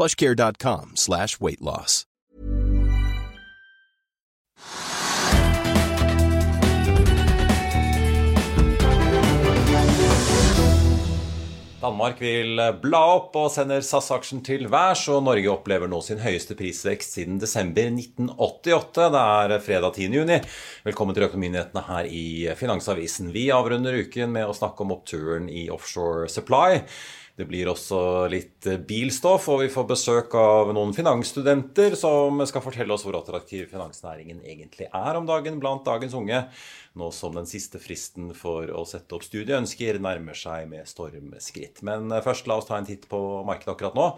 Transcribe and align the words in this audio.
plushcare.com 0.00 0.92
slash 0.94 1.40
weight 1.40 1.60
loss. 1.60 2.06
Danmark 11.80 12.18
vil 12.20 12.60
bla 12.82 12.98
opp 13.14 13.36
og 13.40 13.46
sender 13.52 13.80
SAS-aksjen 13.84 14.42
til 14.44 14.66
værs, 14.72 15.06
og 15.12 15.22
Norge 15.24 15.48
opplever 15.48 15.88
nå 15.88 16.02
sin 16.04 16.20
høyeste 16.20 16.56
prisvekst 16.56 17.16
siden 17.16 17.40
desember 17.40 17.88
1988. 17.88 19.06
Det 19.14 19.22
er 19.22 19.54
fredag 19.64 19.96
10. 19.96 20.18
juni. 20.20 20.36
Velkommen 20.84 21.16
til 21.16 21.24
Økonominyhetene 21.28 21.84
her 21.88 22.08
i 22.08 22.26
Finansavisen. 22.56 23.32
Vi 23.32 23.48
avrunder 23.56 23.96
uken 23.96 24.32
med 24.36 24.48
å 24.48 24.56
snakke 24.56 24.84
om 24.84 24.92
oppturen 24.96 25.48
i 25.48 25.70
offshore 25.72 26.28
supply. 26.28 26.82
Det 27.38 27.46
blir 27.48 27.70
også 27.70 28.00
litt 28.32 28.66
bilstoff, 28.88 29.46
og 29.52 29.62
vi 29.62 29.70
får 29.72 29.86
besøk 29.88 30.34
av 30.36 30.72
noen 30.76 30.92
finansstudenter 30.96 31.96
som 31.98 32.42
skal 32.48 32.64
fortelle 32.64 32.92
oss 32.94 33.06
hvor 33.06 33.16
attraktiv 33.20 33.70
finansnæringen 33.70 34.42
egentlig 34.44 34.90
er 34.90 35.18
om 35.18 35.28
dagen 35.28 35.60
blant 35.62 35.86
dagens 35.86 36.16
unge, 36.18 36.42
nå 36.98 37.10
som 37.14 37.34
den 37.38 37.48
siste 37.48 37.80
fristen 37.80 38.34
for 38.36 38.68
å 38.74 38.84
sette 38.88 39.16
opp 39.16 39.24
studieønsker 39.24 40.02
nærmer 40.02 40.36
seg 40.36 40.68
med 40.70 40.88
stormskritt. 40.90 41.84
Men 41.86 42.12
først 42.24 42.50
la 42.50 42.60
oss 42.60 42.68
ta 42.68 42.78
en 42.80 42.88
titt 42.88 43.08
på 43.10 43.20
markedet 43.48 43.76
akkurat 43.76 43.98
nå. 43.98 44.08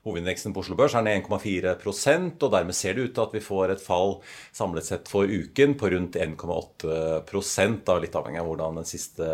Hovedindeksen 0.00 0.54
på 0.56 0.62
Oslo 0.62 0.78
Børs 0.78 0.94
er 0.96 1.04
ned 1.04 1.26
1,4% 1.26 2.40
og 2.40 2.52
dermed 2.54 2.76
ser 2.76 2.96
det 2.96 3.02
ut 3.04 3.14
til 3.18 3.26
at 3.26 3.34
vi 3.36 3.42
får 3.44 3.74
et 3.74 3.82
fall 3.84 4.14
samlet 4.56 4.86
sett 4.86 5.10
for 5.12 5.28
uken 5.28 5.74
på 5.76 5.90
rundt 5.92 6.16
1,8 6.16 7.98
litt 8.00 8.16
avhengig 8.16 8.40
av 8.40 8.48
hvordan 8.48 8.80
den 8.80 8.88
siste 8.88 9.28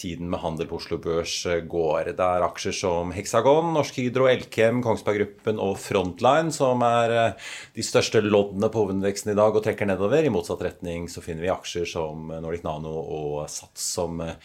tiden 0.00 0.30
med 0.32 0.40
handel 0.40 0.68
på 0.70 0.78
Oslo 0.78 0.96
Børs 1.02 1.34
går. 1.68 2.14
Det 2.16 2.24
er 2.24 2.44
aksjer 2.46 2.74
som 2.78 3.12
Hexagon, 3.12 3.74
Norsk 3.74 3.98
Hydro, 4.00 4.28
Elkem, 4.30 4.80
Kongsberg 4.84 5.20
Gruppen 5.20 5.60
og 5.60 5.76
Frontline 5.82 6.54
som 6.54 6.80
er 6.86 7.14
eh, 7.16 7.50
de 7.76 7.84
største 7.84 8.22
loddene 8.24 8.70
på 8.72 8.84
hovedindeksen 8.84 9.34
i 9.34 9.36
dag 9.36 9.52
og 9.52 9.64
trekker 9.66 9.88
nedover. 9.90 10.24
I 10.24 10.32
motsatt 10.32 10.64
retning 10.64 11.10
så 11.12 11.20
finner 11.24 11.44
vi 11.44 11.52
aksjer 11.52 11.88
som 11.90 12.32
Nordic 12.32 12.64
Nano 12.64 12.94
og 13.02 13.44
Sats 13.52 13.90
som 13.98 14.22
eh, 14.24 14.38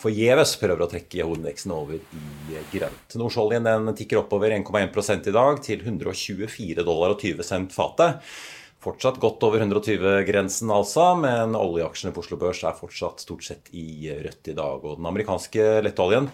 forgjeves 0.00 0.56
prøver 0.62 0.86
å 0.86 0.90
trekke 0.94 1.26
hovedindeksen 1.26 1.76
over 1.76 2.00
i 2.00 2.64
grønt. 2.72 3.18
Nordsjøoljen 3.18 3.68
den 3.68 3.92
tikker 3.98 4.22
oppover 4.22 4.56
1,1 4.56 4.94
i 5.10 5.34
dag 5.34 5.62
til 5.64 5.80
124 5.82 6.82
dollar 6.86 7.14
og 7.14 7.20
20 7.22 7.42
cent 7.46 7.74
fatet. 7.74 8.22
Fortsatt 8.82 9.20
godt 9.22 9.44
over 9.46 9.62
120-grensen, 9.62 10.70
altså, 10.74 11.12
men 11.14 11.54
oljeaksjene 11.54 12.10
på 12.14 12.24
Oslo 12.24 12.38
Børs 12.40 12.64
er 12.66 12.74
fortsatt 12.74 13.22
stort 13.22 13.44
sett 13.46 13.70
i 13.70 14.10
rødt 14.10 14.50
i 14.50 14.56
dag. 14.58 14.82
Og 14.82 14.98
den 14.98 15.06
amerikanske 15.06 15.68
lettoljen 15.86 16.26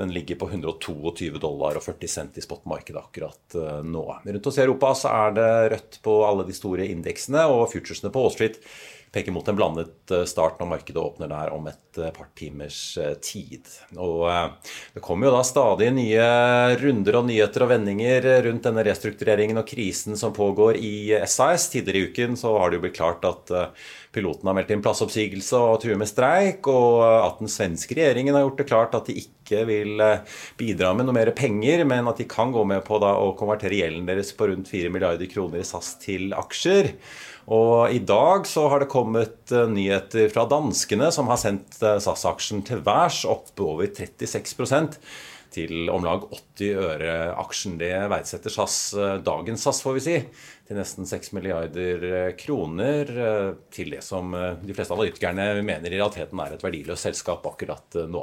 den 0.00 0.10
ligger 0.14 0.38
på 0.40 0.48
122 0.48 1.38
dollar 1.38 1.76
og 1.78 1.84
40 1.84 2.10
cent 2.10 2.40
i 2.40 2.42
spotmarkedet 2.42 2.98
akkurat 2.98 3.56
eh, 3.58 3.82
nå. 3.84 4.06
Rundt 4.24 4.48
oss 4.48 4.58
i 4.58 4.64
Europa 4.64 4.94
så 4.98 5.12
er 5.12 5.36
det 5.36 5.50
rødt 5.74 6.00
på 6.02 6.16
alle 6.26 6.46
de 6.48 6.56
store 6.56 6.88
indeksene, 6.90 7.44
og 7.46 7.68
futuresene 7.74 8.10
på 8.10 8.24
Wall 8.24 8.34
Street 8.34 8.58
peker 9.12 9.32
mot 9.32 9.48
en 9.48 9.56
blandet 9.56 10.10
eh, 10.10 10.24
start 10.24 10.60
når 10.60 10.70
markedet 10.70 11.02
åpner 11.02 11.28
der 11.28 11.52
om 11.52 11.66
et 11.68 11.98
eh, 12.00 12.12
par 12.16 12.30
timers 12.38 12.80
eh, 12.96 13.14
tid. 13.20 13.68
Og 14.00 14.24
det 14.94 15.02
kommer 15.04 15.28
jo 15.28 15.34
da 15.34 15.42
stadig 15.44 15.90
nye 15.92 16.28
runder 16.80 17.18
og 17.20 17.26
nyheter 17.28 17.66
og 17.66 17.72
vendinger 17.74 18.28
rundt 18.46 18.64
denne 18.64 18.84
restruktureringen 18.88 19.60
og 19.60 19.68
krisen 19.68 20.16
som 20.18 20.32
pågår 20.36 20.80
i 20.80 20.94
SAS. 21.28 21.68
Tidligere 21.74 22.00
i 22.00 22.08
uken 22.08 22.38
så 22.40 22.54
har 22.56 22.70
det 22.70 22.80
jo 22.80 22.86
blitt 22.86 22.96
klart 22.96 23.26
at 23.28 23.52
piloten 24.12 24.48
har 24.48 24.56
meldt 24.56 24.72
inn 24.72 24.84
plassoppsigelse 24.84 25.60
og 25.60 25.82
truer 25.82 26.00
med 26.00 26.08
streik, 26.08 26.68
og 26.68 27.00
at 27.04 27.40
den 27.40 27.52
svenske 27.52 27.96
regjeringen 27.96 28.36
har 28.36 28.46
gjort 28.46 28.60
det 28.60 28.68
klart 28.68 28.96
at 28.96 29.08
de 29.08 29.16
ikke 29.20 29.64
vil 29.68 30.00
bidra 30.60 30.92
med 30.96 31.08
noe 31.08 31.16
mer 31.16 31.32
penger, 31.36 31.84
men 31.88 32.08
at 32.08 32.20
de 32.20 32.28
kan 32.28 32.52
gå 32.52 32.64
med 32.68 32.84
på 32.86 33.00
å 33.00 33.32
konvertere 33.38 33.80
gjelden 33.80 34.08
deres 34.08 34.32
på 34.36 34.48
rundt 34.52 34.72
4 34.72 34.92
milliarder 34.92 35.28
kroner 35.32 35.60
i 35.60 35.68
SAS 35.68 35.94
til 36.04 36.32
aksjer. 36.36 36.92
Og 37.50 37.90
i 37.90 37.98
dag 37.98 38.46
så 38.46 38.68
har 38.70 38.82
det 38.82 38.92
kommet 38.92 39.50
uh, 39.54 39.66
nyheter 39.70 40.30
fra 40.30 40.46
danskene, 40.50 41.10
som 41.14 41.30
har 41.32 41.40
sendt 41.40 41.80
uh, 41.82 41.98
SAS-aksjen 41.98 42.62
til 42.66 42.82
værs 42.86 43.24
opp 43.26 43.50
over 43.62 43.90
36% 43.90 44.98
til 45.52 45.90
om 45.92 46.06
lag 46.06 46.22
80 46.30 46.78
øre 46.80 47.16
aksjen. 47.42 47.74
Det 47.80 47.92
verdsetter 48.12 48.54
SAS, 48.54 48.76
uh, 48.94 49.16
dagens 49.24 49.66
SAS, 49.66 49.82
får 49.84 49.98
vi 49.98 50.04
si, 50.06 50.16
til 50.68 50.78
nesten 50.78 51.08
6 51.08 51.34
milliarder 51.36 52.06
kroner. 52.38 53.10
Til 53.74 53.96
det 53.96 54.04
som 54.06 54.30
de 54.32 54.76
fleste 54.76 54.94
analytikerne 54.94 55.48
mener 55.66 55.90
i 55.90 55.98
realiteten 55.98 56.40
er 56.40 56.54
et 56.54 56.62
verdiløst 56.64 57.10
selskap 57.10 57.44
akkurat 57.50 57.98
nå. 58.08 58.22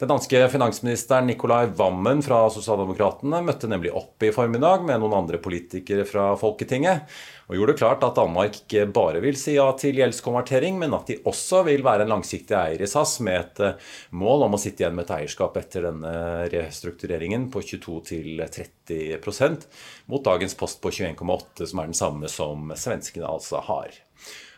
Den 0.00 0.08
danske 0.08 0.48
finansministeren 0.48 1.26
Nicolai 1.28 1.66
Wammen 1.76 2.22
fra 2.24 2.46
Sosialdemokratene 2.48 3.42
møtte 3.44 3.68
nemlig 3.68 3.90
opp 3.92 4.24
i 4.24 4.30
formiddag 4.32 4.80
med 4.88 4.96
noen 5.02 5.12
andre 5.18 5.36
politikere 5.44 6.06
fra 6.08 6.30
Folketinget 6.40 7.04
og 7.50 7.58
gjorde 7.58 7.74
det 7.74 7.80
klart 7.82 8.06
at 8.06 8.16
Danmark 8.16 8.56
ikke 8.62 8.86
bare 8.96 9.20
vil 9.20 9.36
si 9.36 9.58
ja 9.58 9.66
til 9.76 10.00
gjeldskonvertering, 10.00 10.80
men 10.80 10.96
at 10.96 11.04
de 11.10 11.18
også 11.28 11.60
vil 11.68 11.84
være 11.84 12.06
en 12.06 12.12
langsiktig 12.14 12.56
eier 12.56 12.80
i 12.80 12.88
SAS 12.88 13.20
med 13.26 13.36
et 13.42 13.60
eh, 13.66 13.76
mål 14.16 14.48
om 14.48 14.56
å 14.56 14.62
sitte 14.62 14.86
igjen 14.86 14.96
med 14.96 15.04
et 15.04 15.16
eierskap 15.18 15.52
etter 15.60 15.84
denne 15.90 16.14
restruktureringen 16.48 17.52
på 17.52 17.60
22-30% 17.60 19.68
mot 20.08 20.24
dagens 20.24 20.56
post 20.56 20.80
på 20.80 20.88
21,8, 20.96 21.66
som 21.66 21.78
er 21.82 21.86
den 21.92 22.04
samme 22.06 22.24
som 22.32 22.72
svenskene 22.72 23.28
altså 23.28 23.60
har. 23.68 23.92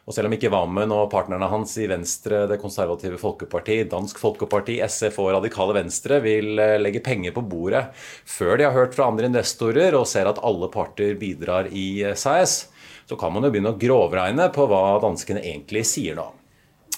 Og 0.03 0.15
selv 0.17 0.27
om 0.27 0.33
ikke 0.35 0.51
Vammen 0.51 0.91
og 0.91 1.11
partnerne 1.13 1.47
hans 1.47 1.77
i 1.79 1.87
Venstre, 1.87 2.47
Det 2.51 2.59
konservative 2.59 3.19
folkeparti, 3.21 3.85
Dansk 3.87 4.19
Folkeparti, 4.19 4.81
SF 4.83 5.21
og 5.23 5.31
Radikale 5.37 5.77
Venstre 5.79 6.19
vil 6.25 6.59
eh, 6.59 6.79
legge 6.81 7.05
penger 7.05 7.31
på 7.37 7.45
bordet 7.47 7.85
før 8.27 8.59
de 8.59 8.67
har 8.67 8.75
hørt 8.75 8.97
fra 8.97 9.07
andre 9.07 9.31
investorer 9.31 9.95
og 9.95 10.09
ser 10.11 10.27
at 10.27 10.43
alle 10.43 10.69
parter 10.75 11.15
bidrar 11.15 11.71
i 11.71 12.03
SAS, 12.19 12.67
så 13.07 13.19
kan 13.19 13.31
man 13.33 13.47
jo 13.47 13.53
begynne 13.55 13.77
å 13.77 13.79
grovregne 13.79 14.49
på 14.51 14.67
hva 14.67 14.99
danskene 15.03 15.45
egentlig 15.45 15.87
sier 15.87 16.19
nå. 16.19 16.27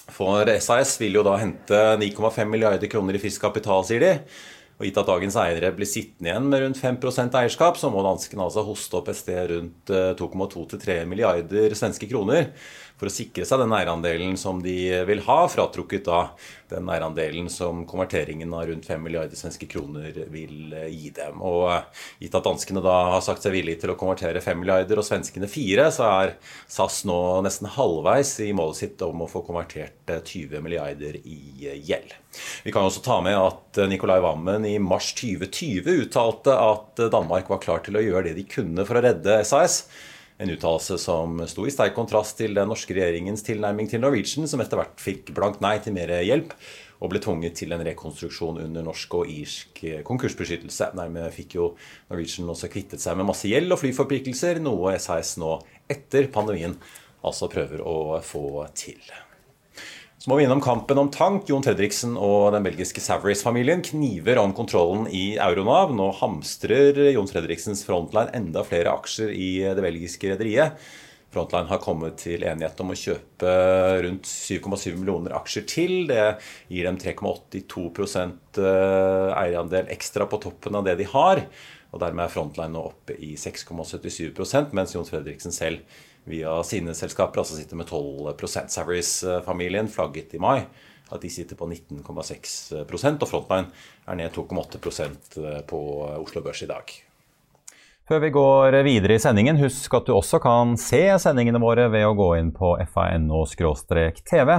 For 0.09 0.49
SAS 0.61 0.97
vil 1.01 1.17
jo 1.19 1.25
da 1.25 1.37
hente 1.41 1.81
9,5 2.01 2.45
milliarder 2.49 2.89
kroner 2.89 3.17
i 3.17 3.21
frisk 3.21 3.41
kapital, 3.45 3.85
sier 3.85 4.01
de. 4.01 4.13
Og 4.75 4.83
gitt 4.89 4.97
at 4.99 5.07
dagens 5.07 5.37
eiere 5.39 5.69
blir 5.71 5.87
sittende 5.87 6.33
igjen 6.33 6.49
med 6.51 6.61
rundt 6.65 6.79
5% 6.81 7.37
eierskap, 7.39 7.77
så 7.79 7.87
må 7.93 8.01
danskene 8.03 8.43
altså 8.43 8.65
hoste 8.67 8.97
opp 8.99 9.07
et 9.11 9.19
sted 9.19 9.53
rundt 9.53 9.93
2,2-3 10.19 10.97
eh, 10.97 11.05
milliarder 11.07 11.75
svenske 11.79 12.09
kroner 12.11 12.49
for 12.95 13.09
å 13.09 13.13
sikre 13.13 13.45
seg 13.47 13.59
den 13.59 13.73
eierandelen 13.75 14.37
som 14.39 14.61
de 14.63 14.75
vil 15.07 15.23
ha, 15.27 15.39
fratrukket 15.51 16.05
da 16.07 16.19
den 16.71 16.87
eierandelen 16.89 17.49
som 17.51 17.83
konverteringen 17.87 18.53
av 18.55 18.65
rundt 18.69 18.87
5 18.87 19.03
milliarder 19.03 19.37
svenske 19.37 19.67
kroner 19.69 20.15
vil 20.31 20.73
eh, 20.73 20.87
gi 20.89 21.11
dem. 21.15 21.41
Og 21.45 21.67
eh, 21.73 22.05
gitt 22.23 22.37
at 22.39 22.47
danskene 22.47 22.81
da 22.83 22.95
har 23.11 23.25
sagt 23.25 23.45
seg 23.45 23.53
villige 23.53 23.83
til 23.83 23.93
å 23.93 23.97
konvertere 23.99 24.41
5 24.41 24.61
milliarder 24.63 25.01
og 25.01 25.05
svenskene 25.07 25.49
4, 25.51 25.89
så 25.93 26.07
er 26.07 26.33
SAS 26.71 27.03
nå 27.07 27.19
nesten 27.45 27.69
halvveis 27.75 28.33
i 28.47 28.51
målet 28.55 28.81
sitt 28.81 29.05
om 29.05 29.25
å 29.25 29.29
få 29.29 29.43
konvertert 29.45 30.15
20 30.15 30.63
milliarder 30.63 31.19
i 31.21 31.69
gjeld. 31.85 32.15
Vi 32.65 32.73
kan 32.73 32.87
også 32.87 33.03
ta 33.05 33.19
med 33.23 33.37
at 33.37 33.83
Nicolai 33.91 34.19
Wammen 34.23 34.65
i 34.67 34.77
mars 34.81 35.11
2020 35.19 36.07
uttalte 36.07 36.55
at 36.55 37.05
Danmark 37.13 37.51
var 37.51 37.61
klar 37.63 37.85
til 37.85 37.99
å 37.99 38.03
gjøre 38.03 38.29
det 38.29 38.39
de 38.39 38.49
kunne 38.49 38.87
for 38.87 38.99
å 38.99 39.05
redde 39.05 39.39
SAS. 39.47 39.83
En 40.35 40.51
uttalelse 40.51 40.97
som 40.99 41.37
sto 41.47 41.63
i 41.63 41.71
sterk 41.71 41.93
kontrast 41.95 42.35
til 42.41 42.57
den 42.57 42.67
norske 42.67 42.91
regjeringens 42.97 43.45
tilnærming 43.47 43.87
til 43.87 44.01
Norwegian, 44.03 44.49
som 44.51 44.59
etter 44.59 44.81
hvert 44.81 44.99
fikk 44.99 45.31
blankt 45.37 45.61
nei 45.63 45.77
til 45.79 45.95
mer 45.95 46.11
hjelp, 46.27 46.51
og 46.99 47.11
ble 47.11 47.21
tvunget 47.23 47.55
til 47.59 47.71
en 47.75 47.83
rekonstruksjon 47.87 48.59
under 48.65 48.83
norsk 48.83 49.15
og 49.15 49.31
irsk 49.31 49.79
konkursbeskyttelse. 50.07 50.91
Dermed 50.99 51.31
fikk 51.35 51.55
jo 51.55 51.69
Norwegian 52.09 52.51
også 52.51 52.71
kvittet 52.71 53.03
seg 53.03 53.15
med 53.19 53.29
masse 53.31 53.47
gjeld 53.47 53.71
og 53.71 53.79
flyforpliktelser, 53.79 54.59
noe 54.63 54.97
SAS 54.99 55.37
nå 55.39 55.55
etter 55.91 56.27
pandemien 56.33 56.75
altså 57.25 57.47
prøver 57.51 57.83
å 57.87 58.19
få 58.23 58.65
til. 58.75 58.99
Så 60.25 60.31
må 60.31 60.39
vi 60.39 60.47
innom 60.47 60.57
kampen 60.57 60.97
om 60.97 61.09
tank. 61.13 61.43
Jon 61.51 61.61
Fredriksen 61.61 62.15
og 62.17 62.47
den 62.55 62.63
belgiske 62.65 62.97
Savaris-familien 62.97 63.83
kniver 63.85 64.39
om 64.41 64.55
kontrollen 64.57 65.03
i 65.13 65.35
Euronav. 65.37 65.91
Nå 65.93 66.07
hamstrer 66.17 66.97
Jon 67.11 67.29
Fredriksens 67.29 67.83
Frontline 67.85 68.33
enda 68.33 68.63
flere 68.65 68.89
aksjer 68.97 69.29
i 69.29 69.49
det 69.77 69.83
belgiske 69.85 70.31
rederiet. 70.31 70.81
Frontline 71.29 71.69
har 71.69 71.83
kommet 71.83 72.17
til 72.23 72.41
enighet 72.41 72.81
om 72.81 72.95
å 72.95 72.97
kjøpe 72.97 73.53
rundt 74.07 74.25
7,7 74.25 74.95
millioner 74.95 75.37
aksjer 75.37 75.67
til. 75.69 75.93
Det 76.09 76.25
gir 76.73 76.89
dem 76.89 76.97
3,82 77.05 77.85
eh, 78.65 79.29
eierandel 79.43 79.93
ekstra 79.93 80.25
på 80.25 80.41
toppen 80.47 80.81
av 80.81 80.89
det 80.89 80.97
de 81.03 81.09
har. 81.13 81.45
Og 81.93 82.01
Dermed 82.01 82.25
er 82.25 82.33
Frontline 82.33 82.73
nå 82.73 82.87
oppe 82.89 83.13
i 83.21 83.35
6,77% 83.37 84.73
mens 84.73 84.97
Jon 84.97 85.05
Fredriksen 85.05 85.53
selv 85.53 85.85
via 86.25 86.57
sine 86.65 86.93
selskaper, 86.97 87.41
altså 87.41 87.57
sitter 87.57 87.77
med 87.79 87.87
12 87.89 88.67
Savaries-familien 88.73 89.89
flagget 89.91 90.33
i 90.33 90.41
mai 90.41 90.65
at 91.13 91.21
de 91.21 91.29
sitter 91.29 91.57
på 91.57 91.67
19,6% 91.69 93.21
og 93.21 93.29
Frontline 93.29 93.67
er 94.07 94.17
ned 94.17 94.31
2,8% 94.33 95.37
på 95.69 95.81
Oslo 96.17 96.41
Børs 96.41 96.63
i 96.65 96.69
dag. 96.69 96.95
Før 98.05 98.19
vi 98.21 98.29
går 98.29 98.75
videre 98.85 99.15
i 99.17 99.21
sendingen, 99.21 99.57
husk 99.57 99.93
at 99.97 100.05
du 100.05 100.13
også 100.13 100.37
kan 100.41 100.75
se 100.77 101.01
sendingene 101.21 101.61
våre 101.61 101.87
ved 101.93 102.05
å 102.05 102.13
gå 102.17 102.35
inn 102.37 102.51
på 102.53 102.75
fano-tv, 102.93 104.51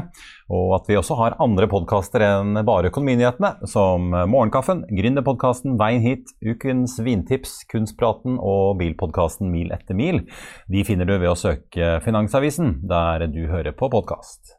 og 0.52 0.74
at 0.78 0.90
vi 0.90 0.98
også 0.98 1.16
har 1.18 1.38
andre 1.42 1.68
podkaster 1.70 2.22
enn 2.22 2.60
bare 2.66 2.90
Økonominyhetene, 2.92 3.68
som 3.70 4.10
Morgenkaffen, 4.14 4.84
Gründerpodkasten 4.90 5.78
Veien 5.80 6.04
hit, 6.04 6.30
Ukens 6.44 6.98
vintips, 7.02 7.58
Kunstpraten 7.70 8.38
og 8.38 8.76
bilpodkasten 8.82 9.50
Mil 9.52 9.74
etter 9.74 9.98
mil. 9.98 10.22
De 10.70 10.84
finner 10.86 11.08
du 11.08 11.16
ved 11.16 11.32
å 11.32 11.38
søke 11.38 11.96
Finansavisen, 12.04 12.78
der 12.86 13.26
du 13.32 13.44
hører 13.50 13.74
på 13.76 13.90
podkast. 13.92 14.55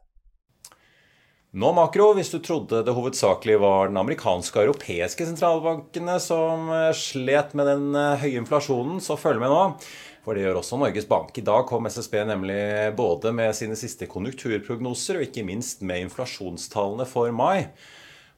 Nå 1.56 1.70
makro, 1.72 2.10
hvis 2.12 2.28
du 2.28 2.42
trodde 2.44 2.82
det 2.84 2.92
hovedsakelig 2.92 3.54
var 3.62 3.88
den 3.88 3.96
amerikanske 3.96 4.58
og 4.58 4.66
europeiske 4.66 5.24
sentralbankene 5.30 6.18
som 6.20 6.66
eh, 6.68 6.90
slet 6.92 7.54
med 7.56 7.70
den 7.70 7.86
eh, 7.96 8.20
høye 8.20 8.42
inflasjonen, 8.42 8.98
så 9.00 9.16
følg 9.16 9.40
med 9.40 9.48
nå. 9.48 9.62
For 10.26 10.36
det 10.36 10.42
gjør 10.44 10.58
også 10.60 10.76
Norges 10.76 11.08
Bank. 11.08 11.32
I 11.40 11.46
dag 11.48 11.64
kom 11.70 11.88
SSB 11.88 12.18
nemlig 12.28 12.58
både 12.98 13.32
med 13.32 13.56
sine 13.56 13.78
siste 13.80 14.04
konjunkturprognoser 14.12 15.16
og 15.16 15.24
ikke 15.24 15.46
minst 15.48 15.80
med 15.88 16.04
inflasjonstallene 16.04 17.08
for 17.08 17.32
mai. 17.32 17.70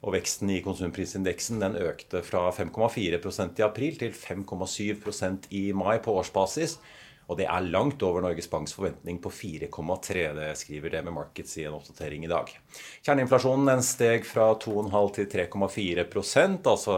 Og 0.06 0.14
veksten 0.14 0.54
i 0.54 0.62
konsumprisindeksen 0.62 1.58
den 1.64 1.80
økte 1.82 2.22
fra 2.22 2.46
5,4% 2.54 3.58
i 3.58 3.66
april 3.66 3.98
til 3.98 4.14
5,7% 4.14 5.50
i 5.50 5.66
mai 5.74 5.96
på 5.98 6.14
årsbasis. 6.22 6.78
Og 7.30 7.38
det 7.38 7.46
er 7.46 7.68
langt 7.70 8.02
over 8.02 8.24
Norges 8.24 8.48
Banks 8.50 8.74
forventning 8.74 9.20
på 9.22 9.30
4,3. 9.30 10.24
Det 10.34 10.48
skriver 10.58 10.96
det 10.96 11.02
med 11.06 11.14
Markets 11.14 11.54
i 11.60 11.66
en 11.68 11.76
oppdatering 11.76 12.26
i 12.26 12.30
dag. 12.30 12.50
Kjerneinflasjonen 13.06 13.70
den 13.70 13.84
steg 13.86 14.26
fra 14.26 14.48
2,5 14.58 15.12
til 15.14 15.28
3,4% 15.36 16.66
altså 16.72 16.96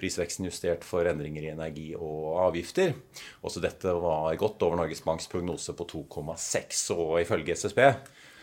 prisveksten 0.00 0.50
justert 0.50 0.84
for 0.84 1.08
endringer 1.08 1.46
i 1.46 1.52
energi 1.54 1.88
og 1.96 2.42
avgifter. 2.50 2.92
Også 3.40 3.64
dette 3.64 3.96
var 4.04 4.36
godt 4.40 4.68
over 4.68 4.82
Norges 4.82 5.00
Banks 5.06 5.30
prognose 5.32 5.72
på 5.76 5.88
2,6. 5.96 6.84
Og 6.98 7.16
ifølge 7.24 7.56
SSB 7.56 7.80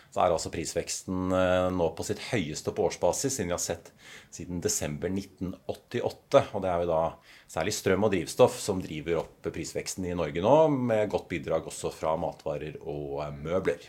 så 0.08 0.22
er 0.24 0.32
altså 0.32 0.50
prisveksten 0.52 1.32
eh, 1.36 1.66
nå 1.74 1.90
på 1.94 2.06
sitt 2.06 2.22
høyeste 2.30 2.72
på 2.72 2.86
årsbasis 2.88 3.34
siden 3.36 3.50
vi 3.50 3.54
har 3.54 3.62
sett 3.62 3.90
siden 4.34 4.62
desember 4.64 5.12
1988. 5.12 6.46
Og 6.56 6.64
det 6.64 6.70
er 6.72 6.82
jo 6.82 6.88
da 6.90 7.02
særlig 7.48 7.74
strøm 7.76 8.08
og 8.08 8.12
drivstoff 8.14 8.58
som 8.62 8.82
driver 8.84 9.22
opp 9.22 9.48
prisveksten 9.54 10.08
i 10.08 10.16
Norge 10.18 10.44
nå, 10.44 10.56
med 10.90 11.08
godt 11.12 11.30
bidrag 11.30 11.68
også 11.70 11.92
fra 11.94 12.16
matvarer 12.20 12.76
og 12.84 13.24
møbler. 13.40 13.88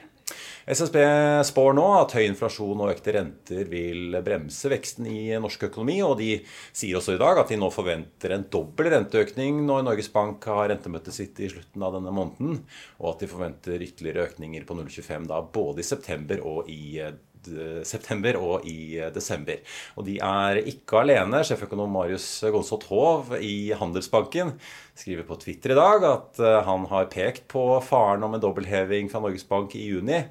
SSB 0.69 0.97
spår 1.47 1.73
nå 1.73 1.85
at 1.97 2.13
høy 2.13 2.23
inflasjon 2.27 2.83
og 2.83 2.91
økte 2.93 3.13
renter 3.15 3.69
vil 3.71 4.17
bremse 4.25 4.69
veksten 4.69 5.07
i 5.09 5.21
norsk 5.41 5.65
økonomi. 5.69 5.97
Og 6.05 6.17
de 6.19 6.29
sier 6.69 6.99
også 6.99 7.15
i 7.15 7.21
dag 7.21 7.41
at 7.41 7.49
de 7.49 7.57
nå 7.59 7.71
forventer 7.73 8.35
en 8.35 8.45
dobbel 8.53 8.91
renteøkning 8.93 9.63
når 9.65 9.87
Norges 9.87 10.11
Bank 10.13 10.45
har 10.49 10.69
rentemøtet 10.69 11.15
sitt 11.15 11.41
i 11.41 11.49
slutten 11.51 11.85
av 11.85 11.97
denne 11.97 12.13
måneden. 12.13 12.61
Og 13.01 13.15
at 13.15 13.25
de 13.25 13.31
forventer 13.31 13.85
ytterligere 13.87 14.29
økninger 14.29 14.67
på 14.69 14.77
0,25 14.77 15.27
da 15.31 15.41
både 15.59 15.81
i 15.81 15.89
september 15.89 16.45
og 16.45 16.69
i 16.69 17.01
september 17.87 18.37
og 18.39 18.67
i 18.69 18.99
desember. 19.13 19.59
Og 19.97 20.05
de 20.07 20.17
er 20.23 20.61
ikke 20.69 21.01
alene. 21.03 21.41
Sjeføkonom 21.45 21.91
Marius 21.93 22.27
Gonsot 22.53 22.85
Hov 22.89 23.33
i 23.39 23.71
Handelsbanken 23.77 24.55
skriver 24.99 25.27
på 25.27 25.37
Twitter 25.39 25.73
i 25.73 25.79
dag 25.79 26.05
at 26.07 26.39
eh, 26.43 26.61
han 26.67 26.85
har 26.91 27.09
pekt 27.11 27.47
på 27.51 27.63
faren 27.85 28.23
om 28.25 28.35
en 28.35 28.43
dobbeltheving 28.43 29.09
fra 29.11 29.21
Norges 29.23 29.47
Bank 29.47 29.75
i 29.77 29.85
juni. 29.89 30.23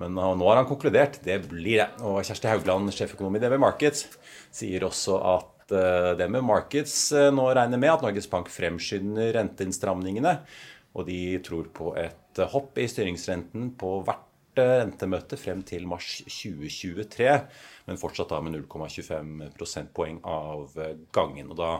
Men 0.00 0.16
nå 0.16 0.46
har 0.48 0.60
han 0.60 0.68
konkludert. 0.68 1.20
Det 1.24 1.36
blir 1.50 1.82
det. 1.82 1.88
Og 2.00 2.22
Kjersti 2.24 2.48
Haugland, 2.48 2.92
sjeføkonom 2.94 3.36
i 3.36 3.42
DB 3.42 3.58
Markets, 3.60 4.06
sier 4.54 4.86
også 4.88 5.18
at 5.34 5.48
det 5.72 6.26
med 6.28 6.44
Markets 6.44 6.94
eh, 7.16 7.30
nå 7.32 7.46
regner 7.54 7.80
med 7.80 7.94
at 7.94 8.04
Norges 8.04 8.28
Bank 8.30 8.50
fremskynder 8.52 9.32
renteinnstramningene. 9.38 10.36
Og 10.92 11.08
de 11.08 11.38
tror 11.44 11.70
på 11.72 11.94
et 11.96 12.42
hopp 12.52 12.76
i 12.80 12.88
styringsrenten 12.88 13.72
på 13.80 14.00
hvert 14.04 14.28
rentemøte 14.56 15.36
frem 15.40 15.62
til 15.66 15.86
mars 15.88 16.18
2023, 16.26 17.46
men 17.88 18.00
fortsatt 18.00 18.30
da 18.34 18.40
med 18.44 18.58
0,25 18.58 19.48
prosentpoeng 19.56 20.20
av 20.28 20.76
gangen. 21.14 21.50
Og 21.52 21.58
da 21.58 21.72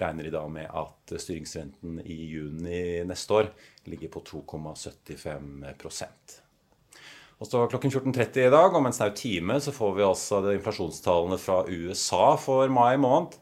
regner 0.00 0.26
de 0.26 0.34
da 0.34 0.44
med 0.48 0.66
at 0.70 1.20
styringsrenten 1.20 2.00
i 2.04 2.18
juni 2.32 3.04
neste 3.06 3.30
år 3.42 3.52
ligger 3.90 4.10
på 4.16 4.24
2,75% 4.32 6.40
og 7.36 7.48
så 7.48 7.66
Klokken 7.68 7.92
14.30 7.92 8.46
i 8.46 8.52
dag, 8.52 8.74
om 8.74 8.86
en 8.88 8.94
snau 8.96 9.10
time, 9.12 9.58
så 9.60 9.72
får 9.74 9.96
vi 9.98 10.04
altså 10.06 10.40
inflasjonstallene 10.54 11.36
fra 11.40 11.62
USA 11.68 12.30
for 12.40 12.72
mai 12.72 12.96
måned. 13.00 13.36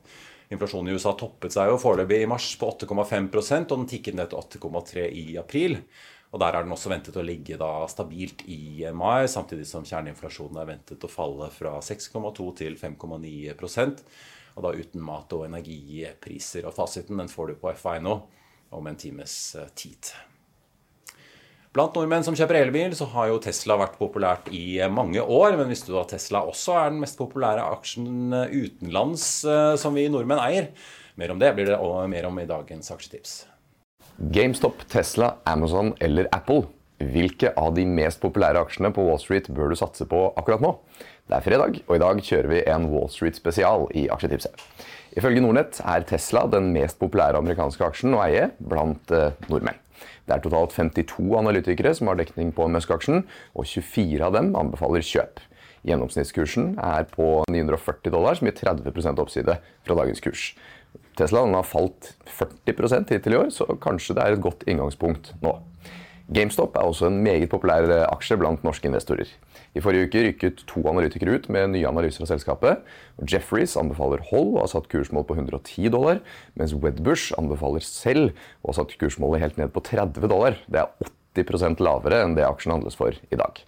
Inflasjonen 0.53 0.91
i 0.91 0.97
USA 0.97 1.15
toppet 1.19 1.55
seg 1.55 1.71
jo 1.71 1.79
foreløpig 1.81 2.25
i 2.25 2.31
mars 2.31 2.49
på 2.59 2.73
8,5 2.75 3.31
og 3.63 3.77
den 3.77 3.87
tikket 3.91 4.19
ned 4.19 4.33
til 4.33 4.59
8,3 4.59 5.07
i 5.15 5.25
april. 5.41 5.79
Og 6.35 6.41
Der 6.43 6.51
er 6.51 6.65
den 6.67 6.75
også 6.75 6.91
ventet 6.91 7.15
å 7.15 7.23
ligge 7.23 7.55
stabilt 7.87 8.43
i 8.51 8.83
mai, 8.91 9.29
samtidig 9.31 9.69
som 9.71 9.85
kjerneinflasjonen 9.87 10.59
er 10.59 10.67
ventet 10.67 11.05
å 11.07 11.11
falle 11.11 11.47
fra 11.55 11.77
6,2 11.79 12.49
til 12.59 12.75
5,9% 12.75 14.03
og 14.55 14.63
da 14.67 14.73
uten 14.75 15.03
mat- 15.03 15.33
og 15.35 15.47
energipriser. 15.47 16.67
Og 16.67 16.75
Fasiten 16.75 17.19
den 17.23 17.31
får 17.31 17.53
du 17.53 17.55
på 17.59 17.71
FA.no 17.79 18.21
om 18.75 18.91
en 18.91 18.99
times 18.99 19.55
eh, 19.59 19.71
tid. 19.79 20.11
Blant 21.75 21.95
nordmenn 21.95 22.27
som 22.27 22.37
kjøper 22.39 22.61
elbil, 22.61 22.95
så 22.95 23.09
har 23.15 23.31
jo 23.31 23.41
Tesla 23.43 23.79
vært 23.79 23.97
populært 23.99 24.51
i 24.55 24.79
mange 24.91 25.23
år. 25.23 25.57
Men 25.59 25.71
visste 25.71 25.91
du 25.91 25.99
at 25.99 26.11
Tesla 26.15 26.45
også 26.47 26.77
er 26.79 26.93
den 26.93 27.03
mest 27.03 27.19
populære 27.19 27.67
aksjen 27.79 28.35
utenlands 28.35 29.27
eh, 29.47 29.73
som 29.79 29.95
vi 29.95 30.07
nordmenn 30.11 30.43
eier? 30.43 30.71
Mer 31.19 31.35
om 31.35 31.43
det 31.43 31.55
blir 31.55 31.71
det 31.71 31.79
og 31.79 32.09
mer 32.11 32.27
om 32.27 32.43
i 32.43 32.47
dagens 32.51 32.91
aksjetips. 32.95 33.43
GameStop, 34.19 34.89
Tesla, 34.89 35.37
Amazon 35.45 35.95
eller 36.01 36.29
Apple. 36.33 36.69
Hvilke 37.03 37.51
av 37.59 37.73
de 37.75 37.83
mest 37.89 38.21
populære 38.23 38.61
aksjene 38.63 38.93
på 38.95 39.03
Wall 39.03 39.19
Street 39.19 39.49
bør 39.51 39.73
du 39.73 39.77
satse 39.79 40.07
på 40.07 40.29
akkurat 40.39 40.63
nå? 40.63 40.71
Det 41.27 41.35
er 41.35 41.43
fredag, 41.43 41.81
og 41.89 41.97
i 41.97 42.03
dag 42.03 42.21
kjører 42.23 42.51
vi 42.53 42.61
en 42.71 42.87
Wall 42.93 43.11
Street-spesial 43.11 43.89
i 43.99 44.05
aksjetipset. 44.15 44.55
Ifølge 45.19 45.43
Nordnett 45.43 45.81
er 45.83 46.07
Tesla 46.07 46.45
den 46.51 46.71
mest 46.75 47.01
populære 47.01 47.41
amerikanske 47.43 47.83
aksjen 47.87 48.15
å 48.15 48.23
eie 48.23 48.53
blant 48.63 49.11
eh, 49.15 49.35
nordmenn. 49.51 49.81
Det 50.25 50.37
er 50.37 50.45
totalt 50.45 50.73
52 50.77 51.35
analytikere 51.41 51.93
som 51.99 52.09
har 52.11 52.21
dekning 52.21 52.55
på 52.55 52.69
Musk-aksjen, 52.71 53.27
og 53.59 53.67
24 53.67 54.23
av 54.29 54.39
dem 54.39 54.55
anbefaler 54.59 55.05
kjøp. 55.05 55.43
Gjennomsnittskursen 55.85 56.77
er 56.81 57.05
på 57.11 57.43
940 57.51 58.15
dollar, 58.15 58.39
som 58.39 58.49
gir 58.49 58.57
30 58.63 59.21
oppside 59.21 59.59
fra 59.85 59.99
dagens 59.99 60.23
kurs. 60.25 60.53
Tesla 61.19 61.45
har 61.47 61.67
falt 61.69 62.15
40 62.27 63.13
hittil 63.13 63.37
i 63.37 63.39
år, 63.39 63.53
så 63.55 63.69
kanskje 63.81 64.17
det 64.17 64.25
er 64.25 64.35
et 64.35 64.43
godt 64.43 64.67
inngangspunkt 64.67 65.33
nå. 65.45 65.59
GameStop 66.33 66.77
er 66.77 66.87
også 66.89 67.11
en 67.11 67.19
meget 67.21 67.51
populær 67.53 67.85
eh, 67.85 68.07
aksje 68.09 68.39
blant 68.41 68.63
norske 68.65 68.89
investorer. 68.89 69.29
I 69.77 69.83
forrige 69.85 70.09
uke 70.09 70.23
rykket 70.25 70.63
to 70.71 70.81
analytikere 70.89 71.35
ut 71.37 71.51
med 71.53 71.75
nye 71.75 71.89
analyser 71.89 72.25
av 72.25 72.31
selskapet. 72.31 72.81
Jefferies 73.29 73.77
anbefaler 73.77 74.23
hold 74.31 74.55
og 74.55 74.63
har 74.63 74.71
satt 74.73 74.89
kursmål 74.89 75.27
på 75.29 75.37
110 75.37 75.91
dollar, 75.93 76.23
mens 76.57 76.73
Wedbush 76.73 77.37
anbefaler 77.37 77.85
selv 77.85 78.33
og 78.63 78.73
har 78.73 78.79
satt 78.81 78.97
kursmålet 79.01 79.45
helt 79.45 79.61
ned 79.61 79.75
på 79.75 79.85
30 79.85 80.25
dollar. 80.33 80.57
Det 80.65 80.81
er 80.81 81.13
80% 81.45 81.83
lavere 81.85 82.23
enn 82.25 82.39
det 82.39 82.47
aksjen 82.49 82.73
handles 82.73 82.97
for 82.97 83.13
i 83.13 83.41
dag. 83.41 83.61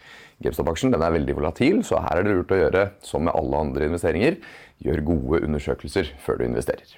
GameStop-aksjen 0.45 0.97
er 0.97 1.13
veldig 1.13 1.37
volatil, 1.37 1.83
så 1.85 2.01
her 2.05 2.21
er 2.21 2.27
det 2.27 2.35
lurt 2.39 2.51
å 2.53 2.59
gjøre 2.61 2.89
som 3.05 3.25
med 3.25 3.37
alle 3.37 3.61
andre 3.67 3.89
investeringer. 3.89 4.37
Gjør 4.85 5.05
gode 5.07 5.43
undersøkelser 5.47 6.13
før 6.23 6.41
du 6.41 6.47
investerer. 6.49 6.97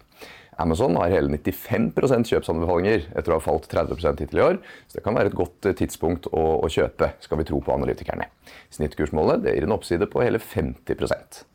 Amazon 0.59 0.97
har 0.99 1.13
hele 1.13 1.31
95% 1.31 2.33
kjøpsanbefalinger 2.33 3.05
etter 3.15 3.31
å 3.31 3.37
ha 3.39 3.45
falt 3.45 3.69
30 3.71 4.19
hittil 4.19 4.41
i 4.41 4.43
år, 4.43 4.57
så 4.91 4.99
det 4.99 5.05
kan 5.05 5.15
være 5.15 5.31
et 5.31 5.39
godt 5.39 5.69
eh, 5.71 5.77
tidspunkt 5.79 6.27
å, 6.33 6.43
å 6.67 6.71
kjøpe, 6.73 7.13
skal 7.23 7.39
vi 7.39 7.47
tro 7.47 7.61
på 7.63 7.75
analytikerne. 7.77 8.27
Snittkursmålet 8.75 9.47
gir 9.47 9.69
en 9.69 9.77
oppside 9.77 10.11
på 10.11 10.25
hele 10.25 10.43
50 10.43 11.47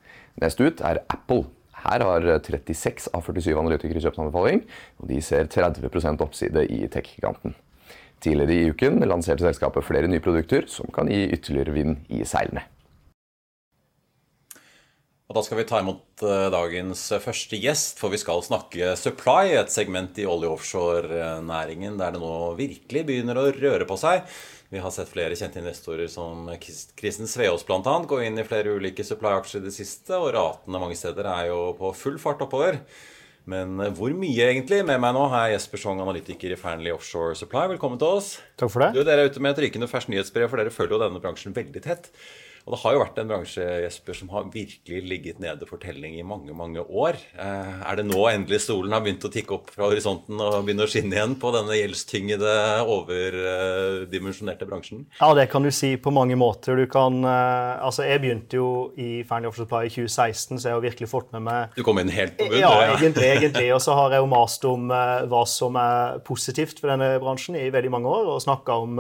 Nest 0.42 0.63
ut 0.63 0.80
er 0.82 1.03
Apple. 1.13 1.44
Her 1.84 2.06
har 2.08 2.25
36 2.48 3.10
av 3.13 3.27
47 3.27 3.51
analytikere 3.60 4.01
kjøpt 4.01 4.22
anbefaling, 4.24 4.63
og 5.03 5.12
de 5.12 5.20
ser 5.22 5.51
30% 5.51 6.24
oppside 6.24 6.63
i 6.72 6.86
tech-giganten. 6.88 7.58
Tidligere 8.24 8.56
i 8.56 8.72
uken 8.72 9.03
lanserte 9.03 9.44
selskapet 9.44 9.84
flere 9.84 10.08
nye 10.08 10.24
produkter 10.24 10.70
som 10.72 10.88
kan 10.96 11.12
gi 11.12 11.25
ytterligere 11.36 11.75
vind 11.75 12.08
i 12.08 12.24
seilene. 12.24 12.63
Og 15.32 15.38
Da 15.38 15.44
skal 15.46 15.62
vi 15.62 15.68
ta 15.70 15.80
imot 15.80 16.24
eh, 16.27 16.50
dagens 16.51 17.06
første 17.24 17.58
gjest, 17.58 18.01
for 18.01 18.12
vi 18.12 18.20
skal 18.20 18.44
snakke 18.44 18.92
supply, 19.00 19.53
et 19.56 19.72
segment 19.72 20.18
i 20.20 20.27
olje- 20.27 20.50
og 20.50 20.58
offshore-næringen 20.58 21.96
der 22.01 22.12
det 22.13 22.22
nå 22.22 22.34
virkelig 22.60 23.06
begynner 23.08 23.39
å 23.39 23.48
røre 23.56 23.88
på 23.88 23.98
seg. 24.00 24.27
Vi 24.74 24.82
har 24.84 24.92
sett 24.92 25.12
flere 25.13 25.38
kjente 25.38 25.62
investorer 25.62 26.10
som 26.10 26.48
Kristen 26.60 27.30
Sveås 27.30 27.63
bl.a. 27.68 27.96
gå 28.10 28.20
inn 28.25 28.42
i 28.42 28.46
flere 28.48 28.75
ulike 28.75 29.06
supply-aksjer 29.06 29.62
i 29.62 29.68
det 29.68 29.74
siste, 29.75 30.18
og 30.18 30.34
ratene 30.36 30.82
mange 30.82 30.98
steder 31.00 31.30
er 31.30 31.51
jo 31.53 31.60
på 31.77 31.94
full 31.96 32.20
fart 32.22 32.44
oppover. 32.44 32.82
Men 33.50 33.80
eh, 33.80 33.92
hvor 33.96 34.12
mye 34.18 34.50
egentlig? 34.51 34.84
Med 34.88 35.01
meg 35.03 35.15
nå 35.15 35.27
jeg 35.32 35.56
Jesper 35.56 35.82
Schong, 35.86 36.03
analytiker 36.03 36.51
i 36.51 36.60
Fearnley 36.60 36.92
Offshore 36.96 37.36
Supply. 37.39 37.68
Velkommen 37.72 38.01
til 38.01 38.20
oss. 38.20 38.34
Takk 38.60 38.75
for 38.75 38.84
det. 38.86 38.92
Du, 38.96 39.06
Dere 39.08 39.24
er 39.24 39.32
ute 39.32 39.44
med 39.44 39.56
et 39.56 39.68
rykende 39.68 39.88
ferskt 39.92 40.12
nyhetsbrev, 40.12 40.51
for 40.51 40.60
dere 40.60 40.74
følger 40.74 40.98
jo 40.98 41.06
denne 41.08 41.24
bransjen 41.24 41.56
veldig 41.56 41.84
tett. 41.88 42.12
Og 42.63 42.72
det 42.72 42.79
har 42.79 42.93
jo 42.96 43.00
vært 43.01 43.17
en 43.20 43.27
bransje 43.27 43.63
Jesper, 43.84 44.15
som 44.15 44.29
har 44.32 44.46
virkelig 44.51 45.01
ligget 45.03 45.39
nede 45.43 45.67
for 45.67 45.82
telling 45.84 46.15
i 46.15 46.24
mange 46.24 46.53
mange 46.55 46.79
år. 46.79 47.17
Eh, 47.36 47.82
er 47.84 47.98
det 48.00 48.05
nå 48.08 48.22
endelig 48.29 48.62
stolen 48.63 48.96
har 48.96 49.03
begynt 49.03 49.25
å 49.27 49.32
tikke 49.34 49.58
opp 49.58 49.74
fra 49.74 49.89
horisonten 49.89 50.39
og 50.39 50.62
begynne 50.63 50.86
å 50.86 50.91
skinne 50.91 51.17
igjen 51.17 51.36
på 51.41 51.51
denne 51.51 51.75
gjeldstyngede, 51.75 52.53
overdimensjonerte 52.88 54.67
bransjen? 54.70 55.03
Ja, 55.20 55.34
det 55.36 55.50
kan 55.51 55.67
du 55.67 55.72
si 55.75 55.91
på 56.00 56.13
mange 56.15 56.38
måter. 56.39 56.79
Du 56.79 56.88
kan, 56.88 57.20
eh, 57.27 57.84
altså 57.84 58.08
Jeg 58.08 58.24
begynte 58.24 58.60
jo 58.60 58.70
i 58.96 59.24
Fearnley 59.27 59.51
Offshore 59.51 59.67
Supply 59.67 59.91
i 59.91 59.91
2016, 59.91 60.60
så 60.60 60.70
jeg 60.70 60.77
har 60.77 60.88
virkelig 60.88 61.12
fått 61.12 61.36
med 61.36 61.43
meg 61.50 61.75
Du 61.75 61.84
kom 61.84 62.00
inn 62.00 62.12
helt 62.15 62.38
på 62.39 62.48
bunn? 62.48 62.62
Ja, 62.63 62.96
egentlig. 62.96 63.27
egentlig. 63.27 63.67
Og 63.75 63.84
så 63.84 63.98
har 64.00 64.15
jeg 64.15 64.24
jo 64.24 64.32
mast 64.32 64.63
om 64.70 64.88
uh, 64.88 65.27
hva 65.27 65.43
som 65.50 65.75
er 65.75 66.24
positivt 66.24 66.79
for 66.79 66.93
denne 66.93 67.20
bransjen 67.20 67.60
i 67.60 67.67
veldig 67.74 67.91
mange 67.91 68.08
år, 68.08 68.32
og 68.38 68.43
snakka 68.43 68.79
om 68.86 69.00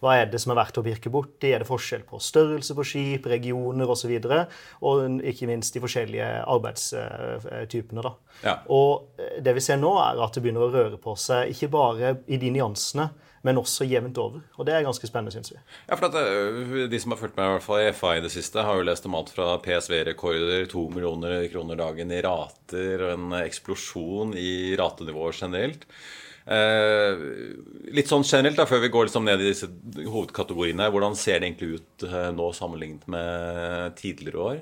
hva 0.00 0.14
er 0.14 0.30
det 0.30 0.38
som 0.40 0.54
er 0.54 0.60
verdt 0.62 0.78
å 0.78 0.84
virke 0.84 1.10
borti. 1.12 1.50
Er 1.50 1.62
det 1.62 1.68
forskjell 1.68 2.06
på 2.06 2.20
størrelse 2.22 2.76
på 2.76 2.86
ski? 2.86 2.99
Skip, 3.00 3.26
regioner 3.30 3.90
osv. 3.90 4.12
Og, 4.18 4.28
så 4.28 4.44
og 4.86 5.24
ikke 5.32 5.48
minst 5.50 5.74
de 5.74 5.82
forskjellige 5.82 6.28
arbeidstypene. 6.50 8.04
Da. 8.04 8.14
Ja. 8.44 8.58
Og 8.72 9.24
det 9.42 9.56
vi 9.56 9.64
ser 9.64 9.80
nå, 9.80 9.94
er 10.02 10.20
at 10.20 10.36
det 10.36 10.44
begynner 10.44 10.68
å 10.68 10.72
røre 10.74 11.00
på 11.00 11.16
seg, 11.18 11.54
ikke 11.54 11.72
bare 11.72 12.14
i 12.30 12.40
de 12.40 12.52
nyansene, 12.54 13.10
men 13.46 13.56
også 13.56 13.86
jevnt 13.88 14.18
over. 14.20 14.42
Og 14.60 14.66
det 14.68 14.74
er 14.76 14.84
ganske 14.84 15.08
spennende, 15.08 15.32
syns 15.32 15.54
vi. 15.54 15.58
Ja, 15.88 15.96
for 15.96 16.10
at 16.10 16.16
eh, 16.20 16.88
De 16.92 16.98
som 17.00 17.14
har 17.14 17.20
fulgt 17.22 17.38
med 17.38 17.46
i 17.46 17.54
hvert 17.54 17.64
fall 17.64 17.84
i 17.86 17.92
FA 17.96 18.14
i 18.18 18.24
det 18.24 18.32
siste, 18.34 18.60
har 18.66 18.76
jo 18.76 18.84
lest 18.84 19.08
om 19.08 19.16
alt 19.16 19.32
fra 19.32 19.54
PSV-rekorder, 19.64 20.66
to 20.68 20.84
millioner 20.92 21.46
kroner 21.52 21.80
dagen 21.80 22.12
i 22.12 22.20
rater, 22.26 23.06
og 23.06 23.14
en 23.14 23.38
eksplosjon 23.40 24.36
i 24.36 24.76
ratenivået 24.80 25.40
generelt. 25.40 25.88
Eh, 26.50 27.20
litt 27.94 28.10
sånn 28.10 28.26
generelt, 28.26 28.58
da, 28.58 28.66
før 28.66 28.82
vi 28.82 28.90
går 28.90 29.06
liksom 29.06 29.26
ned 29.28 29.42
i 29.42 29.52
disse 29.52 29.68
hovedkategoriene, 30.00 30.88
hvordan 30.90 31.14
ser 31.18 31.38
det 31.38 31.50
egentlig 31.50 31.78
ut 31.78 32.06
eh, 32.08 32.30
nå 32.34 32.50
sammenlignet 32.56 33.06
med 33.10 33.94
tidligere 34.00 34.46
år? 34.46 34.58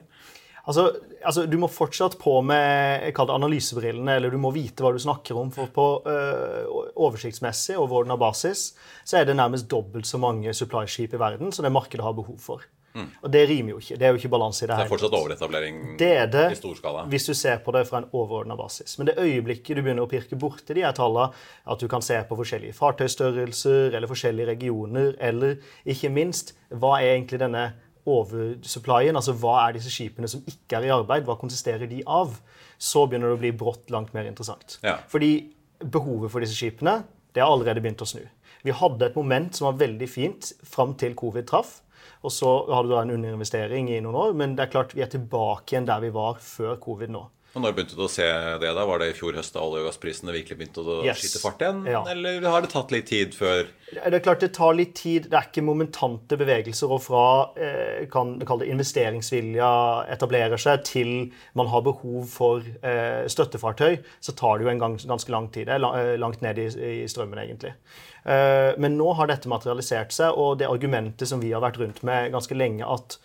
Altså, 0.69 0.85
altså, 1.25 1.47
Du 1.49 1.57
må 1.57 1.71
fortsatt 1.73 2.19
på 2.21 2.35
med 2.45 3.09
analysebrillene, 3.17 4.19
eller 4.19 4.31
du 4.31 4.37
må 4.37 4.53
vite 4.53 4.85
hva 4.85 4.93
du 4.93 5.01
snakker 5.01 5.39
om. 5.41 5.49
For 5.55 5.73
på 5.73 5.87
øh, 6.05 6.91
oversiktsmessig 6.93 7.79
overordna 7.79 8.19
basis 8.21 8.75
så 9.05 9.23
er 9.23 9.25
det 9.25 9.39
nærmest 9.39 9.71
dobbelt 9.71 10.07
så 10.07 10.21
mange 10.21 10.53
supply-skip 10.53 11.17
i 11.17 11.21
verden 11.21 11.53
som 11.53 11.65
det 11.65 11.73
markedet 11.73 12.05
har 12.05 12.13
behov 12.13 12.37
for. 12.37 12.69
Mm. 12.95 13.09
Og 13.23 13.33
det 13.33 13.43
rimer 13.51 13.75
jo 13.75 13.81
ikke. 13.83 13.97
Det 14.01 14.07
er 14.07 14.15
jo 14.15 14.21
ikke 14.21 14.31
balanse 14.33 14.65
i 14.65 14.69
det. 14.69 14.77
Det 14.79 14.87
er 14.87 14.91
fortsatt 14.91 15.17
overetablering 15.19 15.81
det 16.01 16.11
er 16.23 16.31
det, 16.33 16.45
i 16.55 16.59
stor 16.59 16.79
skala? 16.79 17.03
Hvis 17.13 17.29
du 17.29 17.35
ser 17.37 17.61
på 17.65 17.75
det 17.77 17.85
fra 17.89 18.01
en 18.03 18.09
overordna 18.11 18.57
basis. 18.59 18.97
Men 18.99 19.11
det 19.11 19.19
øyeblikket 19.23 19.77
du 19.77 19.83
begynner 19.83 20.07
å 20.07 20.11
pirke 20.11 20.39
borti 20.41 20.77
de 20.79 20.87
her 20.87 20.97
tallene, 20.97 21.35
at 21.69 21.83
du 21.83 21.89
kan 21.91 22.05
se 22.05 22.17
på 22.29 22.39
forskjellige 22.39 22.77
fartøystørrelser 22.79 23.99
eller 23.99 24.11
forskjellige 24.11 24.51
regioner, 24.55 25.13
eller 25.21 25.59
ikke 25.89 26.11
minst 26.13 26.55
hva 26.69 26.97
er 26.99 27.15
egentlig 27.17 27.43
denne 27.45 27.69
oversupplyen, 28.09 29.19
altså 29.19 29.35
hva 29.37 29.59
er 29.67 29.77
disse 29.77 29.93
skipene 29.93 30.31
som 30.31 30.43
ikke 30.49 30.79
er 30.79 30.89
i 30.89 30.95
arbeid, 30.95 31.27
hva 31.29 31.37
konsisterer 31.41 31.91
de 31.91 32.01
av, 32.09 32.33
så 32.79 33.05
begynner 33.07 33.33
det 33.33 33.39
å 33.39 33.43
bli 33.43 33.53
brått 33.59 33.93
langt 33.93 34.15
mer 34.17 34.29
interessant. 34.31 34.79
Ja. 34.87 34.99
Fordi 35.13 35.33
behovet 35.79 36.33
for 36.33 36.43
disse 36.43 36.57
skipene 36.59 37.03
det 37.37 37.45
har 37.45 37.53
allerede 37.53 37.83
begynt 37.85 38.03
å 38.03 38.09
snu. 38.09 38.23
Vi 38.65 38.75
hadde 38.75 39.11
et 39.11 39.19
moment 39.19 39.55
som 39.55 39.69
var 39.69 39.79
veldig 39.85 40.09
fint 40.11 40.51
fram 40.67 40.97
til 40.99 41.15
covid 41.19 41.47
traff. 41.51 41.79
Og 42.27 42.35
så 42.35 42.53
hadde 42.67 42.89
du 42.89 42.95
da 42.95 43.03
en 43.05 43.15
underinvestering 43.15 43.91
i 43.93 44.01
noen 44.03 44.19
år, 44.19 44.33
men 44.39 44.57
det 44.59 44.67
er 44.67 44.73
klart 44.73 44.95
vi 44.97 45.05
er 45.05 45.11
tilbake 45.13 45.75
igjen 45.75 45.87
der 45.89 46.03
vi 46.03 46.11
var 46.15 46.41
før 46.43 46.79
covid 46.83 47.13
nå. 47.15 47.25
Og 47.59 47.65
Når 47.65 47.75
begynte 47.75 47.97
du 47.99 48.05
å 48.07 48.11
se 48.11 48.27
det? 48.63 48.71
da? 48.71 48.85
Var 48.87 49.03
det 49.03 49.11
i 49.11 49.17
fjor 49.19 49.35
høst 49.35 49.57
da 49.57 49.65
olje- 49.65 49.83
og 49.83 49.89
gassprisene 49.89 50.35
virkelig 50.35 50.59
begynte 50.61 50.85
å 50.85 51.01
yes. 51.03 51.19
skyte 51.19 51.41
fart 51.43 51.63
igjen? 51.65 51.81
Ja. 51.91 52.05
Eller 52.13 52.45
har 52.47 52.63
det 52.63 52.71
tatt 52.71 52.93
litt 52.95 53.09
tid 53.11 53.35
før 53.35 53.67
Det 53.89 54.05
er 54.05 54.23
klart 54.23 54.45
det 54.45 54.53
tar 54.55 54.77
litt 54.79 54.95
tid. 54.99 55.27
Det 55.33 55.35
er 55.35 55.49
ikke 55.49 55.65
momentante 55.67 56.39
bevegelser. 56.39 56.93
Og 56.95 57.03
fra 57.03 57.25
eh, 57.59 58.05
kan 58.13 58.37
kalle 58.47 58.67
det 58.67 58.77
investeringsvilja 58.77 59.71
etablerer 60.15 60.61
seg, 60.61 60.85
til 60.87 61.11
man 61.59 61.71
har 61.73 61.83
behov 61.87 62.29
for 62.31 62.63
eh, 62.63 63.27
støttefartøy, 63.27 63.99
så 64.23 64.37
tar 64.39 64.59
det 64.61 64.69
jo 64.69 64.73
en 64.75 64.85
gang, 64.85 64.95
ganske 65.03 65.35
lang 65.35 65.51
tid. 65.51 65.67
Det 65.67 65.79
er 65.81 65.89
eh, 65.89 66.15
langt 66.21 66.45
ned 66.45 66.63
i, 66.63 66.69
i 67.03 67.11
strømmen, 67.11 67.43
egentlig. 67.43 67.75
Eh, 68.23 68.71
men 68.79 68.99
nå 69.01 69.11
har 69.19 69.33
dette 69.33 69.51
materialisert 69.51 70.15
seg, 70.15 70.39
og 70.39 70.61
det 70.63 70.71
argumentet 70.71 71.31
som 71.31 71.43
vi 71.43 71.51
har 71.57 71.65
vært 71.65 71.81
rundt 71.83 72.05
med 72.07 72.31
ganske 72.37 72.55
lenge, 72.55 72.87
at 72.87 73.19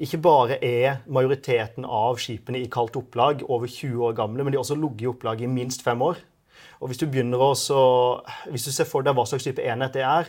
ikke 0.00 0.20
bare 0.24 0.56
er 0.64 1.02
majoriteten 1.12 1.84
av 1.84 2.16
skipene 2.22 2.62
i 2.62 2.68
kaldt 2.72 2.96
opplag 2.96 3.42
over 3.48 3.68
20 3.68 4.00
år 4.08 4.16
gamle, 4.16 4.44
men 4.44 4.54
de 4.54 4.56
har 4.56 4.64
også 4.64 4.78
ligget 4.80 5.04
i 5.04 5.10
opplag 5.10 5.42
i 5.44 5.50
minst 5.50 5.84
fem 5.84 6.00
år. 6.02 6.22
Og 6.80 6.88
Hvis 6.88 6.98
du 6.98 7.06
også, 7.36 7.80
hvis 8.50 8.64
du 8.64 8.72
ser 8.72 8.88
for 8.88 9.04
deg 9.04 9.12
hva 9.12 9.26
slags 9.28 9.44
type 9.44 9.60
enhet 9.60 9.92
det 9.92 10.00
er, 10.00 10.28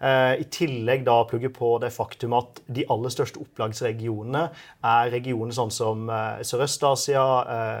eh, 0.00 0.40
i 0.40 0.44
tillegg 0.48 1.04
da 1.04 1.18
plugge 1.28 1.50
på 1.52 1.78
det 1.82 1.92
faktum 1.92 2.32
at 2.38 2.62
de 2.66 2.86
aller 2.88 3.12
største 3.12 3.40
opplagsregionene 3.42 4.46
er 4.82 5.10
regioner 5.12 5.52
sånn 5.52 5.70
som 5.70 6.08
eh, 6.08 6.40
Sørøst-Asia, 6.40 7.26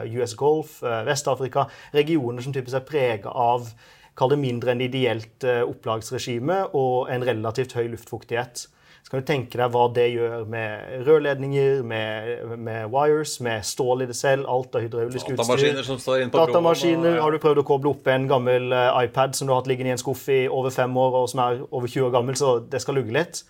eh, 0.04 0.18
US 0.20 0.34
Golf, 0.34 0.82
Vest-Afrika. 0.82 1.64
Regioner 1.96 2.44
som 2.44 2.52
typisk 2.52 2.76
er 2.76 2.84
prega 2.84 3.32
av 3.32 3.72
kall 4.14 4.34
det 4.34 4.42
mindre 4.42 4.74
enn 4.74 4.84
ideelt 4.84 5.40
opplagsregime 5.64 6.66
og 6.76 7.08
en 7.08 7.24
relativt 7.24 7.72
høy 7.72 7.86
luftfuktighet. 7.94 8.66
Så 9.10 9.16
kan 9.16 9.24
du 9.24 9.26
tenke 9.26 9.58
deg 9.58 9.72
hva 9.74 9.88
det 9.90 10.04
gjør 10.12 10.44
med 10.46 11.06
rørledninger, 11.08 11.80
med, 11.82 12.52
med 12.62 12.92
wires, 12.94 13.32
med 13.42 13.64
stål 13.66 14.04
i 14.04 14.06
det 14.06 14.14
selv, 14.14 14.46
alt 14.46 14.76
av 14.78 14.84
hydraulisk 14.84 15.32
utstyr. 15.32 15.40
Datamaskiner 15.40 15.88
som 15.88 15.98
står 15.98 16.20
inne 16.22 16.30
på 16.30 16.44
Datamaskiner. 16.44 17.18
Har 17.18 17.34
du 17.34 17.40
prøvd 17.42 17.64
å 17.64 17.64
koble 17.66 17.90
opp 17.90 18.06
en 18.06 18.28
gammel 18.30 18.70
uh, 18.70 18.92
iPad 19.00 19.34
som 19.34 19.48
du 19.48 19.54
har 19.56 19.64
hatt 19.64 19.70
liggende 19.72 19.90
i 19.90 19.96
en 19.96 19.98
skuff 19.98 20.28
i 20.30 20.44
over 20.46 20.70
fem 20.70 20.94
år, 20.94 21.16
og 21.24 21.26
som 21.32 21.42
er 21.42 21.58
over 21.66 21.90
20 21.90 22.06
år 22.06 22.14
gammel, 22.20 22.38
så 22.38 22.52
det 22.62 22.84
skal 22.84 23.00
lugge 23.00 23.18
litt. 23.18 23.42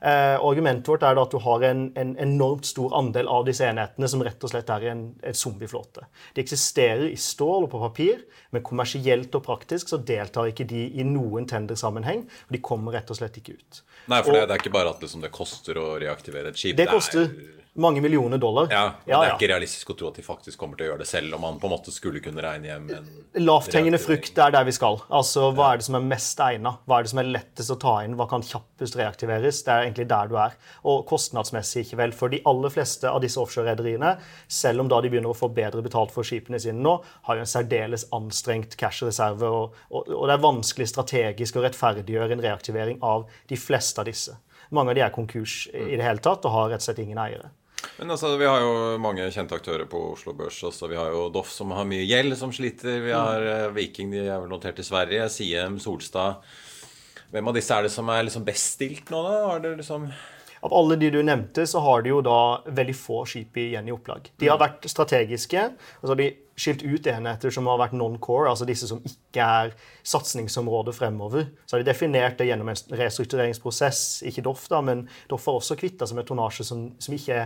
Eh, 0.00 0.36
argumentet 0.44 0.88
vårt 0.90 1.04
er 1.08 1.16
at 1.16 1.32
du 1.32 1.38
har 1.40 1.62
en, 1.64 1.86
en, 1.96 2.12
enormt 2.20 2.68
stor 2.68 2.92
andel 2.98 3.30
av 3.32 3.46
disse 3.48 3.64
enhetene 3.64 4.08
som 4.12 4.20
rett 4.24 4.44
og 4.44 4.52
slett 4.52 4.68
er 4.74 4.84
i 4.84 4.90
en, 4.92 5.06
en 5.24 5.38
zombieflåte. 5.40 6.04
De 6.36 6.44
eksisterer 6.44 7.06
i 7.08 7.16
stål 7.16 7.64
og 7.64 7.70
på 7.72 7.80
papir, 7.80 8.20
men 8.52 8.64
kommersielt 8.66 9.34
og 9.38 9.46
praktisk 9.48 9.88
så 9.88 9.96
deltar 9.96 10.52
ikke 10.52 10.68
de 10.68 10.84
i 11.00 11.06
noen 11.08 11.48
tendersammenheng. 11.48 12.26
og 12.28 12.52
De 12.52 12.60
kommer 12.60 12.98
rett 12.98 13.10
og 13.10 13.18
slett 13.18 13.40
ikke 13.40 13.56
ut. 13.56 13.80
Nei, 14.06 14.22
for 14.22 14.36
og, 14.36 14.46
det, 14.46 14.54
er 14.54 14.62
ikke 14.62 14.74
bare 14.74 14.92
at 14.94 15.02
liksom, 15.02 15.22
det 15.24 15.32
koster 15.34 15.78
å 15.82 15.86
reaktivere 15.98 16.52
et 16.52 16.60
skip. 16.60 16.76
Det, 16.78 16.86
det 16.86 16.92
koster 16.94 17.30
mange 17.76 18.00
millioner 18.00 18.38
dollar. 18.38 18.68
Ja, 18.70 18.84
men 19.04 19.12
ja, 19.12 19.20
Det 19.20 19.28
er 19.28 19.34
ikke 19.36 19.50
realistisk 19.52 19.90
å 19.92 19.96
tro 19.98 20.08
at 20.10 20.18
de 20.18 20.24
faktisk 20.24 20.58
kommer 20.60 20.78
til 20.78 20.86
å 20.86 20.90
gjøre 20.90 21.02
det 21.04 21.08
selv, 21.10 21.34
om 21.36 21.44
man 21.44 21.58
på 21.60 21.68
en 21.68 21.74
måte 21.74 21.92
skulle 21.94 22.22
kunne 22.24 22.42
regne 22.44 22.70
hjem 22.70 22.88
en 22.96 23.08
Lavthengende 23.44 24.00
frukt 24.00 24.38
er 24.40 24.54
der 24.54 24.66
vi 24.68 24.74
skal. 24.76 25.00
Altså, 25.12 25.50
Hva 25.56 25.72
er 25.72 25.80
det 25.80 25.86
som 25.88 25.98
er 25.98 26.06
mest 26.08 26.40
egnet? 26.40 26.80
Hva 26.88 26.98
er 26.98 27.06
det 27.06 27.12
som 27.12 27.20
er 27.22 27.30
lettest 27.34 27.74
å 27.74 27.78
ta 27.82 27.96
inn? 28.04 28.16
Hva 28.18 28.28
kan 28.30 28.44
kjappest 28.46 28.96
reaktiveres? 28.98 29.62
Det 29.66 29.74
er 29.74 29.84
egentlig 29.84 30.08
der 30.12 30.30
du 30.30 30.38
er. 30.40 30.56
Og 30.88 31.04
kostnadsmessig, 31.10 31.84
ikke 31.86 32.00
vel. 32.00 32.16
For 32.16 32.32
de 32.32 32.40
aller 32.48 32.72
fleste 32.72 33.10
av 33.10 33.20
disse 33.24 33.40
offshore-rederiene, 33.42 34.16
selv 34.48 34.84
om 34.84 34.90
da 34.92 35.02
de 35.04 35.12
begynner 35.12 35.34
å 35.34 35.36
få 35.36 35.50
bedre 35.52 35.84
betalt 35.84 36.14
for 36.14 36.26
skipene 36.26 36.60
sine 36.62 36.80
nå, 36.80 36.96
har 37.28 37.38
jo 37.38 37.44
en 37.44 37.52
særdeles 37.52 38.08
anstrengt 38.16 38.78
cash-reserve, 38.80 39.52
og, 39.52 39.76
og, 39.90 40.08
og 40.08 40.26
det 40.28 40.38
er 40.38 40.46
vanskelig 40.46 40.88
strategisk 40.92 41.60
å 41.60 41.66
rettferdiggjøre 41.66 42.36
en 42.38 42.44
reaktivering 42.48 43.04
av 43.04 43.28
de 43.50 43.60
fleste 43.60 44.00
av 44.00 44.08
disse. 44.08 44.36
Mange 44.74 44.90
av 44.90 44.98
de 44.98 45.04
er 45.04 45.14
konkurs 45.14 45.66
i 45.70 45.94
det 45.94 46.02
hele 46.02 46.22
tatt 46.22 46.44
og 46.46 46.54
har 46.54 46.72
rett 46.72 46.82
og 46.82 46.88
slett 46.88 47.04
ingen 47.04 47.20
eiere. 47.22 47.52
Men 47.98 48.12
altså, 48.12 48.36
Vi 48.36 48.46
har 48.48 48.60
jo 48.60 48.72
mange 49.00 49.26
kjente 49.32 49.56
aktører 49.56 49.88
på 49.88 50.02
Oslo 50.12 50.34
Børs. 50.36 50.58
Også. 50.68 50.88
Vi 50.90 50.98
har 50.98 51.10
jo 51.14 51.26
Doff, 51.32 51.50
som 51.52 51.72
har 51.76 51.88
mye 51.88 52.04
gjeld, 52.04 52.36
som 52.36 52.52
sliter. 52.52 53.00
Vi 53.04 53.14
har 53.14 53.42
uh, 53.42 53.74
Viking, 53.76 54.12
de 54.12 54.26
er 54.26 54.40
vel 54.42 54.52
notert 54.52 54.80
i 54.82 54.86
Sverige. 54.86 55.28
Siem, 55.32 55.80
Solstad. 55.82 56.42
Hvem 57.32 57.50
av 57.50 57.56
disse 57.56 57.74
er 57.74 57.86
det 57.86 57.92
som 57.94 58.08
er 58.12 58.26
liksom 58.28 58.44
best 58.46 58.76
stilt 58.76 59.10
nå, 59.10 59.22
da? 59.24 59.36
Har 59.48 59.62
det 59.64 59.76
liksom 59.80 60.10
av 60.66 60.74
alle 60.74 60.96
de 60.96 61.10
du 61.10 61.20
nevnte, 61.22 61.66
så 61.66 61.80
har 61.84 62.02
de 62.02 62.10
jo 62.10 62.22
da 62.24 62.62
veldig 62.74 62.94
få 62.96 63.20
skip 63.28 63.58
igjen 63.60 63.86
i 63.86 63.92
opplag. 63.94 64.30
De 64.40 64.48
har 64.50 64.58
vært 64.58 64.88
strategiske. 64.90 65.62
og 66.00 66.02
så 66.02 66.14
har 66.14 66.20
de 66.20 66.30
skilt 66.56 66.82
ut 66.82 67.06
enheter 67.12 67.52
som 67.52 67.68
har 67.68 67.78
vært 67.78 67.94
non-core, 67.94 68.48
altså 68.50 68.66
disse 68.66 68.88
som 68.88 69.02
ikke 69.04 69.44
er 69.44 69.74
satsingsområdet 70.02 70.96
fremover. 70.96 71.50
Så 71.66 71.76
har 71.76 71.84
de 71.84 71.90
definert 71.90 72.38
det 72.40 72.48
gjennom 72.48 72.72
en 72.72 72.98
restruktureringsprosess, 73.02 74.24
ikke 74.26 74.42
Doff, 74.48 74.66
da, 74.72 74.80
men 74.80 75.06
Doff 75.30 75.46
har 75.46 75.60
også 75.60 75.78
kvitta 75.78 76.08
seg 76.08 76.18
med 76.18 76.26
tonnasje 76.26 76.66
som, 76.66 76.88
som 76.98 77.14
ikke 77.14 77.44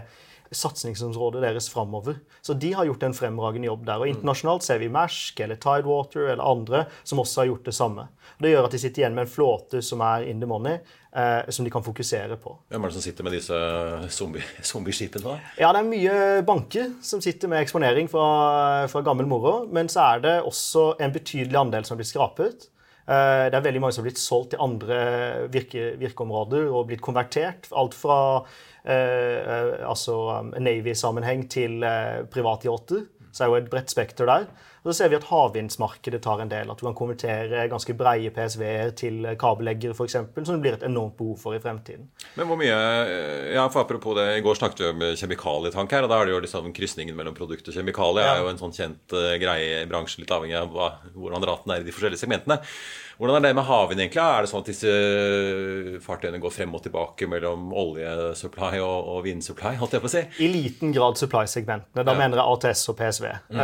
satsingsområdet 0.51 1.43
deres 1.45 1.69
framover. 1.71 2.17
Så 2.43 2.55
de 2.59 2.73
har 2.75 2.85
gjort 2.89 3.03
en 3.07 3.15
fremragende 3.15 3.69
jobb 3.69 3.85
der. 3.87 4.03
Og 4.03 4.11
internasjonalt 4.11 4.67
ser 4.67 4.81
vi 4.83 4.91
Mersk 4.93 5.41
eller 5.45 5.61
Tidewater 5.63 6.33
eller 6.33 6.43
andre 6.43 6.85
som 7.05 7.23
også 7.23 7.43
har 7.43 7.51
gjort 7.53 7.69
det 7.71 7.75
samme. 7.77 8.07
Og 8.39 8.47
det 8.47 8.55
gjør 8.55 8.67
at 8.67 8.75
de 8.75 8.81
sitter 8.83 9.05
igjen 9.05 9.15
med 9.19 9.29
en 9.29 9.31
flåte 9.31 9.83
som 9.85 10.03
er 10.03 10.27
in 10.31 10.43
the 10.43 10.49
money, 10.51 10.81
eh, 11.15 11.51
som 11.55 11.67
de 11.67 11.71
kan 11.71 11.85
fokusere 11.87 12.39
på. 12.43 12.57
Hvem 12.73 12.83
er 12.83 12.91
det 12.91 12.99
som 12.99 13.07
sitter 13.07 13.27
med 13.27 13.37
disse 13.39 13.61
zombieskipene? 14.73 15.23
da? 15.27 15.37
Ja, 15.61 15.71
det 15.77 15.85
er 15.85 15.91
mye 15.93 16.19
banker 16.47 16.91
som 17.07 17.23
sitter 17.23 17.53
med 17.53 17.63
eksponering 17.63 18.11
fra, 18.11 18.27
fra 18.91 19.05
gammel 19.07 19.31
moro. 19.31 19.65
Men 19.71 19.93
så 19.93 20.09
er 20.17 20.27
det 20.27 20.37
også 20.43 20.95
en 20.99 21.15
betydelig 21.15 21.63
andel 21.63 21.87
som 21.87 22.01
blir 22.01 22.11
skrapet. 22.11 22.70
Eh, 23.11 23.45
det 23.51 23.59
er 23.59 23.65
veldig 23.65 23.81
mange 23.83 23.97
som 23.97 24.05
har 24.05 24.11
blitt 24.11 24.23
solgt 24.23 24.53
til 24.55 24.63
andre 24.63 24.99
virke, 25.51 25.95
virkeområder 25.99 26.69
og 26.71 26.87
blitt 26.91 27.03
konvertert. 27.03 27.67
Alt 27.75 27.97
fra 27.99 28.19
eh, 28.85 29.81
altså 29.83 30.19
um, 30.45 30.53
Navy-sammenheng 30.63 31.49
til 31.51 31.83
eh, 31.87 32.21
privatyachter. 32.31 33.09
Så 33.31 33.45
er 33.45 33.51
jo 33.51 33.59
et 33.59 33.71
bredt 33.73 33.91
spekter 33.91 34.31
der. 34.31 34.47
Og 34.81 34.91
så 34.91 34.97
ser 35.03 35.11
vi 35.13 35.19
at 35.19 35.27
havvindsmarkedet 35.29 36.23
tar 36.25 36.41
en 36.41 36.51
del. 36.53 36.71
At 36.73 36.81
du 36.81 36.87
kan 36.87 36.97
konvertere 36.97 37.67
ganske 37.71 37.95
breie 37.99 38.33
PSV-er 38.33 38.95
til 38.97 39.27
kabelleggere 39.41 39.97
f.eks. 39.97 40.17
Som 40.17 40.55
det 40.55 40.61
blir 40.65 40.79
et 40.79 40.87
enormt 40.87 41.19
behov 41.19 41.37
for 41.43 41.57
i 41.57 41.61
fremtiden. 41.63 42.09
Men 42.39 42.49
hvor 42.49 42.61
mye 42.61 42.79
ja, 43.55 43.67
for 43.69 43.85
Apropos 43.85 44.15
det, 44.17 44.27
I 44.39 44.45
går 44.45 44.59
snakket 44.59 44.83
vi 44.85 44.89
om 44.91 45.05
kjemikalietank 45.19 45.93
her. 45.97 46.05
og 46.07 46.13
Da 46.13 46.21
er 46.21 46.29
det 46.29 46.35
jo 46.35 46.41
liksom 46.47 46.73
krysningen 46.77 47.17
mellom 47.17 47.37
produkt 47.37 47.69
og 47.69 47.77
kjemikalie 47.77 48.25
ja. 48.25 48.35
er 48.35 48.45
jo 48.45 48.51
en 48.53 48.61
sånn 48.61 48.75
kjent 48.77 49.17
uh, 49.17 49.37
greie 49.41 49.83
i 49.83 49.89
bransjen, 49.91 50.25
litt 50.25 50.35
avhengig 50.35 50.59
av 50.61 50.73
hva, 50.75 50.91
hvordan 51.15 51.47
raten 51.49 51.75
er 51.75 51.85
i 51.85 51.89
de 51.89 51.95
forskjellige 51.95 52.23
segmentene. 52.23 52.61
Hvordan 53.21 53.37
er 53.37 53.51
det 53.51 53.57
med 53.59 53.67
havvind, 53.69 54.01
egentlig? 54.01 54.23
Er 54.25 54.47
det 54.47 54.49
sånn 54.49 54.63
at 54.63 54.69
disse 54.71 54.93
fartøyene 56.01 56.39
går 56.41 56.53
frem 56.55 56.73
og 56.73 56.81
tilbake 56.87 57.27
mellom 57.29 57.67
oljesupply 57.77 58.79
og, 58.81 59.11
og 59.13 59.19
vindsupply? 59.27 59.75
holdt 59.77 59.97
jeg 59.99 60.01
på 60.01 60.09
å 60.09 60.13
si? 60.15 60.23
I 60.41 60.49
liten 60.49 60.95
grad 60.97 61.21
supply-segmentene. 61.21 62.01
Da 62.01 62.15
ja. 62.15 62.17
mener 62.17 62.41
jeg 62.41 62.55
ATS 62.55 62.87
og 62.89 62.97
PSV. 62.97 63.27
Mm. 63.53 63.61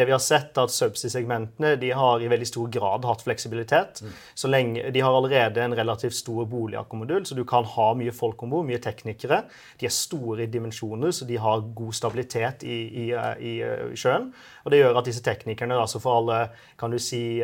Det 0.00 0.08
vi 0.08 0.16
har 0.16 0.24
sett, 0.24 0.47
er 0.56 0.68
at 0.68 0.72
subsea-segmentene 0.72 1.74
de 1.80 1.90
har 1.92 2.22
i 2.22 2.30
veldig 2.30 2.48
stor 2.48 2.70
grad 2.72 3.04
hatt 3.08 3.24
fleksibilitet. 3.26 4.02
Mm. 4.02 4.14
Så 4.34 4.48
lenge, 4.48 4.90
De 4.90 5.00
har 5.00 5.14
allerede 5.14 5.62
en 5.62 5.76
relativt 5.76 6.14
stor 6.14 6.46
boligakkommodul, 6.46 7.26
så 7.26 7.34
du 7.34 7.44
kan 7.44 7.64
ha 7.64 7.88
mye 7.94 8.12
folk 8.12 8.42
om 8.42 8.50
bord, 8.50 8.66
mye 8.66 8.80
teknikere. 8.80 9.42
De 9.80 9.86
er 9.86 9.94
store 9.94 10.46
i 10.46 10.50
dimensjoner, 10.50 11.10
så 11.12 11.26
de 11.28 11.36
har 11.36 11.60
god 11.60 11.92
stabilitet 11.92 12.64
i, 12.64 12.78
i, 13.04 13.06
i, 13.12 13.54
i 13.92 13.98
sjøen. 13.98 14.32
Og 14.64 14.72
det 14.72 14.80
gjør 14.80 14.98
at 15.00 15.08
disse 15.08 15.22
teknikerne, 15.24 15.76
altså 15.76 16.00
for 16.00 16.22
alle 16.22 16.40
kan 16.78 16.92
du 16.92 16.98
si, 17.02 17.40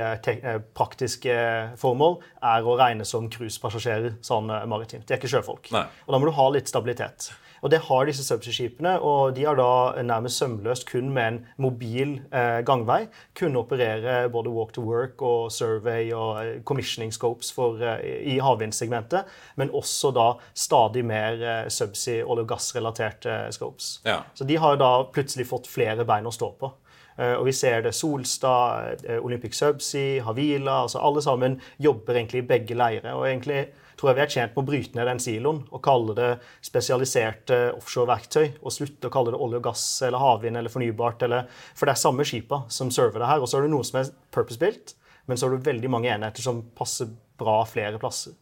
praktiske 0.77 1.35
formål 1.81 2.19
er 2.45 2.67
å 2.67 2.77
regne 2.79 3.07
som 3.09 3.31
cruisepassasjerer 3.33 4.19
sånn 4.25 4.51
eh, 4.53 4.67
maritimt. 4.71 5.07
De 5.09 5.15
er 5.15 5.23
ikke 5.23 5.33
sjøfolk. 5.37 5.73
Nei. 5.75 5.87
Og 6.07 6.15
da 6.15 6.21
må 6.21 6.29
du 6.29 6.37
ha 6.37 6.51
litt 6.55 6.71
stabilitet. 6.71 7.33
Og 7.65 7.71
det 7.73 7.81
har 7.87 8.05
disse 8.05 8.25
subsea-skipene, 8.27 8.99
og 9.01 9.33
de 9.37 9.47
har 9.49 9.57
da 9.57 10.03
nærmest 10.05 10.43
sømløst 10.43 10.85
kun 10.91 11.09
med 11.17 11.31
en 11.31 11.39
mobil 11.65 12.19
eh, 12.29 12.61
gangvei 12.67 13.07
kunne 13.39 13.63
operere 13.63 14.29
både 14.33 14.53
walk 14.53 14.75
to 14.77 14.85
work 14.85 15.23
og 15.25 15.49
survey 15.53 16.13
og 16.13 16.43
eh, 16.43 16.59
commissioning 16.69 17.13
scopes 17.15 17.53
for, 17.57 17.81
eh, 17.81 18.05
i 18.35 18.37
havvindsegmentet, 18.45 19.25
men 19.57 19.73
også 19.73 20.13
da 20.13 20.29
stadig 20.53 21.07
mer 21.09 21.41
eh, 21.41 21.69
subsea 21.73 22.27
olje- 22.29 22.45
og 22.45 22.53
gassrelaterte 22.53 23.39
scopes. 23.57 23.95
Ja. 24.05 24.21
Så 24.35 24.45
de 24.45 24.61
har 24.61 24.77
da 24.77 24.93
plutselig 25.09 25.49
fått 25.49 25.71
flere 25.71 26.05
bein 26.05 26.29
å 26.29 26.35
stå 26.35 26.53
på. 26.61 26.75
Eh, 27.17 27.33
og 27.39 27.47
vi 27.47 27.55
ser 27.57 27.81
det 27.85 27.95
Solstad, 27.95 29.01
eh, 29.09 29.25
Olympic 29.25 29.55
Subsea, 29.57 30.23
Havila 30.27 30.83
altså 30.83 30.99
Alle 30.99 31.23
sammen 31.23 31.61
jobber 31.79 32.15
egentlig 32.15 32.43
i 32.43 32.47
begge 32.49 32.77
leirer. 32.77 33.15
Og 33.15 33.29
egentlig 33.29 33.69
tror 34.05 34.13
jeg 34.13 34.19
vi 34.19 34.25
er 34.25 34.33
tjent 34.35 34.53
med 34.53 34.61
å 34.61 34.69
bryte 34.69 34.99
ned 34.99 35.09
den 35.09 35.23
siloen 35.23 35.63
og 35.71 35.81
kalle 35.85 36.17
det 36.19 36.31
spesialiserte 36.65 37.61
offshore-verktøy. 37.79 38.61
Og 38.61 38.75
slutte 38.75 39.09
å 39.09 39.15
kalle 39.15 39.33
det 39.33 39.41
olje 39.41 39.63
og 39.63 39.67
gass 39.71 39.87
eller 40.05 40.21
havvind 40.21 40.61
eller 40.61 40.73
fornybart. 40.73 41.25
Eller, 41.25 41.49
for 41.73 41.89
det 41.89 41.97
er 41.97 42.05
samme 42.05 42.29
skipa 42.29 42.65
som 42.69 42.93
server 42.93 43.25
det 43.25 43.33
her. 43.33 43.41
Og 43.41 43.49
så 43.49 43.59
er 43.59 43.67
det 43.67 43.73
noe 43.73 43.87
som 43.89 44.03
er 44.03 44.13
purpose-built, 44.35 44.97
men 45.25 45.41
så 45.41 45.49
har 45.49 45.57
du 45.57 45.69
veldig 45.71 45.93
mange 45.93 46.13
enheter 46.13 46.45
som 46.45 46.61
passer 46.77 47.09
bra 47.41 47.63
flere 47.69 48.01
plasser. 48.03 48.37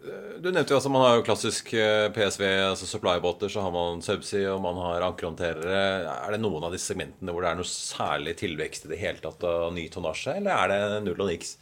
Du 0.00 0.46
nevnte 0.48 0.72
jo 0.72 0.78
altså 0.78 0.88
man 0.88 1.02
har 1.04 1.18
jo 1.18 1.24
klassisk 1.26 1.74
eh, 1.76 2.06
PSV, 2.14 2.44
altså 2.70 2.86
supply-båter, 2.88 3.50
så 3.52 3.60
har 3.66 3.74
man 3.74 4.00
subsea 4.00 4.54
og 4.54 4.62
man 4.64 4.78
har 4.80 5.04
ankerhåndterere. 5.04 5.82
Er 6.14 6.32
det 6.32 6.40
noen 6.40 6.64
av 6.64 6.72
disse 6.72 6.94
segmentene 6.94 7.34
hvor 7.36 7.44
det 7.44 7.50
er 7.50 7.60
noe 7.60 7.68
særlig 7.68 8.32
tilvekst 8.40 8.88
i 8.88 8.94
det 8.94 9.00
hele 9.02 9.20
tatt 9.20 9.44
av 9.44 9.68
ny 9.76 9.84
tonnasje, 9.92 10.38
eller 10.40 10.56
er 10.56 10.72
det 10.72 11.02
null 11.04 11.20
og 11.20 11.28
niks? 11.28 11.58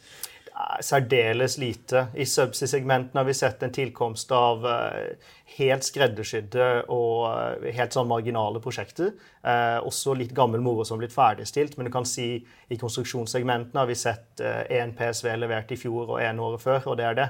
Særdeles 0.83 1.57
lite. 1.57 2.07
I 2.19 2.25
subsea-segmentene 2.27 3.21
har 3.21 3.27
vi 3.27 3.35
sett 3.37 3.61
en 3.63 3.71
tilkomst 3.71 4.31
av 4.35 4.65
eh, 4.67 5.29
helt 5.55 5.87
skreddersydde 5.87 6.67
og 6.91 7.27
eh, 7.29 7.69
helt 7.77 7.95
sånn 7.95 8.09
marginale 8.09 8.59
prosjekter. 8.63 9.13
Eh, 9.39 9.77
også 9.79 10.17
litt 10.19 10.33
gammel 10.35 10.63
moro 10.63 10.83
som 10.83 10.97
har 10.97 11.05
blitt 11.05 11.15
ferdigstilt. 11.15 11.77
Men 11.77 11.87
du 11.87 11.93
kan 11.93 12.07
si 12.07 12.27
i 12.43 12.79
konstruksjonssegmentene 12.79 13.79
har 13.79 13.87
vi 13.87 13.99
sett 13.99 14.43
én 14.43 14.91
PSV 14.97 15.31
levert 15.39 15.71
i 15.71 15.79
fjor 15.79 16.17
og 16.17 16.19
én 16.23 16.43
året 16.43 16.63
før, 16.63 16.91
og 16.91 16.99
det 16.99 17.07
er 17.07 17.21
det. 17.21 17.29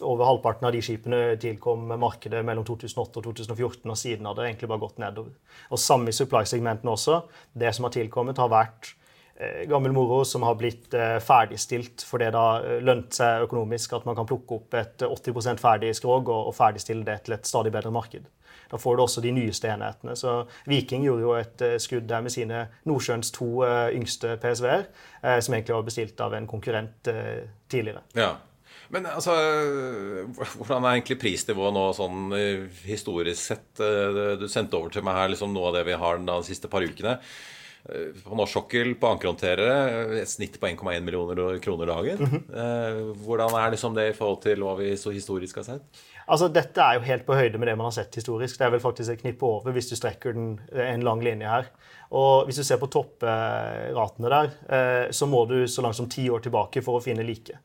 Over 0.00 0.24
halvparten 0.24 0.68
av 0.68 0.72
de 0.72 0.80
skipene 0.84 1.22
tilkom 1.40 1.88
markedet 2.00 2.40
mellom 2.46 2.64
2008 2.68 3.20
og 3.20 3.26
2014, 3.30 3.88
og 3.88 3.98
siden 4.00 4.28
har 4.28 4.36
det 4.36 4.46
egentlig 4.48 4.70
bare 4.70 4.84
gått 4.84 5.00
nedover. 5.02 5.34
Og 5.72 5.80
Samme 5.82 6.12
i 6.12 6.16
supply-segmentene 6.16 6.94
også. 6.94 7.20
Det 7.52 7.72
som 7.76 7.88
har 7.88 7.96
tilkommet, 7.96 8.40
har 8.40 8.52
vært 8.52 8.92
eh, 8.92 8.97
gammel 9.70 9.92
moro 9.94 10.24
som 10.24 10.42
har 10.42 10.56
blitt 10.58 10.94
eh, 10.94 11.18
ferdigstilt 11.22 12.02
fordi 12.06 12.30
det 12.34 12.40
har 12.42 12.64
eh, 12.66 12.80
lønt 12.82 13.14
seg 13.14 13.44
økonomisk 13.46 13.94
at 13.98 14.08
man 14.08 14.18
kan 14.18 14.26
plukke 14.26 14.58
opp 14.58 14.74
et 14.78 15.04
80% 15.06 15.62
ferdig 15.62 15.92
skrog 15.94 16.30
og, 16.34 16.50
ferdigstille 16.56 17.06
det 17.06 17.20
til 17.26 17.36
et 17.36 17.46
stadig 17.46 17.72
bedre 17.74 17.94
marked. 17.94 18.26
Da 18.68 18.80
får 18.80 18.96
du 18.98 19.02
også 19.04 19.22
de 19.24 19.32
nyeste 19.32 19.70
enhetene. 19.70 20.16
Så 20.18 20.42
Viking 20.68 21.06
gjorde 21.06 21.24
jo 21.24 21.36
et 21.38 21.62
skudd 21.80 22.04
der 22.10 22.20
med 22.20 22.34
sine 22.34 22.66
Nordsjøens 22.84 23.30
to 23.32 23.62
yngste 23.96 24.34
PSV-er, 24.42 24.84
som 25.40 25.56
egentlig 25.56 25.72
var 25.72 25.86
bestilt 25.86 26.20
av 26.20 26.36
en 26.36 26.50
konkurrent 26.50 27.08
tidligere. 27.72 28.02
Ja. 28.18 28.34
Men 28.88 29.06
altså, 29.08 29.34
hvordan 30.56 30.84
er 30.84 30.96
egentlig 30.96 31.18
prisnivået 31.20 31.74
nå 31.76 31.84
sånn 31.96 32.32
eh, 32.36 32.66
historisk 32.88 33.50
sett? 33.50 33.68
Eh, 33.84 34.36
du 34.40 34.46
sendte 34.48 34.78
over 34.78 34.92
til 34.92 35.04
meg 35.04 35.18
her 35.18 35.32
liksom 35.32 35.52
noe 35.52 35.68
av 35.68 35.76
det 35.76 35.84
vi 35.90 35.98
har 36.00 36.20
de 36.24 36.36
siste 36.46 36.70
par 36.72 36.84
ukene. 36.84 37.18
Eh, 37.84 38.10
på 38.24 38.36
norsk 38.36 38.52
sokkel, 38.52 38.94
på 39.00 39.08
ankerhåndterere, 39.12 40.20
et 40.20 40.30
snitt 40.30 40.58
på 40.60 40.66
1,1 40.68 41.04
millioner 41.06 41.58
kroner 41.62 41.86
dagen. 41.86 42.18
Mm 42.18 42.30
-hmm. 42.30 43.14
Hvordan 43.24 43.54
er 43.54 43.70
liksom 43.70 43.94
det 43.94 44.08
i 44.08 44.12
forhold 44.12 44.42
til 44.42 44.62
hva 44.62 44.76
vi 44.76 44.96
så 44.96 45.10
historisk 45.10 45.56
har 45.56 45.62
sett? 45.62 45.82
Altså, 46.26 46.48
Dette 46.48 46.80
er 46.80 46.94
jo 46.94 47.00
helt 47.00 47.26
på 47.26 47.34
høyde 47.34 47.58
med 47.58 47.68
det 47.68 47.76
man 47.76 47.86
har 47.86 47.90
sett 47.90 48.14
historisk. 48.14 48.58
Det 48.58 48.66
er 48.66 48.70
vel 48.70 48.80
faktisk 48.80 49.10
et 49.10 49.20
knippe 49.20 49.46
over 49.46 49.72
hvis 49.72 49.88
du 49.88 49.96
strekker 49.96 50.32
den 50.32 50.60
en 50.72 51.02
lang 51.02 51.22
linje 51.22 51.48
her. 51.48 51.64
Og 52.10 52.44
hvis 52.44 52.56
du 52.56 52.64
ser 52.64 52.76
på 52.76 52.86
toppratene 52.86 54.28
der, 54.28 55.10
så 55.12 55.26
må 55.26 55.48
du 55.48 55.66
så 55.66 55.82
langt 55.82 55.96
som 55.96 56.08
ti 56.08 56.28
år 56.30 56.40
tilbake 56.40 56.82
for 56.82 56.96
å 56.96 57.02
finne 57.02 57.22
like. 57.22 57.58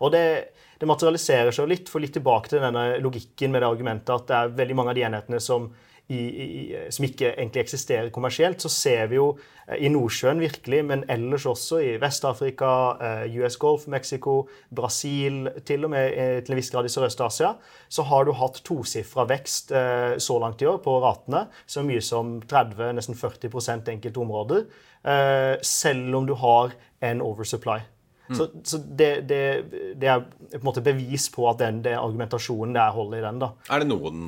Og 0.00 0.12
det, 0.12 0.54
det 0.78 0.88
materialiserer 0.88 1.50
seg 1.50 1.68
litt, 1.68 1.88
for 1.88 2.00
litt 2.00 2.14
tilbake 2.16 2.48
til 2.48 2.62
denne 2.62 2.98
logikken 3.04 3.52
med 3.52 3.62
det 3.62 3.68
argumentet 3.68 4.14
at 4.14 4.28
det 4.28 4.36
er 4.38 4.54
veldig 4.62 4.76
mange 4.78 4.90
av 4.94 4.98
de 4.98 5.04
enhetene 5.08 5.40
som, 5.40 5.68
i, 6.10 6.18
i, 6.18 6.52
som 6.90 7.06
ikke 7.06 7.30
egentlig 7.30 7.62
eksisterer 7.62 8.10
kommersielt, 8.14 8.62
så 8.62 8.70
ser 8.72 9.10
vi 9.10 9.18
jo 9.18 9.28
eh, 9.68 9.78
i 9.86 9.90
Nordsjøen 9.92 10.42
virkelig, 10.42 10.80
men 10.88 11.04
ellers 11.10 11.46
også 11.46 11.78
i 11.86 11.92
Vest-Afrika, 12.02 12.70
eh, 13.06 13.36
US 13.38 13.58
Gulf, 13.60 13.86
Mexico, 13.90 14.48
Brasil, 14.74 15.48
til 15.66 15.86
og 15.86 15.94
med 15.94 16.16
eh, 16.16 16.40
til 16.42 16.56
en 16.56 16.60
viss 16.60 16.72
grad 16.74 16.88
i 16.88 16.92
Sørøst-Asia, 16.92 17.52
så 17.88 18.06
har 18.10 18.26
du 18.26 18.34
hatt 18.38 18.62
tosifra 18.66 19.26
vekst 19.30 19.70
så 19.70 20.36
langt 20.42 20.62
i 20.62 20.66
år 20.66 20.78
på 20.82 20.96
ratene. 21.02 21.44
Så 21.66 21.82
mye 21.86 22.02
som 22.04 22.38
30, 22.50 22.92
nesten 22.96 23.18
40% 23.18 23.90
enkelte 23.92 24.22
områder. 24.22 24.66
Selv 25.66 26.16
om 26.16 26.26
du 26.28 26.34
har 26.38 26.74
en 27.06 27.22
oversupply. 27.24 27.80
Mm. 28.30 28.36
Så, 28.38 28.46
så 28.62 28.78
det, 28.78 29.08
det, 29.26 29.40
det, 29.98 30.06
er 30.06 30.20
på 30.22 30.60
en 30.60 30.68
måte 30.68 30.82
bevis 30.86 31.26
på 31.34 31.48
at 31.50 31.58
den, 31.64 31.80
den 31.82 31.98
argumentasjonen 31.98 32.76
det 32.76 32.82
er 32.84 32.94
hold 32.94 33.16
i 33.18 33.22
den. 33.24 33.40
da. 33.42 33.48
Er 33.74 33.82
det 33.82 33.90
noen, 33.90 34.20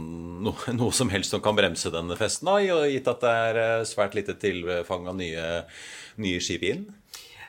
no, 0.42 0.56
noe 0.80 0.96
som 0.96 1.12
helst 1.12 1.34
som 1.34 1.44
kan 1.44 1.54
bremse 1.58 1.92
denne 1.94 2.18
festen, 2.18 2.50
da, 2.50 2.58
gitt 2.90 3.10
at 3.12 3.22
det 3.22 3.36
er 3.46 3.60
eh, 3.62 3.86
svært 3.86 4.18
lite 4.18 4.34
tilfang 4.42 5.06
av 5.12 5.16
nye, 5.20 5.46
nye 6.22 6.42
skip 6.42 6.66
inn? 6.66 6.88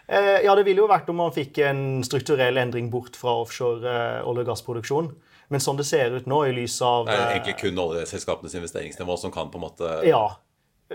Eh, 0.05 0.43
ja, 0.45 0.53
det 0.53 0.67
ville 0.67 0.83
jo 0.83 0.89
vært 0.91 1.09
om 1.09 1.21
man 1.23 1.33
fikk 1.33 1.63
en 1.65 2.03
strukturell 2.05 2.59
endring 2.61 2.91
bort 2.93 3.17
fra 3.17 3.39
offshore 3.41 3.81
eh, 3.87 4.21
olje- 4.27 4.45
og 4.45 4.53
gassproduksjon. 4.53 5.13
Men 5.49 5.61
sånn 5.63 5.79
det 5.79 5.89
ser 5.89 6.13
ut 6.13 6.29
nå, 6.29 6.45
i 6.47 6.55
lys 6.55 6.77
av 6.85 7.07
Det 7.09 7.17
er 7.17 7.35
egentlig 7.35 7.59
kun 7.61 7.81
oljeselskapenes 7.81 8.55
investeringsnivå 8.61 9.17
som 9.19 9.33
kan 9.33 9.51
på 9.51 9.59
en 9.59 9.65
måte 9.67 9.89
Ja, 10.07 10.27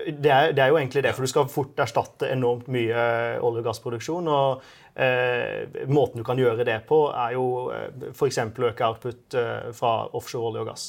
det 0.07 0.31
er, 0.31 0.53
det 0.55 0.62
er, 0.62 0.71
jo 0.71 0.79
egentlig 0.79 1.03
det, 1.05 1.12
for 1.16 1.25
du 1.25 1.31
skal 1.31 1.49
fort 1.51 1.79
erstatte 1.81 2.29
enormt 2.31 2.68
mye 2.71 2.99
olje- 3.40 3.62
og 3.62 3.66
gassproduksjon. 3.66 4.29
og 4.29 4.61
eh, 4.61 4.88
Måten 5.87 6.19
du 6.19 6.27
kan 6.27 6.39
gjøre 6.41 6.67
det 6.67 6.81
på, 6.89 7.05
er 7.15 7.37
jo 7.37 7.47
eh, 7.75 8.09
f.eks. 8.11 8.41
øke 8.51 8.87
output 8.87 9.37
eh, 9.39 9.71
fra 9.77 9.93
offshore 10.17 10.51
olje 10.51 10.65
og 10.65 10.71
gass. 10.73 10.87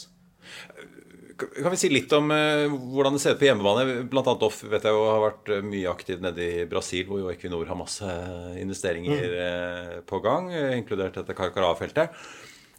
Kan 1.40 1.72
vi 1.72 1.80
si 1.80 1.92
litt 1.92 2.12
om 2.18 2.34
eh, 2.36 2.66
hvordan 2.68 3.16
det 3.16 3.22
ser 3.24 3.38
ut 3.38 3.42
på 3.42 3.48
hjemmebane? 3.48 4.02
Blant 4.12 4.28
annet 4.28 4.46
Off 4.50 4.64
vet 4.66 4.88
jeg 4.88 4.96
jo 4.96 5.06
har 5.08 5.24
vært 5.24 5.54
eh, 5.54 5.64
mye 5.64 5.92
aktiv 5.92 6.24
nede 6.26 6.44
i 6.44 6.66
Brasil, 6.70 7.06
hvor 7.08 7.22
jo 7.22 7.30
Equinor 7.32 7.70
har 7.70 7.80
masse 7.80 8.18
investeringer 8.60 9.24
mm. 9.30 10.06
på 10.10 10.22
gang, 10.26 10.52
inkludert 10.80 11.22
dette 11.22 11.38
Carcará-feltet. 11.38 12.18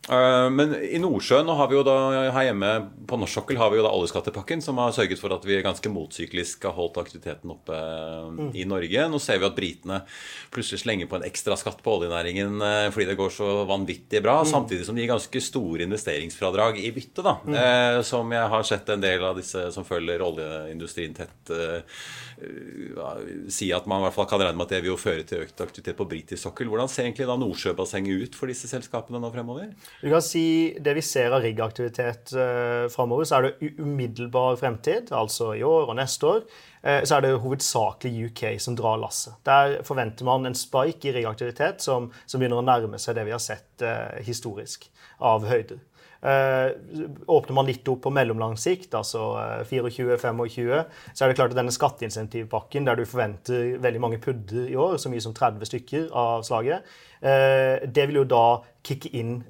Eh, 0.09 0.47
men 0.51 0.73
i 0.81 0.99
Nordsjøen 1.01 1.45
nå 1.45 1.55
har 1.59 1.69
vi 1.69 1.77
jo 1.77 1.83
da 1.85 1.97
her 2.33 2.47
hjemme 2.49 2.71
på 3.09 3.19
norsk 3.21 3.37
sokkel 3.41 3.59
har 3.61 3.73
vi 3.73 3.81
jo 3.81 3.85
da 3.85 3.93
oljeskattepakken, 3.93 4.63
som 4.65 4.79
har 4.81 4.95
sørget 4.97 5.21
for 5.21 5.35
at 5.35 5.45
vi 5.45 5.59
ganske 5.61 5.93
motsyklisk 5.93 6.65
har 6.65 6.75
holdt 6.77 6.97
aktiviteten 7.03 7.53
oppe 7.53 7.77
mm. 7.77 8.51
i 8.57 8.65
Norge. 8.69 9.05
Nå 9.13 9.21
ser 9.23 9.43
vi 9.43 9.49
at 9.49 9.59
britene 9.59 10.01
plutselig 10.55 10.81
slenger 10.85 11.11
på 11.11 11.19
en 11.19 11.27
ekstra 11.29 11.59
skatt 11.61 11.83
på 11.85 11.99
oljenæringen 11.99 12.65
eh, 12.65 12.87
fordi 12.95 13.11
det 13.11 13.19
går 13.21 13.35
så 13.35 13.51
vanvittig 13.69 14.25
bra, 14.25 14.41
mm. 14.41 14.51
samtidig 14.55 14.89
som 14.89 14.97
de 14.97 15.05
gir 15.05 15.13
ganske 15.13 15.45
store 15.51 15.85
investeringsfradrag 15.85 16.81
i 16.81 16.95
bytte, 16.97 17.27
da. 17.27 17.37
Mm. 17.45 17.61
Eh, 17.61 18.01
som 18.07 18.33
jeg 18.35 18.55
har 18.55 18.67
sett 18.67 18.89
en 18.95 19.05
del 19.05 19.27
av 19.27 19.37
disse 19.39 19.69
som 19.75 19.87
følger 19.87 20.25
oljeindustrien 20.25 21.17
tett, 21.19 21.53
eh, 21.53 21.85
si 23.53 23.71
at 23.75 23.87
man 23.91 24.01
i 24.01 24.07
hvert 24.07 24.17
fall 24.17 24.29
kan 24.31 24.41
regne 24.41 24.57
med 24.59 24.69
at 24.69 24.75
det 24.77 24.83
vil 24.85 24.95
jo 24.95 25.01
føre 25.01 25.27
til 25.29 25.45
økt 25.45 25.61
aktivitet 25.65 25.99
på 25.99 26.07
britisk 26.09 26.43
sokkel. 26.47 26.71
Hvordan 26.71 26.89
ser 26.91 27.07
egentlig 27.07 27.29
da 27.29 27.37
Nordsjøbassenget 27.41 28.25
ut 28.25 28.39
for 28.39 28.51
disse 28.51 28.71
selskapene 28.71 29.21
nå 29.21 29.33
fremover? 29.35 29.73
Du 30.01 30.09
kan 30.13 30.25
si 30.25 30.47
Det 30.81 30.95
vi 30.97 31.05
ser 31.05 31.35
av 31.37 31.45
riggaktivitet 31.45 32.33
fremover, 32.33 33.11
framover, 33.11 33.25
så 33.25 33.37
er 33.37 33.43
det 33.47 33.75
umiddelbar 33.79 34.57
fremtid, 34.61 35.13
altså 35.13 35.55
i 35.55 35.63
år 35.67 35.91
og 35.91 35.97
neste 35.99 36.27
år, 36.27 36.41
uh, 36.87 37.03
så 37.05 37.17
er 37.17 37.27
det 37.27 37.35
hovedsakelig 37.43 38.31
UK 38.31 38.45
som 38.63 38.77
drar 38.79 39.01
lasset. 39.01 39.37
Der 39.47 39.81
forventer 39.87 40.25
man 40.29 40.47
en 40.47 40.59
spike 40.59 41.11
i 41.11 41.15
riggaktivitet 41.19 41.83
som, 41.85 42.11
som, 42.27 42.41
begynner 42.41 42.61
å 42.61 42.67
nærme 42.67 43.01
seg 43.01 43.19
det 43.19 43.27
vi 43.29 43.35
har 43.35 43.43
sett 43.43 43.85
historisk 44.25 44.89
av 45.25 45.47
høyder. 45.49 45.81
Uh, 46.21 46.69
åpner 47.33 47.57
man 47.57 47.69
litt 47.71 47.87
opp 47.89 48.03
på 48.05 48.13
mellomlang 48.13 48.53
sikt, 48.61 48.93
altså 48.99 49.33
24-25, 49.71 50.91
så 51.15 51.25
er 51.25 51.31
det 51.31 51.37
klart 51.39 51.55
at 51.55 51.57
denne 51.57 51.73
skatteinsentivpakken, 51.73 52.85
der 52.85 53.01
du 53.01 53.07
forventer 53.09 53.79
veldig 53.81 54.03
mange 54.05 54.19
pudder 54.21 54.69
i 54.69 54.77
år, 54.77 54.99
så 55.01 55.13
mye 55.13 55.25
som 55.25 55.33
30 55.37 55.71
stykker 55.71 56.11
av 56.13 56.45
slaget, 56.45 56.85
uh, 57.25 57.81
det 57.89 58.05
vil 58.11 58.21
jo 58.21 58.27
da 58.29 58.45
kicke 58.85 59.11
inn 59.17 59.43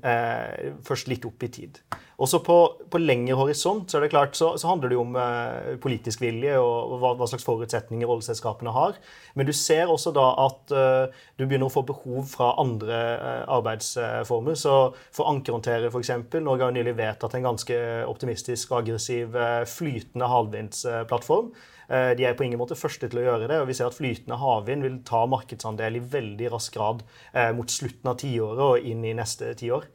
først 0.83 1.07
litt 1.07 1.23
opp 1.29 1.45
i 1.47 1.49
tid. 1.55 1.77
Også 2.21 2.43
på, 2.45 2.57
på 2.93 3.01
lengre 3.01 3.37
horisont 3.39 3.89
så 3.89 3.97
er 3.97 4.05
det 4.05 4.11
klart, 4.13 4.35
så, 4.37 4.53
så 4.61 4.69
handler 4.69 4.93
det 4.93 4.99
jo 4.99 5.05
om 5.07 5.15
eh, 5.17 5.71
politisk 5.81 6.21
vilje 6.21 6.59
og, 6.61 6.99
hva, 7.01 7.15
hva, 7.17 7.29
slags 7.31 7.47
forutsetninger 7.47 8.13
oljeselskapene 8.13 8.75
har. 8.77 8.99
Men 9.39 9.49
du 9.49 9.55
ser 9.57 9.89
også 9.89 10.13
da 10.17 10.27
at 10.45 10.75
eh, 10.77 11.23
du 11.41 11.47
begynner 11.47 11.71
å 11.71 11.73
få 11.73 11.85
behov 11.89 12.29
fra 12.29 12.53
andre 12.61 13.01
eh, 13.15 13.43
arbeidsformer. 13.57 14.59
Så 14.61 14.77
for 15.17 15.33
ankerhåndtere 15.33 15.89
f.eks. 15.89 16.13
Norge 16.37 16.67
har 16.67 16.75
jo 16.75 16.79
nylig 16.83 16.97
vedtatt 17.01 17.39
en 17.39 17.49
ganske 17.49 17.81
optimistisk 18.11 18.75
og 18.75 18.83
aggressiv 18.83 19.41
eh, 19.41 19.65
flytende 19.71 20.29
havvindsplattform. 20.29 21.55
Eh, 21.91 22.13
de 22.21 22.29
er 22.29 22.37
på 22.39 22.45
ingen 22.47 22.61
måte 22.61 22.79
første 22.79 23.09
til 23.11 23.19
å 23.19 23.27
gjøre 23.27 23.49
det, 23.51 23.59
og 23.63 23.69
vi 23.73 23.75
ser 23.75 23.89
at 23.91 23.97
flytende 23.97 24.39
havvind 24.39 24.87
vil 24.87 25.01
ta 25.09 25.25
markedsandel 25.31 25.99
i 25.99 26.07
veldig 26.13 26.53
rask 26.53 26.77
grad 26.77 27.03
eh, 27.33 27.51
mot 27.57 27.73
slutten 27.73 28.13
av 28.13 28.21
tiåret 28.21 28.67
og 28.69 28.91
inn 28.93 29.03
i 29.09 29.17
neste 29.19 29.51
tiår. 29.59 29.89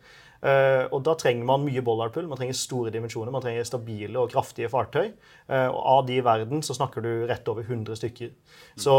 Uh, 0.45 0.85
og 0.93 0.99
Da 1.05 1.15
trenger 1.17 1.47
man 1.47 1.63
mye 1.65 1.81
bollarpull, 1.81 2.27
man 2.29 2.37
trenger 2.37 2.57
store 2.59 2.91
dimensjoner, 2.93 3.33
man 3.33 3.41
trenger 3.41 3.65
stabile 3.65 4.19
og 4.21 4.29
kraftige 4.29 4.69
fartøy. 4.69 5.07
Uh, 5.49 5.71
og 5.71 5.79
Av 5.95 6.03
de 6.05 6.19
i 6.19 6.25
verden 6.25 6.61
så 6.65 6.75
snakker 6.77 7.01
du 7.01 7.09
rett 7.25 7.47
over 7.49 7.65
100 7.65 7.97
stykker. 7.97 8.29
Så 8.77 8.95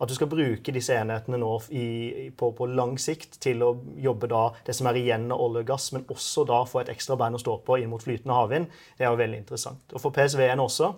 at 0.00 0.08
du 0.08 0.16
skal 0.16 0.30
bruke 0.32 0.74
disse 0.74 0.96
enhetene 0.96 1.38
nå 1.38 1.52
i, 1.76 2.30
på, 2.36 2.50
på, 2.56 2.66
lang 2.72 2.96
sikt 2.98 3.38
til 3.44 3.62
å 3.62 3.74
jobbe 4.00 4.30
da 4.32 4.46
det 4.66 4.74
som 4.74 4.88
er 4.88 4.98
igjen 4.98 5.28
av 5.30 5.44
olje 5.44 5.62
og 5.62 5.70
gass, 5.74 5.90
men 5.94 6.08
også 6.10 6.46
da 6.48 6.62
få 6.66 6.82
et 6.82 6.90
ekstra 6.94 7.18
bein 7.20 7.36
å 7.36 7.42
stå 7.42 7.58
på 7.66 7.78
inn 7.78 7.92
mot 7.92 8.02
flytende 8.02 8.34
havvind, 8.34 8.72
det 8.98 9.06
er 9.06 9.12
jo 9.12 9.20
veldig 9.20 9.42
interessant. 9.44 9.84
Og 9.92 10.02
For 10.02 10.16
PSV-en 10.16 10.64
også 10.64 10.94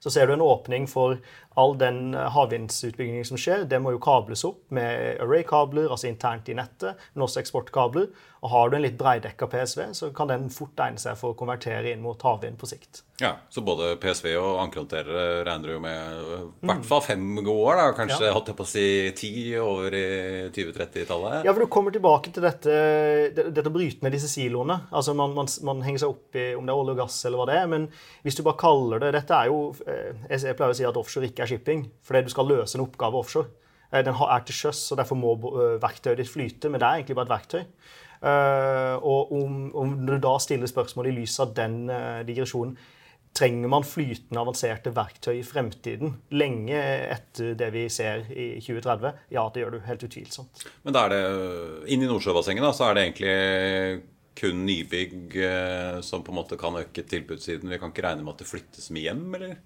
så 0.00 0.10
ser 0.10 0.26
du 0.26 0.32
en 0.32 0.44
åpning 0.46 0.86
for 0.88 1.18
all 1.54 1.78
den 1.78 2.14
eh, 2.14 2.30
havvindsutbyggingen 2.34 3.24
som 3.24 3.40
skjer. 3.40 3.64
Det 3.70 3.80
må 3.82 3.94
jo 3.94 4.02
kables 4.02 4.44
opp 4.48 4.70
med 4.74 5.20
array-kabler, 5.22 5.90
altså 5.90 6.10
internt 6.10 6.48
i 6.48 6.56
nettet, 6.58 6.98
men 7.14 7.26
også 7.26 7.42
eksportkabler. 7.42 8.10
Og 8.40 8.52
har 8.54 8.70
du 8.70 8.78
en 8.78 8.84
litt 8.86 8.96
breidekka 9.00 9.50
PSV, 9.52 9.82
så 9.96 10.08
kan 10.16 10.30
den 10.30 10.48
fort 10.54 10.78
egne 10.80 11.00
seg 11.00 11.18
for 11.20 11.34
å 11.34 11.38
konvertere 11.38 11.92
inn 11.92 12.00
mot 12.04 12.22
havvind 12.24 12.56
på 12.60 12.70
sikt. 12.70 13.02
Ja, 13.20 13.34
Så 13.52 13.60
både 13.60 13.98
PSV 14.00 14.30
og 14.40 14.62
ankerhåndterere 14.62 15.42
regner 15.44 15.74
jo 15.74 15.80
med 15.84 16.20
i 16.64 16.68
hvert 16.70 16.86
fall 16.88 17.02
fem 17.04 17.24
gode 17.42 17.66
år, 17.68 17.76
da, 17.76 17.88
kanskje 17.98 18.24
ja. 18.24 18.32
holdt 18.32 18.48
jeg 18.48 18.56
på 18.56 18.64
å 18.64 18.70
si 18.70 18.84
ti 19.18 19.32
over 19.60 19.96
i 19.96 20.06
2030-tallet? 20.56 21.44
Ja, 21.44 21.52
for 21.52 21.66
du 21.66 21.72
kommer 21.72 21.92
tilbake 21.92 22.32
til 22.32 22.46
dette, 22.46 22.78
dette 23.36 23.68
å 23.68 23.74
bryte 23.74 24.06
ned 24.06 24.16
disse 24.16 24.30
siloene. 24.32 24.78
Altså 24.88 25.12
man, 25.18 25.36
man, 25.36 25.50
man, 25.68 25.84
henger 25.84 26.06
seg 26.06 26.14
opp 26.14 26.40
i 26.40 26.46
om 26.56 26.64
det 26.64 26.72
er 26.72 26.80
olje 26.80 26.96
og 26.96 27.02
gass 27.02 27.18
eller 27.28 27.42
hva 27.42 27.48
det 27.50 27.58
er. 27.60 27.68
Men 27.74 27.86
hvis 28.24 28.40
du 28.40 28.44
bare 28.46 28.60
kaller 28.60 29.04
det 29.04 29.12
Dette 29.18 29.36
er 29.36 29.48
jo 29.50 29.58
eh, 29.88 30.24
Jeg 30.30 30.56
pleier 30.56 30.72
å 30.72 30.76
si 30.76 30.86
at 30.86 30.96
offshore 30.96 31.28
ikke 31.28 31.39
er 31.42 31.50
shipping, 31.50 31.86
fordi 32.06 32.24
du 32.26 32.30
skal 32.32 32.48
løse 32.50 32.78
en 32.78 32.84
oppgave 32.84 33.18
offshore. 33.20 33.50
Eh, 33.90 34.04
den 34.06 34.14
er 34.14 34.46
til 34.46 34.58
sjøs, 34.62 34.84
og 34.92 35.00
derfor 35.00 35.18
må 35.18 35.34
eh, 35.50 35.76
verktøyet 35.82 36.22
ditt 36.22 36.30
flyte. 36.30 36.70
Men 36.70 36.80
det 36.80 36.88
er 36.88 37.00
egentlig 37.00 37.18
bare 37.18 37.30
et 37.30 37.36
verktøy. 37.36 37.64
Og 38.20 39.30
om, 39.32 39.60
om 39.80 39.92
du 40.04 40.18
da 40.20 40.34
stiller 40.44 40.68
spørsmål 40.68 41.06
i 41.08 41.14
lys 41.22 41.38
av 41.40 41.54
den 41.56 41.86
digresjonen 42.28 42.74
Trenger 43.30 43.70
man 43.70 43.86
flytende 43.86 44.42
avanserte 44.42 44.90
verktøy 44.90 45.36
i 45.38 45.44
fremtiden, 45.46 46.16
lenge 46.34 46.74
etter 47.14 47.52
det 47.56 47.68
vi 47.72 47.84
ser 47.92 48.24
i 48.34 48.48
2030? 48.58 49.20
Ja, 49.30 49.44
det 49.54 49.62
gjør 49.62 49.76
du 49.76 49.84
helt 49.86 50.02
utvilsomt. 50.02 50.64
Men 50.82 50.96
da 50.96 51.04
er 51.06 51.14
det 51.14 51.20
inn 51.94 52.02
i 52.02 52.08
Nordsjøbassenget, 52.10 52.66
så 52.74 52.88
er 52.88 52.98
det 52.98 53.04
egentlig 53.06 53.36
kun 54.40 54.64
nybygg 54.66 55.36
eh, 55.44 56.00
som 56.06 56.24
på 56.24 56.32
en 56.32 56.40
måte 56.40 56.58
kan 56.60 56.78
øke 56.80 57.04
tilbudssiden? 57.06 57.70
Vi 57.70 57.78
kan 57.78 57.92
ikke 57.92 58.06
regne 58.08 58.24
med 58.24 58.34
at 58.34 58.42
det 58.42 58.50
flyttes 58.50 58.90
med 58.94 59.06
hjem, 59.06 59.24
eller? 59.38 59.56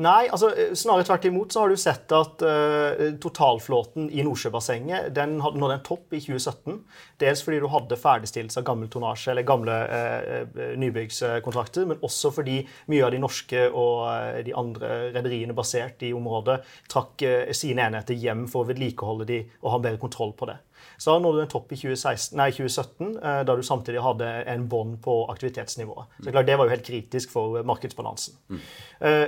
Nei, 0.00 0.24
altså 0.32 0.48
eh, 0.56 0.70
snarere 0.78 1.04
tvert 1.04 1.26
imot 1.28 1.52
så 1.52 1.64
har 1.64 1.72
du 1.72 1.76
sett 1.80 2.12
at 2.16 2.40
uh, 2.40 3.02
totalflåten 3.20 4.06
i 4.08 4.22
Nordsjøbassenget 4.24 5.10
den 5.12 5.34
nådde 5.36 5.74
en 5.76 5.84
topp 5.84 6.16
i 6.16 6.20
2017. 6.24 6.78
Dels 7.20 7.42
fordi 7.44 7.58
du 7.60 7.68
hadde 7.68 7.98
ferdigstillelse 8.00 8.62
av 8.62 8.66
gammel 8.70 8.88
tonnasje 8.92 9.34
eller 9.34 9.44
gamle 9.48 9.76
uh, 9.92 10.62
nybyggskontrakter, 10.80 11.84
men 11.90 12.00
også 12.08 12.32
fordi 12.32 12.62
mye 12.92 13.04
av 13.04 13.12
de 13.12 13.20
norske 13.20 13.66
og 13.68 14.06
uh, 14.08 14.40
de 14.46 14.56
andre 14.56 14.94
rederiene 15.18 15.56
basert 15.56 16.00
i 16.08 16.14
området 16.16 16.62
trakk 16.88 17.26
sine 17.56 17.84
enheter 17.84 18.16
hjem 18.16 18.46
for 18.48 18.64
å 18.64 18.72
vedlikeholde 18.72 19.28
de 19.28 19.42
og 19.60 19.74
ha 19.74 19.82
bedre 19.84 20.00
kontroll 20.00 20.32
på 20.38 20.48
det. 20.48 20.56
Så 21.02 21.16
nådde 21.18 21.40
du 21.40 21.44
en 21.46 21.50
topp 21.50 21.72
i 21.74 21.78
2016, 21.80 22.36
nei, 22.38 22.48
2017, 22.54 23.16
eh, 23.18 23.40
da 23.48 23.56
du 23.58 23.62
samtidig 23.66 24.04
hadde 24.04 24.28
en 24.52 24.68
bånd 24.70 25.00
på 25.02 25.16
aktivitetsnivået. 25.32 26.18
Så 26.22 26.30
klart, 26.30 26.46
Det 26.46 26.58
var 26.58 26.68
jo 26.68 26.74
helt 26.76 26.86
kritisk 26.86 27.30
for 27.30 27.62
markedsbalansen. 27.66 28.34
Mm. 28.48 28.60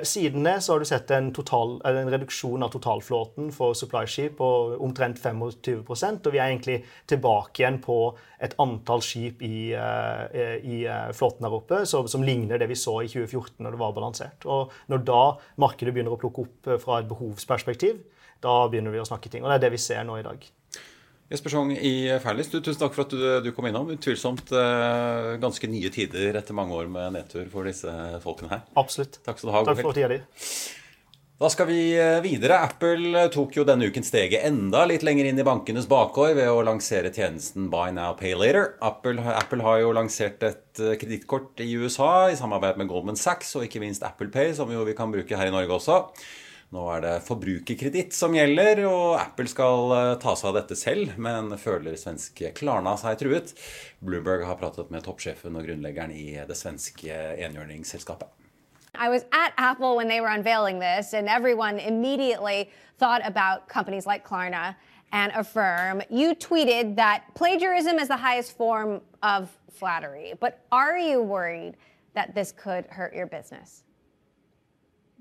Siden 0.06 0.44
det 0.44 0.62
så 0.62 0.72
har 0.72 0.78
du 0.78 0.84
sett 0.86 1.10
en, 1.10 1.32
total, 1.34 1.80
en 1.84 2.10
reduksjon 2.10 2.62
av 2.62 2.70
totalflåten 2.70 3.50
for 3.52 3.74
supply-skip 3.74 4.36
på 4.38 4.50
omtrent 4.78 5.18
25% 5.18 6.26
og 6.26 6.32
vi 6.34 6.40
er 6.40 6.52
egentlig 6.52 6.78
tilbake 7.10 7.62
igjen 7.62 7.80
på 7.82 7.98
et 8.44 8.54
antall 8.62 9.02
skip 9.04 9.42
i, 9.44 9.72
eh, 9.74 10.56
i 10.62 10.80
flåten 11.16 11.46
der 11.46 11.56
oppe 11.56 11.84
som, 11.88 12.08
som, 12.10 12.24
ligner 12.24 12.60
det 12.60 12.68
vi 12.70 12.78
så 12.78 13.00
i 13.02 13.10
2014 13.10 13.62
når 13.64 13.74
det 13.74 13.80
var 13.80 13.94
balansert. 13.96 14.46
Og 14.46 14.72
Når 14.88 15.04
da 15.04 15.22
markedet 15.60 15.94
begynner 15.94 16.14
å 16.14 16.20
plukke 16.20 16.44
opp 16.44 16.74
fra 16.82 17.00
et 17.00 17.08
behovsperspektiv, 17.08 18.02
da 18.44 18.66
begynner 18.68 18.92
vi 18.92 19.00
å 19.00 19.08
snakke 19.08 19.30
ting. 19.32 19.44
Og 19.44 19.50
det 19.50 19.58
er 19.58 19.66
det 19.66 19.74
vi 19.76 19.80
ser 19.80 20.04
nå 20.04 20.18
i 20.20 20.26
dag. 20.26 20.44
Jesper 21.34 21.50
Sjong 21.50 21.72
i 21.74 21.94
Færlis, 22.22 22.52
tusen 22.52 22.78
takk 22.78 22.94
for 22.94 23.08
at 23.08 23.10
du, 23.10 23.22
du 23.42 23.50
kom 23.56 23.66
innom. 23.66 23.88
Utvilsomt 23.90 24.52
eh, 24.54 25.34
ganske 25.42 25.66
nye 25.66 25.90
tider 25.90 26.38
etter 26.38 26.54
mange 26.54 26.76
år 26.78 26.86
med 26.86 27.16
nedtur 27.16 27.48
for 27.50 27.66
disse 27.66 27.90
folkene 28.22 28.52
her. 28.52 28.64
Absolutt. 28.78 29.18
Takk 29.26 29.40
skal 29.40 29.50
du 29.50 29.54
ha. 29.56 29.62
Takk 29.66 29.82
for 29.82 29.98
tida 29.98 30.12
di. 30.14 30.20
Da 31.42 31.48
skal 31.50 31.66
vi 31.66 31.78
eh, 31.98 32.20
videre. 32.22 32.60
Apple 32.62 33.24
tok 33.34 33.56
jo 33.58 33.64
denne 33.66 33.88
uken 33.90 34.06
steget 34.06 34.46
enda 34.46 34.84
litt 34.86 35.02
lenger 35.02 35.26
inn 35.26 35.42
i 35.42 35.46
bankenes 35.46 35.88
bakgård 35.90 36.36
ved 36.38 36.46
å 36.46 36.62
lansere 36.62 37.10
tjenesten 37.10 37.66
Buy 37.72 37.90
Now 37.96 38.14
Pay 38.20 38.36
Later. 38.38 38.76
Apple, 38.86 39.18
Apple 39.34 39.66
har 39.66 39.82
jo 39.82 39.90
lansert 39.98 40.46
et 40.46 40.78
eh, 40.78 40.94
kredittkort 41.00 41.58
i 41.66 41.72
USA 41.74 42.30
i 42.30 42.38
samarbeid 42.38 42.78
med 42.78 42.92
Goldman 42.92 43.18
Sachs 43.18 43.50
og 43.58 43.66
ikke 43.66 43.82
minst 43.82 44.06
Apple 44.06 44.30
Pay, 44.30 44.54
som 44.54 44.70
jo 44.70 44.86
vi 44.86 44.94
kan 44.94 45.10
bruke 45.10 45.34
her 45.40 45.50
i 45.50 45.56
Norge 45.56 45.80
også. 45.80 45.98
Nå 46.74 46.84
er 46.90 47.02
det 47.04 47.12
forbrukerkreditt 47.22 48.16
som 48.16 48.32
gjelder, 48.34 48.80
og 48.88 49.12
Apple 49.20 49.46
skal 49.46 49.92
eh, 49.94 50.12
ta 50.18 50.32
seg 50.34 50.48
av 50.50 50.56
dette 50.56 50.74
selv, 50.78 51.12
men 51.22 51.52
føler 51.60 51.94
svenske 52.00 52.50
Klarna 52.56 52.96
seg 52.98 53.20
truet. 53.20 53.52
Bloomberg 54.02 54.42
har 54.48 54.58
pratet 54.58 54.90
med 54.90 55.04
toppsjefen 55.06 55.54
og 55.54 55.68
grunnleggeren 55.68 56.10
i 56.10 56.32
det 56.48 56.56
svenske 56.58 57.14
enhjørningsselskapet. 57.46 58.26
I 58.94 59.08
was 59.08 59.22
at 59.30 59.52
Apple 59.56 59.94
when 59.94 60.08
they 60.08 60.20
were 60.20 60.34
unveiling 60.34 60.80
this, 60.80 61.14
and 61.14 61.28
everyone 61.28 61.78
immediately 61.78 62.70
thought 62.98 63.22
about 63.24 63.68
companies 63.68 64.06
like 64.06 64.26
Klarna 64.26 64.74
and 65.12 65.30
Affirm. 65.32 66.02
You 66.10 66.34
tweeted 66.34 66.96
that 66.96 67.22
plagiarism 67.34 68.00
is 68.00 68.08
the 68.08 68.16
highest 68.16 68.56
form 68.56 69.00
of 69.22 69.48
flattery, 69.70 70.34
but 70.40 70.64
are 70.72 70.98
you 70.98 71.22
worried 71.22 71.74
that 72.14 72.34
this 72.34 72.50
could 72.50 72.86
hurt 72.86 73.14
your 73.14 73.26
business? 73.26 73.84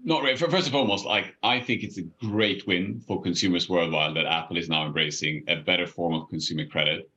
Not 0.05 0.21
really. 0.21 0.35
First 0.35 0.53
and 0.53 0.71
foremost, 0.73 1.05
like 1.05 1.33
I 1.43 1.61
think 1.61 1.81
it's 1.81 1.97
a 1.97 2.01
great 2.01 2.67
win 2.67 2.99
for 3.07 3.21
consumers 3.21 3.69
worldwide 3.69 4.17
that 4.17 4.25
Apple 4.25 4.57
is 4.57 4.67
now 4.67 4.85
embracing 4.85 5.45
a 5.47 5.55
better 5.55 5.87
form 5.87 6.13
of 6.13 6.27
consumer 6.27 6.65
credit. 6.65 7.09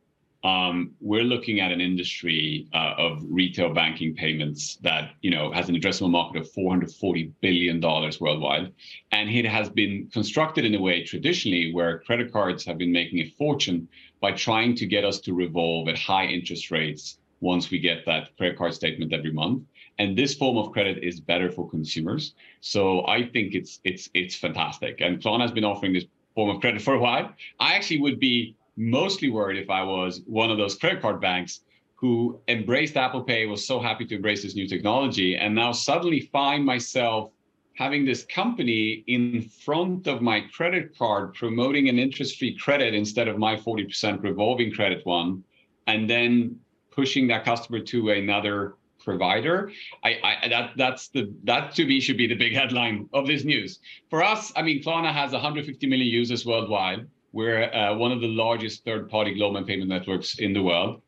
Um, 0.44 0.92
we're 1.00 1.24
looking 1.24 1.58
at 1.58 1.72
an 1.72 1.80
industry 1.80 2.68
uh, 2.72 2.94
of 2.96 3.24
retail 3.28 3.74
banking 3.74 4.14
payments 4.14 4.76
that 4.82 5.10
you 5.20 5.30
know 5.32 5.50
has 5.50 5.68
an 5.68 5.74
addressable 5.74 6.12
market 6.12 6.42
of 6.42 6.52
440 6.52 7.32
billion 7.40 7.80
dollars 7.80 8.20
worldwide, 8.20 8.72
and 9.10 9.28
it 9.30 9.46
has 9.46 9.68
been 9.68 10.08
constructed 10.12 10.64
in 10.64 10.76
a 10.76 10.80
way 10.80 11.02
traditionally 11.02 11.72
where 11.72 11.98
credit 12.00 12.32
cards 12.32 12.64
have 12.66 12.78
been 12.78 12.92
making 12.92 13.18
a 13.18 13.30
fortune 13.30 13.88
by 14.20 14.30
trying 14.30 14.76
to 14.76 14.86
get 14.86 15.04
us 15.04 15.18
to 15.20 15.34
revolve 15.34 15.88
at 15.88 15.98
high 15.98 16.26
interest 16.26 16.70
rates 16.70 17.18
once 17.52 17.70
we 17.70 17.78
get 17.78 18.04
that 18.04 18.36
credit 18.36 18.56
card 18.58 18.74
statement 18.74 19.12
every 19.12 19.32
month. 19.32 19.62
And 19.98 20.08
this 20.20 20.34
form 20.34 20.56
of 20.58 20.72
credit 20.72 20.96
is 21.02 21.20
better 21.32 21.48
for 21.50 21.64
consumers. 21.76 22.34
So 22.60 22.82
I 23.06 23.18
think 23.32 23.54
it's 23.58 23.80
it's 23.90 24.04
it's 24.20 24.36
fantastic. 24.44 24.94
And 25.04 25.12
Klarna 25.22 25.42
has 25.46 25.54
been 25.58 25.68
offering 25.72 25.92
this 25.94 26.06
form 26.34 26.50
of 26.54 26.60
credit 26.60 26.82
for 26.82 26.94
a 26.94 27.02
while. 27.06 27.26
I 27.58 27.74
actually 27.76 28.00
would 28.06 28.20
be 28.20 28.56
mostly 28.76 29.28
worried 29.30 29.58
if 29.64 29.70
I 29.70 29.82
was 29.82 30.12
one 30.26 30.50
of 30.50 30.58
those 30.58 30.74
credit 30.80 31.00
card 31.00 31.18
banks 31.20 31.52
who 31.94 32.38
embraced 32.48 32.96
Apple 32.96 33.22
Pay, 33.22 33.46
was 33.46 33.66
so 33.66 33.80
happy 33.80 34.04
to 34.06 34.16
embrace 34.16 34.42
this 34.42 34.54
new 34.54 34.68
technology, 34.68 35.36
and 35.42 35.54
now 35.54 35.72
suddenly 35.72 36.20
find 36.20 36.62
myself 36.62 37.30
having 37.72 38.04
this 38.04 38.22
company 38.24 39.02
in 39.06 39.42
front 39.64 40.06
of 40.06 40.20
my 40.20 40.38
credit 40.56 40.96
card 40.96 41.32
promoting 41.32 41.88
an 41.88 41.98
interest-free 41.98 42.56
credit 42.58 42.94
instead 42.94 43.28
of 43.28 43.38
my 43.38 43.54
40% 43.56 44.22
revolving 44.22 44.70
credit 44.72 45.00
one, 45.06 45.42
and 45.86 46.08
then 46.08 46.58
pushing 46.96 47.28
that 47.28 47.44
customer 47.44 47.78
to 47.80 48.10
another 48.10 48.74
provider. 49.04 49.70
I, 50.02 50.18
I 50.24 50.48
that 50.48 50.72
that's 50.76 51.08
the 51.08 51.32
that 51.44 51.74
to 51.76 51.86
me 51.86 52.00
should 52.00 52.16
be 52.16 52.26
the 52.26 52.34
big 52.34 52.54
headline 52.54 53.08
of 53.12 53.26
this 53.26 53.44
news. 53.44 53.78
For 54.10 54.24
us, 54.24 54.52
I 54.56 54.62
mean, 54.62 54.82
Klarna 54.82 55.12
has 55.12 55.32
150 55.32 55.86
million 55.86 56.08
users 56.08 56.44
worldwide. 56.44 57.06
We're 57.32 57.64
uh, 57.72 57.94
one 57.94 58.12
of 58.12 58.20
the 58.20 58.28
largest 58.28 58.84
third-party 58.84 59.34
global 59.34 59.62
payment 59.62 59.90
networks 59.90 60.38
in 60.38 60.52
the 60.52 60.62
world. 60.62 61.02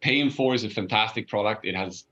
Pay 0.00 0.20
in 0.20 0.30
4 0.30 0.54
is 0.54 0.64
a 0.64 0.70
fantastic 0.70 1.28
product. 1.28 1.66
It 1.66 1.76
has 1.76 2.06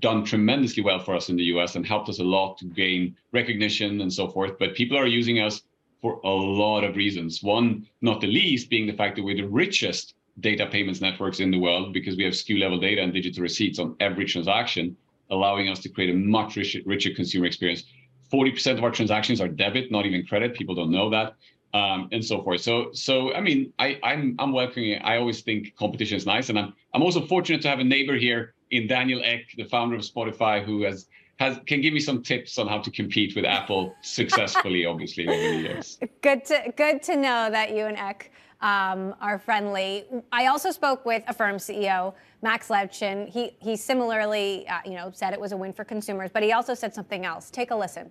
done 0.00 0.24
tremendously 0.24 0.82
well 0.82 0.98
for 0.98 1.14
us 1.14 1.28
in 1.28 1.36
the 1.36 1.44
US 1.54 1.76
and 1.76 1.84
helped 1.84 2.08
us 2.08 2.20
a 2.20 2.24
lot 2.24 2.56
to 2.58 2.64
gain 2.66 3.16
recognition 3.32 4.00
and 4.00 4.12
so 4.12 4.28
forth. 4.28 4.58
But 4.58 4.74
people 4.74 4.96
are 4.96 5.06
using 5.06 5.40
us 5.40 5.62
for 6.00 6.20
a 6.24 6.30
lot 6.30 6.84
of 6.84 6.96
reasons. 6.96 7.42
One, 7.42 7.86
not 8.00 8.20
the 8.20 8.28
least, 8.28 8.70
being 8.70 8.86
the 8.86 8.92
fact 8.92 9.16
that 9.16 9.24
we're 9.24 9.36
the 9.36 9.48
richest 9.64 10.14
data 10.40 10.66
payments 10.66 11.00
networks 11.00 11.40
in 11.40 11.50
the 11.50 11.58
world 11.58 11.92
because 11.92 12.16
we 12.16 12.24
have 12.24 12.32
SKU 12.32 12.60
level 12.60 12.78
data 12.78 13.02
and 13.02 13.12
digital 13.12 13.42
receipts 13.42 13.78
on 13.78 13.96
every 14.00 14.24
transaction, 14.24 14.96
allowing 15.30 15.68
us 15.68 15.78
to 15.80 15.88
create 15.88 16.10
a 16.10 16.16
much 16.16 16.56
richer, 16.56 16.80
richer 16.84 17.10
consumer 17.14 17.46
experience. 17.46 17.84
40% 18.32 18.78
of 18.78 18.84
our 18.84 18.90
transactions 18.90 19.40
are 19.40 19.48
debit, 19.48 19.90
not 19.90 20.06
even 20.06 20.26
credit. 20.26 20.54
People 20.54 20.74
don't 20.74 20.90
know 20.90 21.10
that. 21.10 21.34
Um, 21.74 22.08
and 22.12 22.24
so 22.24 22.42
forth. 22.42 22.62
So, 22.62 22.90
so 22.92 23.34
I 23.34 23.42
mean, 23.42 23.74
I, 23.78 24.00
I'm 24.02 24.36
I'm 24.38 24.52
welcoming. 24.52 25.02
I 25.02 25.18
always 25.18 25.42
think 25.42 25.76
competition 25.76 26.16
is 26.16 26.24
nice, 26.24 26.48
and 26.48 26.58
I'm 26.58 26.72
I'm 26.94 27.02
also 27.02 27.26
fortunate 27.26 27.60
to 27.60 27.68
have 27.68 27.78
a 27.78 27.84
neighbor 27.84 28.16
here 28.16 28.54
in 28.70 28.86
Daniel 28.86 29.20
Ek, 29.22 29.44
the 29.54 29.64
founder 29.64 29.94
of 29.94 30.00
Spotify, 30.00 30.64
who 30.64 30.84
has 30.84 31.08
has 31.38 31.60
can 31.66 31.82
give 31.82 31.92
me 31.92 32.00
some 32.00 32.22
tips 32.22 32.58
on 32.58 32.68
how 32.68 32.78
to 32.78 32.90
compete 32.90 33.36
with 33.36 33.44
Apple 33.44 33.94
successfully, 34.00 34.86
obviously 34.86 35.28
over 35.28 35.38
the 35.38 35.60
years. 35.60 35.98
Good 36.22 36.46
to 36.46 36.72
good 36.74 37.02
to 37.02 37.16
know 37.16 37.50
that 37.50 37.76
you 37.76 37.84
and 37.84 37.98
Ek 37.98 38.32
um, 38.60 39.14
are 39.20 39.38
friendly. 39.38 40.04
I 40.32 40.46
also 40.46 40.70
spoke 40.70 41.04
with 41.04 41.22
a 41.28 41.34
firm 41.34 41.56
CEO 41.56 42.14
Max 42.42 42.68
Levchin. 42.68 43.28
He 43.28 43.56
he 43.60 43.76
similarly, 43.76 44.66
uh, 44.68 44.78
you 44.84 44.92
know, 44.92 45.10
said 45.12 45.32
it 45.32 45.40
was 45.40 45.52
a 45.52 45.56
win 45.56 45.72
for 45.72 45.84
consumers, 45.84 46.30
but 46.32 46.42
he 46.42 46.52
also 46.52 46.74
said 46.74 46.94
something 46.94 47.24
else. 47.24 47.50
Take 47.50 47.70
a 47.70 47.76
listen. 47.76 48.10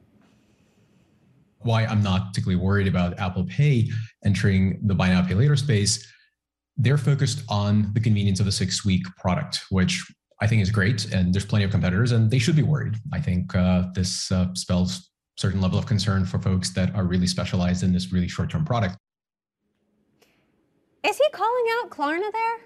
Why 1.60 1.86
I'm 1.86 2.02
not 2.02 2.28
particularly 2.28 2.62
worried 2.64 2.88
about 2.88 3.20
Apple 3.20 3.46
Pay 3.46 3.90
entering 4.24 4.80
the 4.84 4.94
buy 4.94 5.10
now 5.10 5.26
pay 5.26 5.34
later 5.34 5.56
space. 5.56 6.06
They're 6.78 6.98
focused 6.98 7.44
on 7.50 7.92
the 7.94 8.00
convenience 8.00 8.40
of 8.40 8.48
a 8.48 8.52
six 8.52 8.86
week 8.86 9.04
product, 9.18 9.62
which 9.70 10.06
I 10.40 10.48
think 10.48 10.62
is 10.62 10.70
great, 10.70 11.12
and 11.12 11.34
there's 11.34 11.46
plenty 11.46 11.66
of 11.66 11.72
competitors, 11.72 12.12
and 12.12 12.30
they 12.30 12.38
should 12.38 12.56
be 12.56 12.62
worried. 12.62 12.96
I 13.12 13.20
think 13.20 13.56
uh, 13.56 13.88
this 13.96 14.32
uh, 14.32 14.54
spells 14.54 15.10
certain 15.36 15.62
level 15.62 15.80
of 15.80 15.86
concern 15.86 16.26
for 16.26 16.40
folks 16.40 16.72
that 16.72 16.94
are 16.96 17.04
really 17.04 17.28
specialized 17.28 17.84
in 17.84 17.92
this 17.92 18.12
really 18.12 18.28
short-term 18.28 18.66
product. 18.66 18.98
Is 21.08 21.18
he 21.18 21.30
calling 21.32 21.66
out 21.80 21.90
Klarna 21.90 22.32
there? 22.32 22.58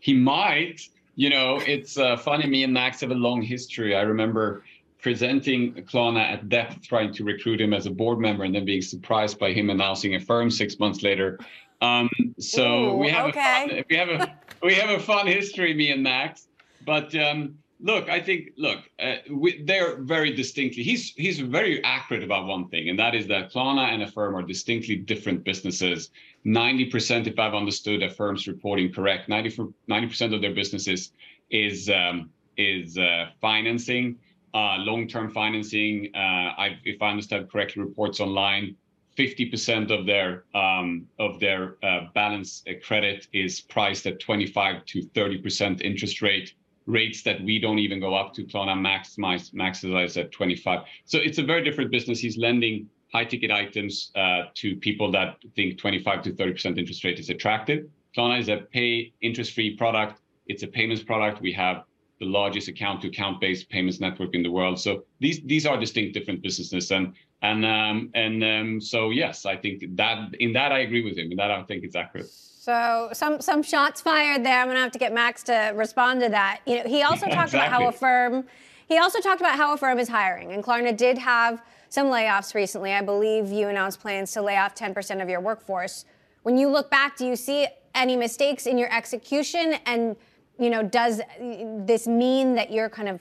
He 0.00 0.14
might. 0.14 0.80
You 1.16 1.30
know, 1.30 1.60
it's 1.64 1.96
uh, 1.96 2.16
funny. 2.16 2.46
Me 2.48 2.64
and 2.64 2.72
Max 2.72 3.00
have 3.00 3.12
a 3.12 3.14
long 3.14 3.40
history. 3.40 3.94
I 3.94 4.02
remember 4.02 4.64
presenting 5.00 5.74
Klarna 5.74 6.20
at 6.20 6.48
depth, 6.48 6.82
trying 6.82 7.12
to 7.14 7.24
recruit 7.24 7.60
him 7.60 7.72
as 7.72 7.86
a 7.86 7.90
board 7.90 8.18
member, 8.18 8.42
and 8.42 8.54
then 8.54 8.64
being 8.64 8.82
surprised 8.82 9.38
by 9.38 9.52
him 9.52 9.70
announcing 9.70 10.16
a 10.16 10.20
firm 10.20 10.50
six 10.50 10.80
months 10.80 11.02
later. 11.02 11.38
Um, 11.80 12.10
so 12.38 12.94
Ooh, 12.94 12.96
we 12.96 13.10
have 13.10 13.26
okay. 13.26 13.64
a 13.64 13.68
fun, 13.68 13.84
we 13.90 13.96
have 13.96 14.08
a 14.08 14.38
we 14.62 14.74
have 14.74 14.90
a 14.90 14.98
fun 14.98 15.26
history, 15.26 15.72
me 15.74 15.92
and 15.92 16.02
Max. 16.02 16.48
But 16.84 17.14
um, 17.14 17.58
look, 17.84 18.08
I 18.08 18.18
think 18.18 18.52
look, 18.56 18.78
uh, 18.98 19.16
we, 19.30 19.62
they're 19.62 19.96
very 19.96 20.34
distinctly. 20.34 20.82
He's 20.82 21.10
he's 21.10 21.38
very 21.38 21.84
accurate 21.84 22.24
about 22.24 22.46
one 22.46 22.68
thing, 22.68 22.88
and 22.88 22.98
that 22.98 23.14
is 23.14 23.26
that 23.28 23.52
Klarna 23.52 23.92
and 23.92 24.02
Affirm 24.02 24.34
are 24.34 24.42
distinctly 24.42 24.96
different 24.96 25.44
businesses. 25.44 26.10
Ninety 26.44 26.86
percent, 26.86 27.26
if 27.26 27.38
I've 27.38 27.54
understood 27.54 28.02
Affirm's 28.02 28.48
reporting 28.48 28.92
correct, 28.92 29.28
90 29.28 29.76
percent 30.08 30.34
of 30.34 30.40
their 30.40 30.54
businesses 30.54 31.12
is 31.50 31.90
um, 31.90 32.30
is 32.56 32.96
uh, 32.96 33.26
financing, 33.40 34.16
uh, 34.54 34.76
long-term 34.78 35.30
financing. 35.30 36.10
Uh, 36.14 36.18
I, 36.64 36.78
if 36.84 37.02
I 37.02 37.10
understand 37.10 37.50
correctly, 37.50 37.82
reports 37.82 38.18
online 38.18 38.76
50% 39.18 39.90
of 39.90 40.06
their 40.06 40.44
um, 40.54 41.06
of 41.18 41.38
their 41.38 41.76
uh, 41.82 42.06
balance 42.14 42.64
uh, 42.66 42.72
credit 42.82 43.28
is 43.32 43.60
priced 43.60 44.06
at 44.06 44.20
25 44.20 44.86
to 44.86 45.02
30% 45.02 45.82
interest 45.82 46.22
rate 46.22 46.54
rates 46.86 47.22
that 47.22 47.42
we 47.42 47.58
don't 47.58 47.78
even 47.78 48.00
go 48.00 48.14
up 48.14 48.34
to. 48.34 48.44
Klarna 48.44 48.74
maximize 48.74 49.52
maximize 49.54 50.20
at 50.20 50.32
25. 50.32 50.80
So 51.04 51.18
it's 51.18 51.38
a 51.38 51.42
very 51.42 51.64
different 51.64 51.90
business. 51.90 52.18
He's 52.20 52.36
lending 52.36 52.88
high 53.12 53.24
ticket 53.24 53.50
items 53.50 54.10
uh, 54.16 54.42
to 54.54 54.76
people 54.76 55.10
that 55.12 55.36
think 55.54 55.78
25 55.78 56.22
to 56.22 56.32
30% 56.32 56.78
interest 56.78 57.04
rate 57.04 57.18
is 57.18 57.30
attractive. 57.30 57.86
Klarna 58.16 58.40
is 58.40 58.48
a 58.48 58.58
pay 58.72 59.12
interest 59.20 59.54
free 59.54 59.76
product. 59.76 60.20
It's 60.46 60.62
a 60.62 60.66
payments 60.66 61.02
product. 61.02 61.40
We 61.40 61.52
have 61.52 61.84
the 62.20 62.26
largest 62.26 62.68
account 62.68 63.02
to 63.02 63.08
account 63.08 63.40
based 63.40 63.68
payments 63.68 64.00
network 64.00 64.34
in 64.34 64.42
the 64.42 64.50
world. 64.50 64.78
So 64.78 65.04
these 65.20 65.40
these 65.44 65.66
are 65.66 65.78
distinct 65.78 66.14
different 66.14 66.42
businesses 66.42 66.90
and 66.90 67.14
and 67.42 67.64
um, 67.64 68.10
and 68.14 68.44
um, 68.44 68.80
so 68.80 69.10
yes, 69.10 69.46
I 69.46 69.56
think 69.56 69.84
that 69.96 70.34
in 70.40 70.52
that 70.52 70.72
I 70.72 70.80
agree 70.80 71.04
with 71.04 71.16
him. 71.18 71.30
In 71.30 71.36
that 71.36 71.50
I 71.50 71.62
think 71.64 71.84
it's 71.84 71.96
accurate. 71.96 72.30
So 72.64 73.10
some 73.12 73.42
some 73.42 73.62
shots 73.62 74.00
fired 74.00 74.42
there. 74.42 74.58
I'm 74.58 74.68
gonna 74.68 74.80
have 74.80 74.92
to 74.92 74.98
get 74.98 75.12
Max 75.12 75.42
to 75.42 75.74
respond 75.74 76.22
to 76.22 76.30
that. 76.30 76.60
You 76.64 76.78
know, 76.78 76.88
he 76.88 77.02
also 77.02 77.26
talked 77.26 77.52
exactly. 77.52 77.58
about 77.58 77.70
how 77.70 77.88
Affirm. 77.88 78.46
He 78.88 78.96
also 78.96 79.20
talked 79.20 79.42
about 79.42 79.56
how 79.56 79.74
Affirm 79.74 79.98
is 79.98 80.08
hiring, 80.08 80.50
and 80.52 80.64
Klarna 80.64 80.96
did 80.96 81.18
have 81.18 81.62
some 81.90 82.06
layoffs 82.06 82.54
recently. 82.54 82.94
I 82.94 83.02
believe 83.02 83.52
you 83.52 83.68
announced 83.68 84.00
plans 84.00 84.32
to 84.32 84.40
lay 84.40 84.56
off 84.56 84.74
10% 84.74 85.22
of 85.22 85.28
your 85.28 85.40
workforce. 85.40 86.06
When 86.42 86.56
you 86.56 86.70
look 86.70 86.90
back, 86.90 87.18
do 87.18 87.26
you 87.26 87.36
see 87.36 87.66
any 87.94 88.16
mistakes 88.16 88.64
in 88.64 88.78
your 88.78 88.90
execution? 88.90 89.74
And 89.84 90.16
you 90.58 90.70
know, 90.70 90.82
does 90.82 91.20
this 91.38 92.06
mean 92.06 92.54
that 92.54 92.72
you're 92.72 92.88
kind 92.88 93.10
of 93.10 93.20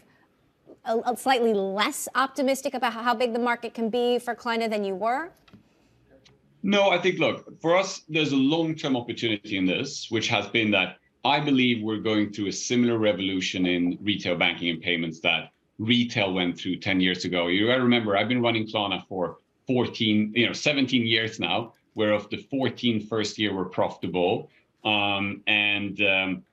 a, 0.86 1.12
a 1.12 1.18
slightly 1.18 1.54
less 1.54 2.08
optimistic 2.16 2.76
about 2.76 2.94
how 2.94 3.14
big 3.14 3.34
the 3.34 3.40
market 3.40 3.74
can 3.74 3.90
be 3.90 4.20
for 4.20 4.36
Klarna 4.36 4.70
than 4.70 4.86
you 4.86 4.96
were? 4.96 5.34
No, 6.64 6.90
I 6.90 6.98
think, 6.98 7.20
look, 7.20 7.62
for 7.62 7.76
us, 7.76 8.02
there's 8.08 8.32
a 8.32 8.38
long 8.38 8.76
term 8.76 8.96
opportunity 8.96 9.58
in 9.58 9.66
this, 9.66 10.10
which 10.10 10.30
has 10.30 10.48
been 10.48 10.72
that 10.72 10.98
I 11.26 11.42
believe 11.42 11.84
we're 11.84 11.98
going 11.98 12.32
through 12.32 12.48
a 12.48 12.54
similar 12.54 12.98
revolution 12.98 13.66
in 13.66 13.98
retail 14.02 14.38
banking 14.38 14.70
and 14.70 14.82
payments 14.82 15.20
that 15.22 15.52
retail 15.78 16.34
went 16.34 16.58
through 16.58 16.78
10 16.78 17.02
years 17.02 17.26
ago. 17.26 17.48
You 17.48 17.68
got 17.68 17.78
to 17.78 17.84
remember, 17.84 18.16
I've 18.16 18.30
been 18.30 18.42
running 18.42 18.66
Klarna 18.66 19.06
for 19.08 19.38
14, 19.68 20.34
you 20.36 20.48
know, 20.48 20.54
17 20.54 21.06
years 21.06 21.40
now, 21.40 21.74
where 21.96 22.14
of 22.14 22.30
the 22.30 22.38
14 22.38 23.08
first 23.08 23.38
year 23.38 23.54
were 23.54 23.66
profitable. 23.66 24.50
Um, 24.86 25.42
and 25.48 26.00
um, 26.02 26.44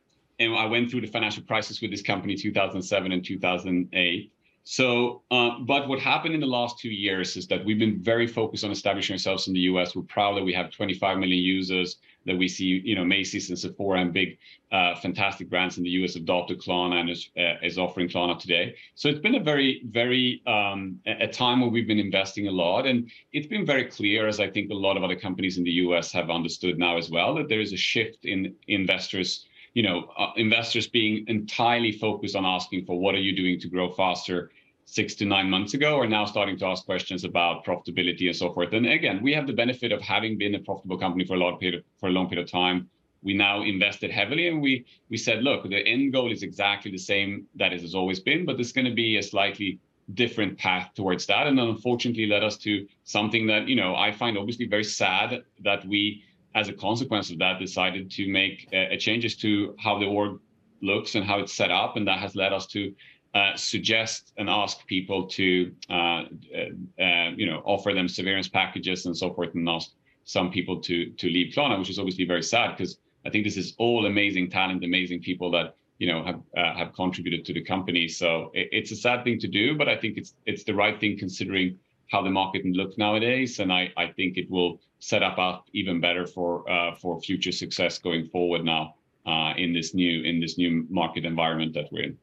and 0.40 0.56
I 0.56 0.64
went 0.64 0.90
through 0.90 1.02
the 1.02 1.06
financial 1.06 1.42
crisis 1.42 1.80
with 1.80 1.90
this 1.90 2.02
company 2.02 2.34
2007 2.34 3.12
and 3.12 3.24
2008. 3.24 4.32
So, 4.70 5.22
uh, 5.32 5.58
but 5.66 5.88
what 5.88 5.98
happened 5.98 6.32
in 6.32 6.38
the 6.38 6.46
last 6.46 6.78
two 6.78 6.90
years 6.90 7.36
is 7.36 7.48
that 7.48 7.64
we've 7.64 7.80
been 7.80 8.00
very 8.00 8.28
focused 8.28 8.62
on 8.62 8.70
establishing 8.70 9.14
ourselves 9.14 9.48
in 9.48 9.52
the 9.52 9.66
U.S. 9.72 9.96
We're 9.96 10.02
proud 10.02 10.36
that 10.36 10.44
we 10.44 10.52
have 10.52 10.70
25 10.70 11.18
million 11.18 11.42
users. 11.42 11.96
That 12.24 12.38
we 12.38 12.46
see, 12.46 12.80
you 12.84 12.94
know, 12.94 13.04
Macy's 13.04 13.48
and 13.48 13.58
Sephora 13.58 14.00
and 14.00 14.12
big, 14.12 14.38
uh, 14.70 14.94
fantastic 14.94 15.50
brands 15.50 15.76
in 15.76 15.82
the 15.82 15.90
U.S. 15.90 16.14
adopted 16.14 16.60
Klarna 16.60 17.00
and 17.00 17.10
is, 17.10 17.30
uh, 17.36 17.54
is 17.64 17.78
offering 17.78 18.08
Klarna 18.08 18.38
today. 18.38 18.76
So 18.94 19.08
it's 19.08 19.18
been 19.18 19.34
a 19.34 19.42
very, 19.42 19.82
very 19.90 20.40
um, 20.46 21.00
a 21.04 21.26
time 21.26 21.62
where 21.62 21.70
we've 21.70 21.88
been 21.88 21.98
investing 21.98 22.46
a 22.46 22.52
lot, 22.52 22.86
and 22.86 23.10
it's 23.32 23.48
been 23.48 23.66
very 23.66 23.86
clear, 23.86 24.28
as 24.28 24.38
I 24.38 24.48
think 24.48 24.70
a 24.70 24.74
lot 24.74 24.96
of 24.96 25.02
other 25.02 25.16
companies 25.16 25.58
in 25.58 25.64
the 25.64 25.82
U.S. 25.86 26.12
have 26.12 26.30
understood 26.30 26.78
now 26.78 26.96
as 26.96 27.10
well, 27.10 27.34
that 27.34 27.48
there 27.48 27.60
is 27.60 27.72
a 27.72 27.76
shift 27.76 28.24
in 28.24 28.54
investors 28.68 29.46
you 29.74 29.84
know, 29.84 30.10
uh, 30.18 30.32
investors 30.36 30.88
being 30.88 31.24
entirely 31.28 31.92
focused 31.92 32.34
on 32.34 32.44
asking 32.44 32.84
for 32.84 32.98
what 32.98 33.14
are 33.14 33.20
you 33.20 33.36
doing 33.36 33.58
to 33.60 33.68
grow 33.68 33.88
faster 33.92 34.50
six 34.90 35.14
to 35.14 35.24
nine 35.24 35.48
months 35.48 35.74
ago 35.74 36.00
are 36.00 36.08
now 36.08 36.24
starting 36.24 36.58
to 36.58 36.66
ask 36.66 36.84
questions 36.84 37.22
about 37.22 37.64
profitability 37.64 38.26
and 38.26 38.34
so 38.34 38.52
forth. 38.52 38.72
And 38.72 38.86
again, 38.86 39.22
we 39.22 39.32
have 39.34 39.46
the 39.46 39.52
benefit 39.52 39.92
of 39.92 40.00
having 40.02 40.36
been 40.36 40.56
a 40.56 40.58
profitable 40.58 40.98
company 40.98 41.24
for 41.24 41.34
a 41.34 41.36
long 41.38 41.58
period 41.58 41.84
for 42.00 42.08
a 42.08 42.12
long 42.12 42.28
period 42.28 42.44
of 42.44 42.50
time. 42.50 42.90
We 43.22 43.34
now 43.34 43.62
invested 43.62 44.10
heavily, 44.10 44.48
and 44.48 44.60
we 44.60 44.84
we 45.08 45.16
said, 45.16 45.44
look, 45.44 45.62
the 45.68 45.86
end 45.94 46.12
goal 46.12 46.32
is 46.32 46.42
exactly 46.42 46.90
the 46.90 47.04
same 47.12 47.46
that 47.54 47.72
it 47.72 47.80
has 47.82 47.94
always 47.94 48.18
been, 48.18 48.44
but 48.44 48.56
there's 48.56 48.72
going 48.72 48.90
to 48.92 48.98
be 49.06 49.18
a 49.18 49.22
slightly 49.22 49.78
different 50.14 50.58
path 50.58 50.90
towards 50.94 51.24
that. 51.26 51.46
And 51.46 51.60
unfortunately 51.60 52.26
led 52.26 52.42
us 52.42 52.56
to 52.66 52.86
something 53.04 53.46
that 53.46 53.68
you 53.68 53.76
know 53.76 53.94
I 53.94 54.10
find 54.10 54.36
obviously 54.36 54.66
very 54.66 54.84
sad 54.84 55.44
that 55.60 55.86
we 55.86 56.24
as 56.54 56.68
a 56.68 56.72
consequence 56.72 57.30
of 57.30 57.38
that, 57.38 57.60
decided 57.60 58.10
to 58.10 58.28
make 58.28 58.68
uh, 58.72 58.96
changes 58.96 59.36
to 59.36 59.74
how 59.78 59.98
the 59.98 60.06
org 60.06 60.40
looks 60.82 61.14
and 61.14 61.24
how 61.24 61.38
it's 61.38 61.52
set 61.52 61.70
up, 61.70 61.96
and 61.96 62.08
that 62.08 62.18
has 62.18 62.34
led 62.34 62.52
us 62.52 62.66
to 62.66 62.92
uh, 63.34 63.54
suggest 63.56 64.32
and 64.38 64.50
ask 64.50 64.84
people 64.86 65.26
to, 65.26 65.72
uh, 65.88 65.94
uh, 65.94 67.02
uh, 67.02 67.30
you 67.36 67.46
know, 67.46 67.62
offer 67.64 67.92
them 67.94 68.08
severance 68.08 68.48
packages 68.48 69.06
and 69.06 69.16
so 69.16 69.32
forth, 69.32 69.54
and 69.54 69.68
ask 69.68 69.90
some 70.24 70.50
people 70.50 70.80
to 70.80 71.10
to 71.10 71.28
leave 71.28 71.54
Klarna, 71.54 71.78
which 71.78 71.90
is 71.90 71.98
obviously 71.98 72.24
very 72.24 72.42
sad 72.42 72.76
because 72.76 72.98
I 73.24 73.30
think 73.30 73.44
this 73.44 73.56
is 73.56 73.74
all 73.78 74.06
amazing 74.06 74.50
talent, 74.50 74.84
amazing 74.84 75.20
people 75.20 75.50
that 75.52 75.76
you 75.98 76.08
know 76.08 76.24
have 76.24 76.40
have 76.76 76.92
contributed 76.92 77.44
to 77.44 77.52
the 77.52 77.62
company. 77.62 78.08
So 78.08 78.50
it, 78.54 78.68
it's 78.72 78.90
a 78.90 78.96
sad 78.96 79.22
thing 79.22 79.38
to 79.40 79.48
do, 79.48 79.76
but 79.76 79.88
I 79.88 79.96
think 79.96 80.18
it's 80.18 80.34
it's 80.46 80.64
the 80.64 80.74
right 80.74 80.98
thing 80.98 81.16
considering 81.16 81.78
how 82.10 82.22
the 82.22 82.30
market 82.30 82.64
looks 82.66 82.98
nowadays, 82.98 83.60
and 83.60 83.72
I 83.72 83.92
I 83.96 84.08
think 84.08 84.38
it 84.38 84.50
will 84.50 84.80
set 84.98 85.22
up 85.22 85.38
up 85.38 85.66
even 85.72 86.00
better 86.00 86.26
for 86.26 86.68
uh, 86.70 86.94
for 86.96 87.20
future 87.20 87.52
success 87.52 87.98
going 87.98 88.26
forward 88.26 88.64
now 88.64 88.94
uh, 89.26 89.54
in 89.56 89.72
this 89.72 89.94
new 89.94 90.22
in 90.22 90.40
this 90.40 90.58
new 90.58 90.86
market 90.90 91.24
environment 91.24 91.74
that 91.74 91.86
we're 91.92 92.04
in. 92.04 92.18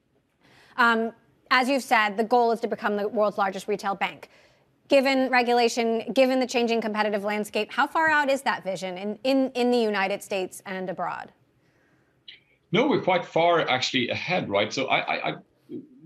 Um, 0.77 1.11
as 1.51 1.69
you've 1.69 1.83
said, 1.83 2.17
the 2.17 2.23
goal 2.23 2.51
is 2.51 2.59
to 2.61 2.67
become 2.67 2.97
the 2.97 3.07
world's 3.07 3.37
largest 3.37 3.67
retail 3.67 3.95
bank. 3.95 4.29
Given 4.87 5.29
regulation, 5.29 6.13
given 6.13 6.39
the 6.39 6.47
changing 6.47 6.81
competitive 6.81 7.23
landscape, 7.23 7.71
how 7.71 7.87
far 7.87 8.09
out 8.09 8.29
is 8.29 8.41
that 8.43 8.63
vision 8.63 8.97
in, 8.97 9.19
in, 9.23 9.51
in 9.51 9.71
the 9.71 9.77
United 9.77 10.23
States 10.23 10.61
and 10.65 10.89
abroad? 10.89 11.31
No, 12.71 12.87
we're 12.87 13.01
quite 13.01 13.25
far 13.25 13.67
actually 13.69 14.09
ahead, 14.09 14.49
right? 14.49 14.71
So 14.71 14.87
I, 14.87 14.99
I, 14.99 15.29
I 15.29 15.35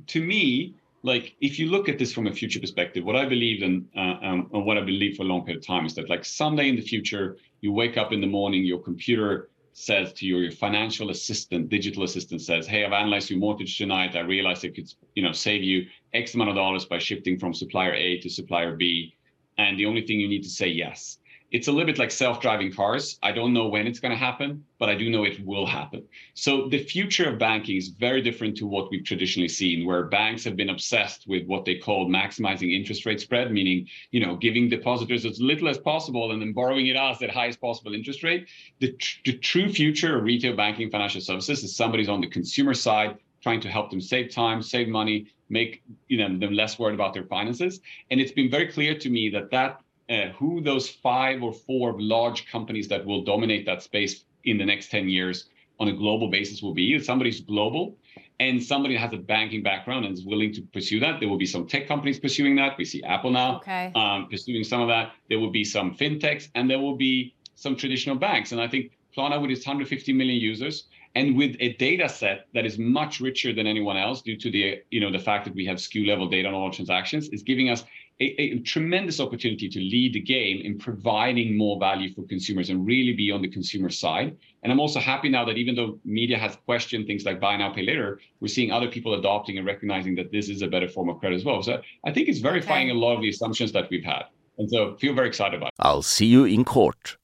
to 0.07 0.23
me, 0.23 0.75
like 1.03 1.35
if 1.41 1.59
you 1.59 1.69
look 1.69 1.89
at 1.89 1.97
this 1.99 2.13
from 2.13 2.27
a 2.27 2.31
future 2.31 2.59
perspective, 2.59 3.03
what 3.03 3.15
I 3.15 3.25
believe 3.25 3.61
in 3.63 3.87
uh, 3.95 4.17
um, 4.21 4.49
and 4.53 4.65
what 4.65 4.77
I 4.77 4.81
believe 4.81 5.17
for 5.17 5.23
a 5.23 5.25
long 5.25 5.43
period 5.43 5.61
of 5.61 5.67
time 5.67 5.85
is 5.85 5.95
that 5.95 6.09
like 6.09 6.25
someday 6.25 6.69
in 6.69 6.75
the 6.75 6.81
future, 6.81 7.37
you 7.61 7.71
wake 7.71 7.97
up 7.97 8.11
in 8.11 8.21
the 8.21 8.27
morning, 8.27 8.63
your 8.63 8.79
computer 8.79 9.50
says 9.73 10.13
to 10.13 10.25
your, 10.25 10.41
your 10.41 10.51
financial 10.51 11.09
assistant, 11.09 11.69
digital 11.69 12.03
assistant 12.03 12.41
says, 12.41 12.67
"Hey, 12.67 12.83
I've 12.83 12.91
analyzed 12.91 13.29
your 13.29 13.39
mortgage 13.39 13.77
tonight. 13.77 14.15
I 14.15 14.19
realized 14.19 14.65
it 14.65 14.75
could, 14.75 14.91
you 15.15 15.23
know, 15.23 15.31
save 15.31 15.63
you 15.63 15.87
X 16.13 16.35
amount 16.35 16.49
of 16.49 16.55
dollars 16.55 16.85
by 16.85 16.99
shifting 16.99 17.39
from 17.39 17.53
supplier 17.53 17.93
A 17.93 18.19
to 18.19 18.29
supplier 18.29 18.75
B, 18.75 19.15
and 19.57 19.79
the 19.79 19.85
only 19.85 20.05
thing 20.05 20.19
you 20.19 20.27
need 20.27 20.43
to 20.43 20.49
say 20.49 20.67
yes." 20.67 21.19
It's 21.51 21.67
a 21.67 21.71
little 21.71 21.85
bit 21.85 21.99
like 21.99 22.11
self-driving 22.11 22.71
cars. 22.73 23.19
I 23.21 23.33
don't 23.33 23.53
know 23.53 23.67
when 23.67 23.85
it's 23.85 23.99
going 23.99 24.11
to 24.11 24.17
happen, 24.17 24.63
but 24.79 24.89
I 24.89 24.95
do 24.95 25.09
know 25.09 25.25
it 25.25 25.45
will 25.45 25.65
happen. 25.65 26.07
So 26.33 26.69
the 26.69 26.81
future 26.81 27.29
of 27.29 27.37
banking 27.37 27.75
is 27.75 27.89
very 27.89 28.21
different 28.21 28.55
to 28.57 28.65
what 28.65 28.89
we've 28.89 29.03
traditionally 29.03 29.49
seen, 29.49 29.85
where 29.85 30.05
banks 30.05 30.45
have 30.45 30.55
been 30.55 30.69
obsessed 30.69 31.27
with 31.27 31.45
what 31.47 31.65
they 31.65 31.75
call 31.75 32.09
maximizing 32.09 32.73
interest 32.73 33.05
rate 33.05 33.19
spread, 33.19 33.51
meaning 33.51 33.87
you 34.11 34.25
know 34.25 34.37
giving 34.37 34.69
depositors 34.69 35.25
as 35.25 35.41
little 35.41 35.67
as 35.67 35.77
possible 35.77 36.31
and 36.31 36.41
then 36.41 36.53
borrowing 36.53 36.87
it 36.87 36.95
out 36.95 37.21
at 37.21 37.29
highest 37.29 37.59
possible 37.59 37.93
interest 37.93 38.23
rate. 38.23 38.47
The, 38.79 38.93
tr- 38.93 39.19
the 39.25 39.37
true 39.37 39.71
future 39.71 40.17
of 40.17 40.23
retail 40.23 40.55
banking 40.55 40.89
financial 40.89 41.21
services 41.21 41.63
is 41.63 41.75
somebody's 41.75 42.09
on 42.09 42.21
the 42.21 42.27
consumer 42.27 42.73
side 42.73 43.17
trying 43.41 43.59
to 43.59 43.69
help 43.69 43.89
them 43.89 43.99
save 43.99 44.31
time, 44.31 44.61
save 44.61 44.87
money, 44.87 45.27
make 45.49 45.83
you 46.07 46.17
know 46.17 46.39
them 46.39 46.53
less 46.53 46.79
worried 46.79 46.95
about 46.95 47.13
their 47.13 47.25
finances. 47.25 47.81
And 48.09 48.21
it's 48.21 48.31
been 48.31 48.49
very 48.49 48.67
clear 48.67 48.97
to 48.97 49.09
me 49.09 49.29
that 49.31 49.51
that 49.51 49.81
uh, 50.11 50.29
who 50.37 50.61
those 50.61 50.89
five 50.89 51.41
or 51.41 51.53
four 51.53 51.99
large 51.99 52.45
companies 52.51 52.87
that 52.89 53.05
will 53.05 53.23
dominate 53.23 53.65
that 53.65 53.81
space 53.81 54.25
in 54.43 54.57
the 54.57 54.65
next 54.65 54.91
10 54.91 55.07
years 55.07 55.47
on 55.79 55.87
a 55.87 55.93
global 55.93 56.29
basis 56.29 56.61
will 56.61 56.73
be. 56.73 56.93
If 56.93 57.05
somebody's 57.05 57.39
global 57.39 57.95
and 58.39 58.61
somebody 58.61 58.95
has 58.95 59.13
a 59.13 59.17
banking 59.17 59.63
background 59.63 60.05
and 60.05 60.13
is 60.13 60.25
willing 60.25 60.53
to 60.53 60.61
pursue 60.73 60.99
that, 60.99 61.19
there 61.19 61.29
will 61.29 61.37
be 61.37 61.45
some 61.45 61.65
tech 61.65 61.87
companies 61.87 62.19
pursuing 62.19 62.55
that. 62.57 62.77
We 62.77 62.85
see 62.85 63.01
Apple 63.03 63.31
now 63.31 63.57
okay. 63.57 63.91
um, 63.95 64.27
pursuing 64.29 64.63
some 64.63 64.81
of 64.81 64.89
that. 64.89 65.13
There 65.29 65.39
will 65.39 65.49
be 65.49 65.63
some 65.63 65.95
fintechs 65.95 66.49
and 66.55 66.69
there 66.69 66.79
will 66.79 66.97
be 66.97 67.33
some 67.55 67.75
traditional 67.75 68.15
banks. 68.15 68.51
And 68.51 68.59
I 68.59 68.67
think 68.67 68.91
Klarna 69.15 69.41
with 69.41 69.51
its 69.51 69.65
150 69.65 70.13
million 70.13 70.39
users 70.39 70.87
and 71.15 71.35
with 71.35 71.55
a 71.59 71.73
data 71.73 72.07
set 72.07 72.47
that 72.53 72.65
is 72.65 72.77
much 72.77 73.19
richer 73.19 73.53
than 73.53 73.67
anyone 73.67 73.97
else 73.97 74.21
due 74.21 74.37
to 74.37 74.49
the 74.49 74.81
you 74.89 74.99
know 74.99 75.11
the 75.11 75.19
fact 75.19 75.45
that 75.45 75.53
we 75.53 75.65
have 75.65 75.77
SKU 75.77 76.07
level 76.07 76.27
data 76.27 76.47
on 76.47 76.53
all 76.53 76.71
transactions 76.71 77.27
is 77.29 77.43
giving 77.43 77.69
us 77.69 77.83
a, 78.19 78.41
a, 78.41 78.59
tremendous 78.59 79.19
opportunity 79.19 79.67
to 79.69 79.79
lead 79.79 80.13
the 80.13 80.19
game 80.19 80.61
in 80.63 80.77
providing 80.77 81.57
more 81.57 81.79
value 81.79 82.13
for 82.13 82.23
consumers 82.27 82.69
and 82.69 82.85
really 82.85 83.13
be 83.13 83.31
on 83.31 83.41
the 83.41 83.47
consumer 83.47 83.89
side. 83.89 84.37
And 84.63 84.71
I'm 84.71 84.79
also 84.79 84.99
happy 84.99 85.29
now 85.29 85.43
that 85.45 85.57
even 85.57 85.75
though 85.75 85.99
media 86.05 86.37
has 86.37 86.55
questioned 86.65 87.07
things 87.07 87.25
like 87.25 87.39
buy 87.39 87.57
now, 87.57 87.73
pay 87.73 87.81
later, 87.81 88.19
we're 88.39 88.47
seeing 88.47 88.71
other 88.71 88.87
people 88.87 89.15
adopting 89.15 89.57
and 89.57 89.65
recognizing 89.65 90.15
that 90.15 90.31
this 90.31 90.49
is 90.49 90.61
a 90.61 90.67
better 90.67 90.87
form 90.87 91.09
of 91.09 91.19
credit 91.19 91.37
as 91.37 91.45
well. 91.45 91.63
So 91.63 91.81
I 92.05 92.11
think 92.11 92.27
it's 92.27 92.39
verifying 92.39 92.89
okay. 92.89 92.97
a 92.97 92.99
lot 92.99 93.15
of 93.15 93.21
the 93.21 93.29
assumptions 93.29 93.71
that 93.71 93.89
we've 93.89 94.05
had. 94.05 94.23
And 94.57 94.69
so 94.69 94.95
feel 94.97 95.15
very 95.15 95.27
excited 95.27 95.55
about 95.55 95.69
it. 95.69 95.73
I'll 95.79 96.03
see 96.03 96.27
you 96.27 96.45
in 96.45 96.63
court. 96.63 97.17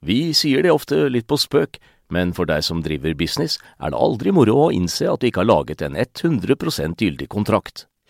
Vi 0.00 0.34
sier 0.36 0.62
det 0.62 0.72
ofte 0.72 1.08
litt 1.08 1.26
på 1.28 1.36
spøk, 1.40 1.78
men 2.12 2.32
for 2.36 2.48
deg 2.48 2.64
som 2.64 2.82
driver 2.84 3.14
business, 3.16 3.56
er 3.80 3.92
det 3.92 4.00
aldri 4.00 4.32
moro 4.36 4.66
å 4.66 4.72
innse 4.72 5.08
at 5.08 5.20
du 5.20 5.30
ikke 5.30 5.40
har 5.44 5.48
laget 5.48 5.84
en 5.84 5.96
100 5.96 6.96
gyldig 7.00 7.28
kontrakt. 7.32 7.86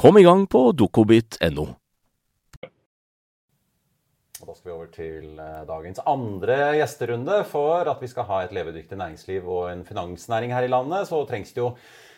Kom 0.00 0.16
i 0.18 0.22
gang 0.24 0.46
på 0.48 0.60
dokobit.no. 0.72 1.66
Da 4.40 4.54
skal 4.54 4.70
vi 4.70 4.72
over 4.72 4.86
til 4.94 5.26
eh, 5.36 5.58
dagens 5.68 6.00
andre 6.08 6.56
gjesterunde. 6.78 7.42
For 7.50 7.84
at 7.84 8.00
vi 8.00 8.08
skal 8.08 8.24
ha 8.30 8.38
et 8.46 8.54
levedyktig 8.56 8.96
næringsliv 8.96 9.44
og 9.44 9.66
en 9.68 9.84
finansnæring 9.84 10.54
her 10.56 10.64
i 10.64 10.72
landet, 10.72 11.04
så 11.10 11.20
trengs 11.28 11.52
det 11.52 11.60
jo 11.60 11.74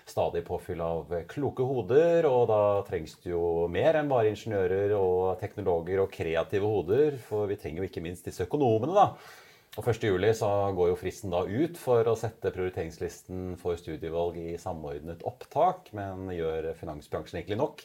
stadig 0.07 0.45
påfyll 0.47 0.79
av 0.87 1.11
kloke 1.27 1.66
hoder. 1.66 2.31
Og 2.31 2.47
da 2.53 2.62
trengs 2.87 3.16
det 3.25 3.35
jo 3.35 3.66
mer 3.66 3.99
enn 3.99 4.14
bare 4.14 4.31
ingeniører 4.31 4.95
og 5.01 5.42
teknologer 5.42 6.05
og 6.05 6.14
kreative 6.14 6.71
hoder. 6.71 7.18
For 7.27 7.51
vi 7.51 7.59
trenger 7.59 7.83
jo 7.83 7.90
ikke 7.90 8.07
minst 8.07 8.31
disse 8.31 8.47
økonomene, 8.47 8.95
da. 8.95 9.41
Og 9.80 9.87
1.7 9.88 10.35
så 10.37 10.48
går 10.76 10.90
jo 10.90 10.96
fristen 11.00 11.32
da 11.32 11.46
ut 11.48 11.78
for 11.80 12.04
å 12.04 12.12
sette 12.18 12.50
prioriteringslisten 12.52 13.54
for 13.61 13.78
studievalg 13.80 14.37
i 14.37 14.58
samordnet 14.61 15.24
opptak. 15.24 15.88
Men 15.96 16.26
gjør 16.28 16.74
finansbransjen 16.76 17.38
egentlig 17.40 17.56
nok 17.56 17.80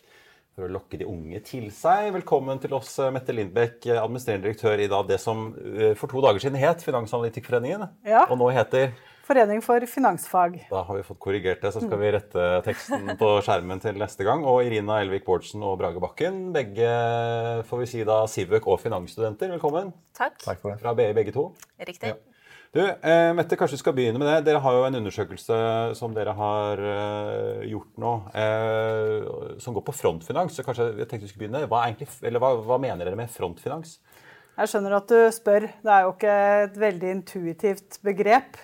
for 0.52 0.66
å 0.66 0.74
lokke 0.74 1.00
de 1.00 1.08
unge 1.08 1.40
til 1.48 1.70
seg? 1.72 2.10
Velkommen 2.18 2.60
til 2.60 2.76
oss, 2.76 2.92
Mette 3.16 3.32
Lindbekk, 3.32 3.88
administrerende 3.94 4.50
direktør 4.50 4.84
i 4.84 4.90
det 5.08 5.20
som 5.24 5.48
eh, 5.56 5.94
for 5.96 6.12
to 6.12 6.26
dager 6.26 6.44
siden 6.44 6.60
het 6.60 6.84
Finansanalytikkforeningen, 6.84 7.88
ja. 8.10 8.26
og 8.28 8.36
nå 8.42 8.52
heter 8.58 8.92
Forening 9.28 9.60
for 9.60 9.84
finansfag. 9.92 10.54
Da 10.70 10.82
har 10.88 10.96
vi 10.96 11.04
fått 11.04 11.20
korrigert 11.20 11.60
det, 11.60 11.74
så 11.76 11.82
skal 11.84 12.00
vi 12.00 12.12
rette 12.16 12.44
teksten 12.64 13.10
på 13.20 13.32
skjermen 13.44 13.82
til 13.84 13.98
neste 14.00 14.24
gang. 14.24 14.46
Og 14.48 14.62
Irina 14.64 15.02
Elvik 15.04 15.26
Bårdsen 15.28 15.66
og 15.68 15.76
Brage 15.82 16.00
Bakken, 16.00 16.46
begge 16.56 16.88
får 17.68 17.82
vi 17.82 17.90
si 17.92 18.06
da 18.08 18.22
Sivøk 18.32 18.70
og 18.72 18.80
finansstudenter, 18.80 19.52
velkommen. 19.58 19.92
Takk. 20.16 20.40
Takk 20.46 20.62
for 20.62 20.72
det. 20.72 20.80
Fra 20.80 20.96
BI 20.96 21.10
begge 21.18 21.36
to. 21.36 21.50
Riktig. 21.90 22.14
Ja. 22.14 22.38
Du, 22.72 22.80
eh, 22.84 23.34
Mette, 23.36 23.58
kanskje 23.60 23.76
vi 23.76 23.82
skal 23.82 23.98
begynne 23.98 24.22
med 24.22 24.30
det. 24.30 24.38
Dere 24.48 24.62
har 24.64 24.78
jo 24.78 24.86
en 24.88 25.00
undersøkelse 25.02 25.60
som 26.00 26.16
dere 26.16 26.38
har 26.38 26.86
eh, 26.94 27.68
gjort 27.74 28.00
nå, 28.00 28.14
eh, 28.32 29.60
som 29.64 29.76
går 29.76 29.86
på 29.90 29.98
frontfinans. 29.98 30.56
Så 30.56 30.64
kanskje 30.64 30.88
jeg 30.94 31.08
tenkte 31.08 31.26
vi 31.28 31.34
skulle 31.34 31.50
begynne. 31.50 31.66
Hva, 31.68 31.84
egentlig, 31.90 32.08
hva, 32.40 32.54
hva 32.64 32.80
mener 32.80 33.04
dere 33.04 33.20
med 33.20 33.32
frontfinans? 33.34 33.98
Jeg 34.56 34.72
skjønner 34.72 34.98
at 35.02 35.12
du 35.12 35.20
spør. 35.36 35.68
Det 35.84 35.94
er 35.94 36.08
jo 36.08 36.16
ikke 36.16 36.40
et 36.64 36.82
veldig 36.88 37.14
intuitivt 37.18 38.00
begrep. 38.08 38.56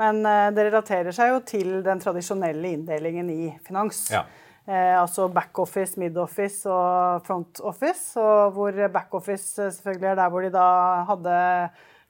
Men 0.00 0.22
eh, 0.26 0.48
det 0.54 0.68
relaterer 0.70 1.14
seg 1.14 1.34
jo 1.34 1.42
til 1.46 1.74
den 1.84 2.00
tradisjonelle 2.02 2.76
inndelingen 2.76 3.30
i 3.32 3.50
finans. 3.66 4.06
Ja. 4.12 4.24
Eh, 4.64 4.94
altså 4.94 5.26
backoffice, 5.28 5.98
midoffice 6.00 6.70
og 6.70 7.24
frontoffice. 7.26 8.14
Og 8.20 8.52
hvor 8.56 8.82
backoffice 8.94 9.66
eh, 9.66 9.72
selvfølgelig 9.74 10.12
er 10.12 10.20
der 10.20 10.30
hvor 10.34 10.46
de 10.46 10.52
da 10.54 10.68
hadde 11.08 11.38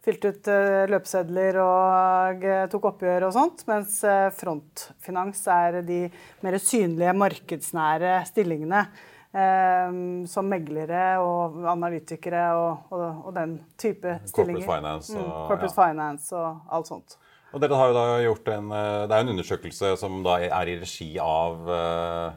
fylt 0.02 0.26
ut 0.26 0.50
eh, 0.50 0.82
løpesedler 0.90 1.60
og 1.62 2.44
tok 2.72 2.90
oppgjør 2.92 3.28
og 3.28 3.36
sånt. 3.38 3.64
Mens 3.70 4.02
frontfinans 4.38 5.46
er 5.54 5.80
de 5.86 6.04
mer 6.44 6.58
synlige, 6.60 7.16
markedsnære 7.24 8.20
stillingene. 8.28 8.86
Eh, 9.32 9.92
som 10.28 10.44
meglere 10.44 11.16
og 11.24 11.62
analytikere 11.72 12.42
og, 12.52 12.90
og, 12.92 13.04
og, 13.22 13.30
den 13.32 13.54
type 13.80 14.18
stillinger. 14.28 14.60
Corporate 14.60 14.82
finance 14.82 15.14
og, 15.16 15.22
mm, 15.24 15.30
corporate 15.48 15.70
ja. 15.70 15.76
finance 15.78 16.36
og 16.36 16.74
alt 16.76 16.90
sånt. 16.90 17.16
Og 17.52 17.60
dere 17.60 17.78
har 17.78 17.90
jo 17.90 17.96
da 17.96 18.06
gjort 18.24 18.48
en, 18.54 18.72
eh, 18.72 19.02
Det 19.08 19.16
er 19.16 19.26
en 19.26 19.34
undersøkelse 19.34 19.96
som 20.00 20.22
da 20.24 20.38
er 20.40 20.72
i 20.72 20.78
regi 20.80 21.12
av 21.20 21.68
uh... 21.68 22.32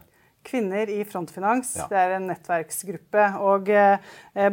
Kvinner 0.45 0.89
i 0.93 0.99
Frontfinans. 1.09 1.72
Ja. 1.80 1.88
Det 1.89 1.97
er 1.97 2.11
en 2.20 2.28
nettverksgruppe. 2.30 3.24
Og 3.41 3.70
eh, 3.74 3.97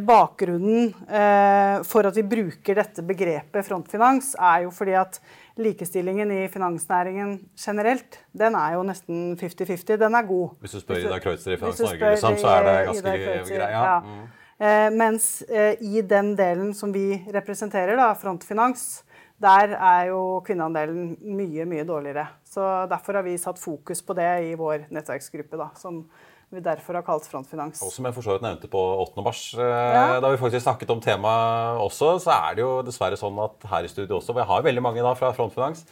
bakgrunnen 0.00 0.88
eh, 1.04 1.82
for 1.84 2.08
at 2.08 2.16
vi 2.16 2.24
bruker 2.24 2.78
dette 2.80 3.04
begrepet 3.04 3.66
frontfinans, 3.66 4.32
er 4.40 4.64
jo 4.64 4.72
fordi 4.72 4.96
at 4.96 5.20
likestillingen 5.60 6.32
i 6.32 6.46
finansnæringen 6.48 7.34
generelt, 7.60 8.22
den 8.32 8.56
er 8.56 8.78
jo 8.78 8.86
nesten 8.88 9.34
50-50. 9.36 9.98
Den 10.00 10.16
er 10.16 10.28
god. 10.30 10.54
Hvis 10.64 10.78
du 10.78 10.80
spør 10.80 11.02
Ida 11.02 11.18
Kreutzer 11.20 11.58
i 11.58 11.60
Finans 11.60 11.84
Norge, 11.84 12.14
liksom, 12.14 12.38
så 12.40 12.54
er 12.54 12.68
det 12.70 12.78
ganske 12.88 13.18
greia. 13.52 13.82
Ja. 13.82 13.98
Mm. 14.00 14.30
Eh, 14.62 14.88
mens 14.94 15.42
eh, 15.42 15.74
i 15.82 16.02
den 16.06 16.36
delen 16.38 16.72
som 16.74 16.92
vi 16.94 17.18
representerer, 17.34 17.96
da, 17.98 18.12
Frontfinans, 18.14 19.02
der 19.42 19.74
er 19.76 20.10
jo 20.10 20.20
kvinneandelen 20.46 21.16
mye, 21.22 21.66
mye 21.68 21.86
dårligere. 21.88 22.28
Så 22.46 22.66
Derfor 22.90 23.18
har 23.18 23.26
vi 23.26 23.38
satt 23.40 23.58
fokus 23.60 24.02
på 24.04 24.14
det 24.18 24.28
i 24.50 24.52
vår 24.58 24.86
nettverksgruppe, 24.92 25.58
da, 25.58 25.70
som 25.78 26.04
vi 26.52 26.60
derfor 26.60 26.98
har 26.98 27.04
kalt 27.06 27.26
Frontfinans. 27.30 27.80
Og 27.84 27.92
som 27.94 28.04
jeg 28.04 28.14
for 28.14 28.26
så 28.26 28.36
vidt 28.36 28.44
nevnte 28.44 28.68
på 28.70 28.80
8. 29.06 29.24
mars, 29.24 29.40
eh, 29.56 29.94
ja. 29.96 30.20
da 30.20 30.30
vi 30.30 30.40
faktisk 30.40 30.66
snakket 30.66 30.90
om 30.92 31.00
temaet 31.00 31.80
også, 31.80 32.18
så 32.26 32.34
er 32.34 32.58
det 32.58 32.64
jo 32.64 32.72
dessverre 32.84 33.16
sånn 33.16 33.40
at 33.40 33.64
her 33.70 33.88
i 33.88 33.92
studio 33.92 34.18
også, 34.18 34.34
hvor 34.34 34.44
jeg 34.44 34.50
har 34.52 34.66
veldig 34.68 34.84
mange 34.84 35.04
da 35.04 35.14
fra 35.16 35.32
Frontfinans, 35.36 35.86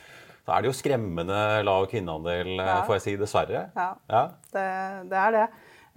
så 0.44 0.52
er 0.52 0.60
det 0.60 0.70
jo 0.70 0.76
skremmende 0.76 1.40
lav 1.64 1.88
kvinneandel, 1.88 2.52
eh, 2.58 2.70
ja. 2.74 2.82
får 2.84 2.98
jeg 2.98 3.06
si, 3.06 3.16
dessverre. 3.22 3.64
Ja, 3.72 3.88
ja. 4.12 4.22
Det, 4.52 4.68
det 5.08 5.24
er 5.24 5.36
det. 5.38 5.46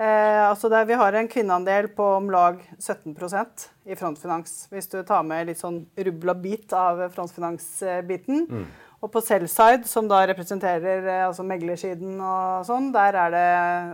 Eh, 0.01 0.49
altså 0.49 0.69
det, 0.73 0.85
vi 0.89 0.97
har 0.97 1.13
en 1.13 1.27
kvinneandel 1.29 1.91
på 1.93 2.05
om 2.15 2.31
lag 2.33 2.57
17% 2.79 3.67
i 3.85 3.97
Frontfinans. 3.97 4.55
Hvis 4.73 4.89
du 4.89 4.97
tar 5.05 5.25
med 5.27 5.51
litt 5.51 5.61
sånn 5.61 5.83
rubbel 5.93 6.33
og 6.33 6.41
bit 6.41 6.73
av 6.77 7.03
Frontfinans-biten. 7.13 8.47
Mm. 8.49 8.65
Og 9.03 9.11
på 9.11 9.19
sell-side, 9.21 9.83
som 9.89 10.07
da 10.07 10.21
representerer 10.29 11.03
eh, 11.03 11.25
altså 11.27 11.45
meglersiden 11.45 12.17
og 12.17 12.63
sånn, 12.65 12.89
der 12.95 13.19
er 13.19 13.33
det 13.35 13.47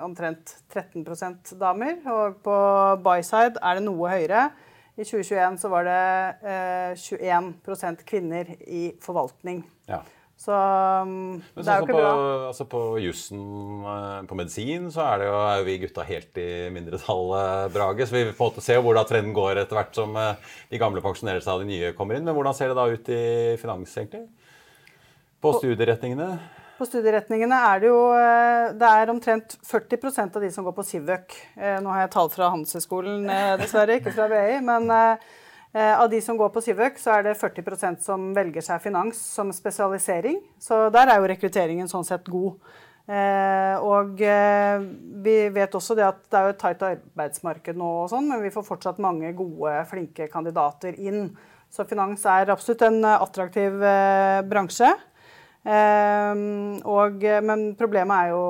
omtrent 0.06 0.56
13% 0.72 1.56
damer. 1.60 1.98
Og 2.14 2.40
på 2.46 2.58
buy-side 3.04 3.60
er 3.60 3.80
det 3.80 3.86
noe 3.88 4.14
høyere. 4.14 4.48
I 5.00 5.06
2021 5.08 5.60
så 5.62 5.72
var 5.72 5.88
det 5.88 6.00
eh, 6.44 6.96
21% 6.96 8.06
kvinner 8.08 8.56
i 8.68 8.90
forvaltning. 9.04 9.64
Ja. 9.90 10.04
Så 10.40 10.56
um, 10.56 11.42
det 11.52 11.68
er 11.68 11.82
jo 11.82 11.84
ikke 11.84 11.96
på, 11.98 12.00
bra. 12.00 12.12
Altså 12.48 12.66
på 12.72 12.82
jussen, 13.04 13.40
eh, 13.84 14.20
på 14.30 14.38
medisin, 14.40 14.86
så 14.94 15.04
er, 15.04 15.20
det 15.20 15.26
jo, 15.28 15.40
er 15.52 15.66
vi 15.68 15.74
gutta 15.82 16.06
helt 16.08 16.40
i 16.40 16.52
mindretallet, 16.72 17.74
Brage. 17.74 18.08
Så 18.08 18.16
vi 18.16 18.22
på 18.30 18.32
en 18.32 18.46
måte 18.46 18.64
ser 18.64 18.80
jo 18.80 18.86
hvordan 18.86 19.10
trenden 19.10 19.36
går 19.36 19.60
etter 19.60 19.76
hvert 19.76 20.00
som 20.00 20.16
eh, 20.16 20.54
de 20.72 20.80
gamle 20.80 21.04
pensjonerer 21.04 21.44
seg 21.44 21.58
og 21.58 21.66
de 21.66 21.74
nye 21.74 21.92
kommer 21.98 22.16
inn. 22.16 22.24
Men 22.24 22.38
hvordan 22.38 22.56
ser 22.56 22.72
det 22.72 22.80
da 22.80 22.88
ut 22.88 23.12
i 23.12 23.20
finans, 23.60 23.98
egentlig? 24.00 24.24
På 25.44 25.52
studieretningene? 25.60 26.30
På 26.80 26.88
studieretningene 26.88 27.60
er 27.74 27.84
det 27.84 27.92
jo 27.92 28.00
eh, 28.16 28.72
det 28.80 28.94
er 28.96 29.12
omtrent 29.12 29.58
40% 29.68 30.40
av 30.40 30.48
de 30.48 30.54
som 30.56 30.70
går 30.70 30.78
på 30.80 30.88
Civøk. 30.88 31.36
Nå 31.84 31.92
har 31.98 32.06
jeg 32.06 32.14
tall 32.16 32.32
fra 32.32 32.54
Handelshøyskolen, 32.56 33.28
dessverre, 33.60 34.00
ikke 34.00 34.16
fra 34.16 34.32
BI. 34.32 34.64
men 34.72 34.88
av 35.70 36.08
de 36.10 36.18
som 36.26 36.38
går 36.38 36.50
på 36.50 36.64
Civøk, 36.66 36.96
så 36.98 37.20
er 37.20 37.28
det 37.28 37.38
40% 37.38 38.00
som 38.02 38.32
velger 38.34 38.64
seg 38.66 38.82
finans 38.82 39.20
som 39.36 39.52
spesialisering. 39.54 40.40
Så 40.58 40.88
der 40.90 41.12
er 41.12 41.20
jo 41.22 41.28
rekrutteringen 41.30 41.92
sånn 41.92 42.08
sett 42.08 42.26
god. 42.26 42.58
Eh, 43.10 43.76
og 43.82 44.20
eh, 44.22 44.84
vi 45.26 45.36
vet 45.50 45.74
også 45.74 45.96
det 45.98 46.06
at 46.06 46.20
det 46.30 46.38
er 46.38 46.46
jo 46.46 46.54
et 46.54 46.60
tight 46.62 46.84
arbeidsmarked 46.86 47.80
nå, 47.80 47.88
og 48.04 48.12
sånn, 48.12 48.28
men 48.30 48.44
vi 48.44 48.52
får 48.54 48.68
fortsatt 48.68 49.02
mange 49.02 49.32
gode, 49.38 49.74
flinke 49.90 50.28
kandidater 50.30 50.98
inn. 51.02 51.32
Så 51.74 51.88
finans 51.90 52.26
er 52.30 52.52
absolutt 52.54 52.84
en 52.86 53.04
attraktiv 53.06 53.76
bransje. 54.50 54.88
Og, 55.70 57.26
men 57.46 57.66
problemet 57.78 58.16
er 58.16 58.32
jo 58.32 58.46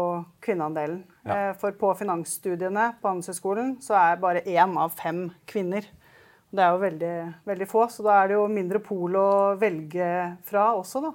kvinneandelen. 0.46 1.02
Ja. 1.28 1.52
For 1.60 1.76
på 1.76 1.90
finansstudiene 2.00 2.86
på 3.02 3.12
Handelshøyskolen 3.12 3.74
så 3.84 3.98
er 4.00 4.22
bare 4.22 4.46
én 4.48 4.78
av 4.80 4.96
fem 4.96 5.26
kvinner. 5.52 5.84
Det 6.50 6.64
er 6.66 6.72
jo 6.74 6.80
veldig, 6.82 7.16
veldig, 7.46 7.66
få, 7.70 7.84
så 7.94 8.04
da 8.06 8.16
er 8.24 8.32
det 8.32 8.38
jo 8.40 8.46
mindre 8.50 8.80
pol 8.82 9.18
å 9.20 9.30
velge 9.62 10.06
fra 10.50 10.72
også, 10.78 11.02
da. 11.06 11.12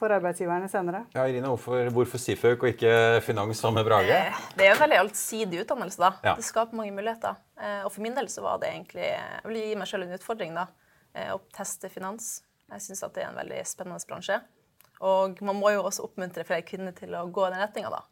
For 0.00 0.10
arbeidsgiverne 0.16 0.68
senere. 0.72 1.02
Ja, 1.12 1.26
Irina, 1.28 1.50
Hvorfor, 1.52 1.90
hvorfor 1.92 2.18
Siføk 2.18 2.62
og 2.64 2.70
ikke 2.70 2.92
finans 3.22 3.60
sammen 3.60 3.82
med 3.82 3.90
Brage? 3.90 4.16
Eh, 4.16 4.38
det 4.56 4.64
er 4.64 4.70
jo 4.70 4.78
en 4.78 4.82
veldig 4.86 5.00
allsidig 5.02 5.60
utdannelse. 5.60 6.00
da. 6.00 6.10
Ja. 6.24 6.34
Det 6.38 6.46
skaper 6.46 6.78
mange 6.78 6.94
muligheter. 6.96 7.36
Eh, 7.60 7.82
og 7.84 7.92
for 7.92 8.00
min 8.06 8.16
del 8.16 8.30
så 8.32 8.40
var 8.46 8.62
det 8.62 8.70
egentlig 8.72 9.04
Jeg 9.04 9.44
vil 9.44 9.58
gi 9.60 9.74
meg 9.76 9.90
selv 9.92 10.06
en 10.08 10.16
utfordring. 10.16 10.54
da, 10.56 10.66
eh, 11.12 11.28
Å 11.34 11.38
teste 11.52 11.92
finans. 11.92 12.40
Jeg 12.72 12.80
syns 12.80 13.04
det 13.12 13.22
er 13.22 13.28
en 13.28 13.36
veldig 13.36 13.60
spennende 13.68 14.00
bransje. 14.08 14.40
Og 15.02 15.42
man 15.42 15.60
må 15.60 15.70
jo 15.74 15.84
også 15.84 16.08
oppmuntre 16.08 16.46
flere 16.48 16.64
kvinner 16.64 16.96
til 16.96 17.10
å 17.10 17.30
gå 17.30 17.46
i 17.46 17.50
den 17.52 17.60
retninga. 17.60 18.02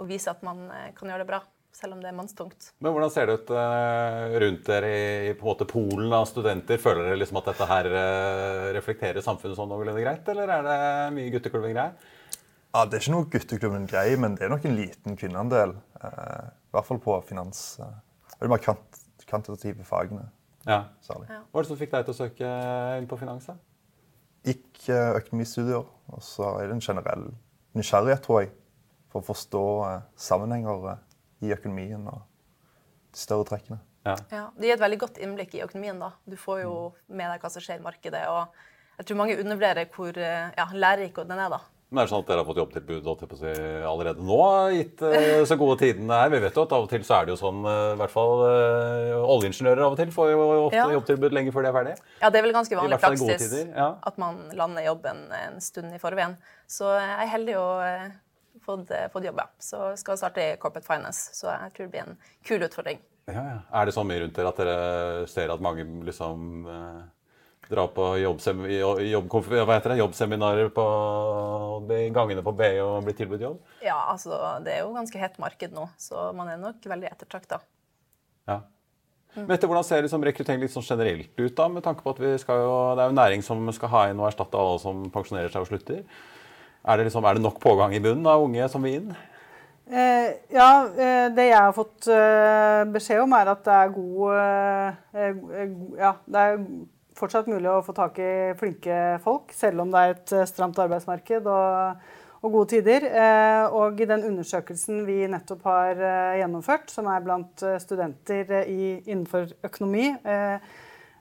Og 0.00 0.08
vise 0.08 0.28
at 0.28 0.42
man 0.42 0.68
kan 0.98 1.08
gjøre 1.08 1.22
det 1.22 1.30
bra 1.30 1.40
selv 1.76 1.96
om 1.96 2.00
det 2.00 2.08
er 2.08 2.16
mannstungt. 2.16 2.70
Men 2.80 2.94
Hvordan 2.94 3.12
ser 3.12 3.28
det 3.28 3.36
ut 3.40 3.50
uh, 3.52 4.36
rundt 4.42 4.68
dere 4.68 4.92
i 5.28 5.34
på 5.36 5.44
en 5.44 5.50
måte 5.50 5.68
Polen 5.68 6.12
av 6.16 6.24
studenter? 6.30 6.80
Føler 6.80 7.10
dere 7.10 7.20
liksom 7.20 7.40
at 7.42 7.50
dette 7.50 7.68
her 7.68 7.88
uh, 7.92 8.68
reflekterer 8.76 9.24
samfunnet 9.24 9.58
sånn 9.58 9.68
noenlunde 9.72 10.04
greit, 10.04 10.28
eller 10.32 10.52
er 10.56 10.64
det 10.66 10.78
mye 11.18 11.34
gutteklubben-greier? 11.34 12.14
Ja, 12.72 12.84
Det 12.84 12.98
er 12.98 13.04
ikke 13.04 13.14
noe 13.14 13.30
gutteklubben-greie, 13.32 14.16
men 14.20 14.36
det 14.38 14.46
er 14.46 14.52
nok 14.52 14.64
en 14.68 14.76
liten 14.78 15.20
kvinneandel. 15.20 15.76
Uh, 16.00 16.48
I 16.48 16.76
hvert 16.76 16.88
fall 16.88 17.02
på 17.04 17.20
finans. 17.28 17.62
Det 17.78 18.40
de 18.40 18.52
mer 18.52 18.64
kvantitative 18.64 19.84
fagene. 19.88 20.28
Ja. 20.66 20.82
Særlig. 21.04 21.28
Ja. 21.30 21.42
Hva 21.50 21.60
er 21.60 21.66
det 21.66 21.70
som 21.70 21.80
fikk 21.80 21.92
deg 21.92 22.06
til 22.06 22.16
å 22.16 22.20
søke 22.24 22.52
inn 22.98 23.08
på 23.10 23.18
finans? 23.20 23.48
Gikk 24.46 24.86
økonomistudier, 24.90 25.84
og 25.84 26.22
så 26.24 26.56
er 26.60 26.68
det 26.68 26.76
en 26.76 26.84
generell 26.84 27.28
nysgjerrighet, 27.76 28.22
tror 28.24 28.44
jeg, 28.44 28.52
for 29.12 29.22
å 29.22 29.26
forstå 29.26 29.64
sammenhenger 30.20 30.86
i 31.44 31.52
økonomien 31.56 32.06
og 32.08 32.22
de 33.12 33.20
større 33.20 33.46
trekkene. 33.48 33.80
Ja. 34.06 34.16
ja. 34.30 34.42
Det 34.56 34.68
gir 34.68 34.76
et 34.76 34.82
veldig 34.84 35.02
godt 35.02 35.20
innblikk 35.22 35.56
i 35.58 35.62
økonomien. 35.66 35.98
da. 36.00 36.12
Du 36.24 36.36
får 36.38 36.64
jo 36.64 36.74
med 37.08 37.30
deg 37.32 37.42
hva 37.42 37.52
som 37.52 37.64
skjer 37.64 37.80
i 37.80 37.86
markedet. 37.86 38.26
og 38.30 39.00
Jeg 39.00 39.08
tror 39.08 39.22
mange 39.22 39.38
undervurderer 39.40 39.88
hvor 39.92 40.20
ja, 40.20 40.68
lærerik 40.72 41.18
den 41.26 41.38
er. 41.38 41.50
da. 41.56 41.64
Men 41.86 42.00
er 42.02 42.08
det 42.08 42.10
sånn 42.10 42.22
at 42.24 42.30
dere 42.32 42.42
har 42.42 42.46
fått 42.48 42.58
jobbtilbud 42.58 43.36
si, 43.38 43.50
allerede 43.86 44.24
nå, 44.26 44.38
gitt 44.74 45.02
uh, 45.06 45.44
så 45.46 45.54
gode 45.58 45.76
tidene 45.84 46.16
er? 46.18 46.32
Vi 46.32 46.40
vet 46.42 46.56
jo 46.58 46.64
at 46.66 46.72
av 46.74 46.82
og 46.82 46.90
til 46.90 47.04
så 47.06 47.20
er 47.20 47.28
det 47.28 47.36
jo 47.36 47.38
sånn, 47.38 47.60
uh, 47.62 47.92
i 47.92 47.98
hvert 48.00 48.10
fall 48.10 48.42
oljeingeniører 48.42 49.84
av 49.86 49.94
og 49.94 50.00
til 50.00 50.10
får 50.14 50.32
jo 50.32 50.40
ofte 50.64 50.80
ja. 50.80 50.88
jobbtilbud 50.96 51.36
lenge 51.38 51.54
før 51.54 51.62
de 51.62 51.70
er 51.70 51.76
ferdige. 51.78 52.10
Ja, 52.18 52.32
det 52.34 52.40
er 52.40 52.46
vel 52.48 52.56
ganske 52.58 52.80
vanlig 52.80 52.98
praksis 53.04 53.54
ja. 53.70 53.88
at 54.10 54.18
man 54.18 54.42
lander 54.58 54.88
jobben 54.88 55.22
en 55.38 55.62
stund 55.62 55.94
i 55.94 56.02
forveien. 56.02 56.34
Så 56.66 56.90
jeg 56.90 57.20
er 57.22 57.32
heldig 57.36 57.56
å 57.62 57.66
fått, 58.66 58.90
eh, 58.90 59.08
fått 59.12 59.26
jobbe. 59.28 59.46
Så 59.62 59.82
skal 60.00 60.18
starte 60.20 60.44
i 60.44 60.56
Corporate 60.60 60.86
Finance, 60.86 61.34
så 61.38 61.52
jeg 61.52 61.74
tror 61.76 61.86
det 61.86 61.92
blir 61.94 62.06
en 62.08 62.18
kul 62.46 62.66
utfordring. 62.66 63.02
Ja, 63.26 63.42
ja. 63.42 63.58
Er 63.80 63.86
det 63.86 63.94
så 63.96 64.04
mye 64.06 64.22
rundt 64.22 64.36
dere 64.36 64.50
at 64.52 64.60
dere 64.62 65.28
ser 65.30 65.50
at 65.50 65.62
mange 65.62 65.86
liksom 66.06 66.66
eh, 66.70 67.00
drar 67.70 67.88
på 67.94 68.04
jobbseminarer 68.22 69.08
jobb, 69.10 69.32
jobbseminarer 69.98 70.70
på 70.74 70.84
gangene 72.14 72.44
på 72.46 72.54
BI 72.54 72.76
og 72.84 73.08
blir 73.08 73.16
tilbudt 73.18 73.42
jobb? 73.42 73.58
Ja, 73.82 73.98
altså 74.12 74.38
det 74.62 74.76
er 74.76 74.84
jo 74.84 74.94
ganske 74.94 75.18
hett 75.18 75.40
marked 75.42 75.74
nå, 75.74 75.88
så 75.98 76.30
man 76.36 76.52
er 76.52 76.62
nok 76.62 76.86
veldig 76.86 77.10
ettertrakta. 77.10 77.60
Ja. 78.46 78.60
Mm. 79.36 79.50
Mette, 79.50 79.68
hvordan 79.68 79.84
ser 79.84 80.06
liksom 80.06 80.22
rekruttering 80.24 80.62
litt 80.62 80.72
sånn 80.72 80.86
generelt 80.86 81.34
ut, 81.36 81.52
da, 81.58 81.66
med 81.68 81.84
tanke 81.84 82.06
på 82.06 82.14
at 82.14 82.22
vi 82.22 82.30
skal 82.40 82.62
jo, 82.62 82.76
det 82.96 83.04
er 83.04 83.10
jo 83.10 83.18
næring 83.18 83.44
som 83.44 83.66
skal 83.74 83.92
ha 83.92 84.06
inn 84.08 84.22
og 84.22 84.30
erstatte 84.30 84.60
alle 84.60 84.78
som 84.80 85.02
pensjonerer 85.12 85.52
seg 85.52 85.66
og 85.66 85.72
slutter? 85.72 86.06
Er 86.86 87.00
det, 87.00 87.08
liksom, 87.08 87.24
er 87.26 87.34
det 87.34 87.42
nok 87.42 87.58
pågang 87.62 87.94
i 87.96 88.00
bunnen 88.02 88.26
av 88.30 88.44
unge 88.46 88.68
som 88.70 88.84
vil 88.86 89.00
inn? 89.00 89.14
Eh, 89.86 90.32
ja, 90.50 90.70
eh, 90.98 91.28
det 91.34 91.44
jeg 91.46 91.62
har 91.62 91.74
fått 91.74 92.08
eh, 92.10 92.82
beskjed 92.90 93.22
om, 93.22 93.34
er 93.38 93.50
at 93.52 93.64
det 93.66 93.74
er 93.74 93.92
god 93.94 94.32
eh, 94.34 95.36
Ja, 96.00 96.12
det 96.26 96.42
er 96.42 96.64
fortsatt 97.16 97.50
mulig 97.50 97.70
å 97.70 97.82
få 97.86 97.94
tak 97.94 98.18
i 98.18 98.30
flinke 98.58 99.18
folk, 99.24 99.54
selv 99.54 99.84
om 99.84 99.92
det 99.94 100.00
er 100.02 100.14
et 100.16 100.34
stramt 100.50 100.78
arbeidsmarked 100.82 101.46
og, 101.48 102.02
og 102.42 102.56
gode 102.58 102.74
tider. 102.74 103.06
og 103.72 104.02
i 104.02 104.08
den 104.10 104.26
undersøkelsen 104.28 105.06
vi 105.06 105.22
nettopp 105.30 105.64
har 105.64 106.02
gjennomført, 106.42 106.92
som 106.92 107.08
er 107.08 107.24
blant 107.24 107.64
studenter 107.80 108.68
i, 108.68 108.98
innenfor 109.06 109.48
økonomi, 109.64 110.10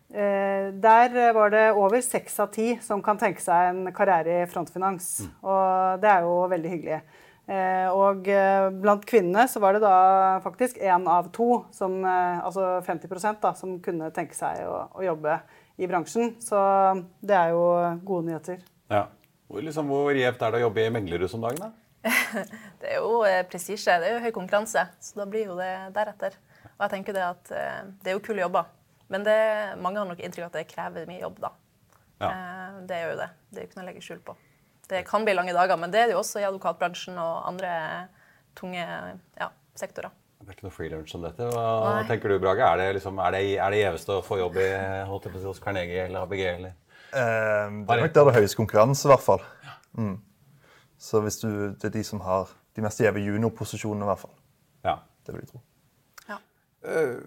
der 0.06 1.34
var 1.34 1.50
det 1.52 1.64
over 1.74 2.02
seks 2.06 2.38
av 2.40 2.52
ti 2.54 2.76
som 2.82 3.02
kan 3.04 3.18
tenke 3.20 3.42
seg 3.42 3.72
en 3.72 3.94
karriere 3.96 4.44
i 4.44 4.48
frontfinans. 4.48 5.08
Mm. 5.26 5.32
Og 5.50 6.02
det 6.04 6.12
er 6.12 6.28
jo 6.28 6.36
veldig 6.52 6.72
hyggelig. 6.72 7.00
Eh, 7.46 7.90
og 7.94 8.26
eh, 8.32 8.68
blant 8.74 9.04
kvinnene 9.06 9.44
så 9.50 9.62
var 9.62 9.76
det 9.76 9.84
da 9.84 9.98
faktisk 10.42 10.80
én 10.82 11.04
av 11.10 11.28
to, 11.34 11.60
som, 11.76 12.00
altså 12.06 12.80
50 12.86 13.42
da, 13.42 13.52
som 13.58 13.76
kunne 13.86 14.10
tenke 14.16 14.38
seg 14.38 14.64
å, 14.66 14.88
å, 14.94 15.04
jobbe 15.06 15.38
i 15.78 15.90
bransjen. 15.90 16.36
Så 16.42 16.58
det 17.22 17.38
er 17.38 17.54
jo 17.54 17.66
gode 18.06 18.32
nyheter. 18.32 18.64
Ja. 18.90 19.08
Hvor, 19.46 19.62
liksom, 19.62 19.90
hvor 19.92 20.18
gjevt 20.18 20.42
er 20.42 20.54
det 20.54 20.62
å 20.64 20.68
jobbe 20.68 20.86
i 20.86 20.94
Menglerud 20.94 21.38
om 21.38 21.46
dagen? 21.46 21.68
da? 21.68 21.74
det 22.82 22.96
er 22.96 22.98
jo 23.02 23.22
eh, 23.28 23.44
prestisje. 23.50 24.00
Det 24.02 24.10
er 24.10 24.18
jo 24.18 24.24
høy 24.26 24.34
konkurranse. 24.34 24.88
Så 25.02 25.20
da 25.20 25.28
blir 25.30 25.52
jo 25.52 25.58
det 25.60 25.72
deretter. 25.94 26.38
Og 26.76 26.88
jeg 26.88 26.94
tenker 26.96 27.18
det 27.18 27.26
at 27.28 27.54
eh, 27.54 27.84
det 28.02 28.14
er 28.14 28.18
jo 28.18 28.24
kule 28.26 28.42
jobber. 28.46 28.72
Men 29.14 29.26
det, 29.28 29.38
mange 29.82 30.02
har 30.02 30.10
nok 30.10 30.22
inntrykk 30.24 30.48
av 30.48 30.52
at 30.52 30.60
det 30.60 30.68
krever 30.72 31.08
mye 31.10 31.22
jobb, 31.22 31.40
da. 31.44 31.52
Ja. 32.24 32.30
Eh, 32.32 32.76
det 32.90 33.00
gjør 33.02 33.14
jo 33.14 33.22
det. 33.22 33.30
Det 33.50 33.60
er 33.60 33.66
jo 33.66 33.70
ikke 33.70 33.80
noe 33.80 33.86
å 33.86 33.90
legge 33.92 34.04
skjul 34.06 34.22
på. 34.26 34.36
Det 34.90 35.02
kan 35.08 35.26
bli 35.26 35.34
lange 35.34 35.54
dager, 35.56 35.80
men 35.82 35.94
det 35.94 36.02
er 36.02 36.10
det 36.10 36.16
jo 36.16 36.22
også 36.22 36.42
i 36.42 36.48
advokatbransjen 36.48 37.18
og 37.22 37.48
andre 37.50 37.72
tunge 38.58 38.82
ja, 38.84 39.50
sektorer. 39.78 40.14
Det 40.46 40.52
er 40.52 40.58
ikke 40.58 40.68
noe 40.68 40.76
freelance 40.76 41.18
om 41.18 41.24
dette. 41.26 41.48
Hva 41.50 41.94
Nei. 41.96 42.04
tenker 42.10 42.30
du, 42.30 42.38
Brage? 42.42 42.66
Er 42.66 42.82
det, 42.82 42.90
liksom, 43.00 43.18
er 43.24 43.34
det, 43.34 43.42
er 43.58 43.74
det 43.74 43.80
gjeveste 43.82 44.18
å 44.20 44.26
få 44.26 44.38
jobb 44.38 44.60
i, 44.62 44.68
hos 45.10 45.62
Carnegie 45.64 46.04
eller 46.06 46.26
ABG? 46.28 46.44
Eller? 46.52 46.76
Eh, 47.16 47.80
det 47.88 47.96
er 47.96 48.04
nok 48.04 48.14
der 48.14 48.28
det 48.28 48.34
er 48.34 48.38
høyest 48.42 48.60
konkurranse, 48.60 49.08
i 49.08 49.14
hvert 49.14 49.26
fall. 49.26 49.46
Mm. 49.98 50.20
Så 51.02 51.22
hvis 51.26 51.40
du, 51.42 51.50
det 51.74 51.90
er 51.90 51.96
de 51.96 52.04
som 52.06 52.22
har 52.26 52.54
de 52.76 52.84
mest 52.86 53.02
gjeve 53.02 53.24
juniorposisjonene, 53.24 54.06
i 54.06 54.12
hvert 54.12 54.22
fall. 54.22 54.36
Ja. 54.86 55.00
Det 55.26 55.34
vil 55.34 55.42
jeg 55.42 55.52
tro. 55.56 55.64
Ja. 56.30 56.38
Uh, 56.86 57.24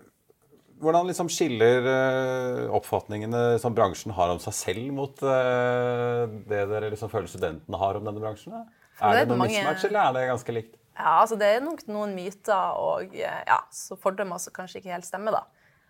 hvordan 0.83 1.09
liksom 1.11 1.31
skiller 1.33 1.87
uh, 1.87 2.65
oppfatningene 2.79 3.59
som 3.63 3.77
bransjen 3.77 4.15
har 4.17 4.33
om 4.33 4.41
seg 4.43 4.57
selv, 4.57 4.89
mot 4.95 5.23
uh, 5.25 6.25
det 6.49 6.65
dere 6.71 6.91
liksom 6.93 7.13
føler 7.13 7.31
studentene 7.31 7.81
har 7.81 7.99
om 7.99 8.07
denne 8.09 8.23
bransjen? 8.23 8.57
Er 8.99 9.15
det, 9.15 9.25
det 9.25 9.33
noe 9.33 9.43
mange... 9.45 9.55
mismatch, 9.55 9.87
eller 9.89 10.03
er 10.05 10.17
det 10.17 10.27
ganske 10.33 10.57
likt? 10.57 10.75
Ja, 10.99 11.21
altså 11.21 11.39
Det 11.39 11.47
er 11.55 11.61
nok 11.63 11.85
noen 11.87 12.17
myter 12.17 12.81
og 12.83 13.15
ja, 13.15 13.61
så 13.71 13.95
fordommer 14.01 14.41
som 14.43 14.55
kanskje 14.57 14.81
ikke 14.81 14.97
helt 14.97 15.07
stemmer. 15.07 15.37
da. 15.37 15.45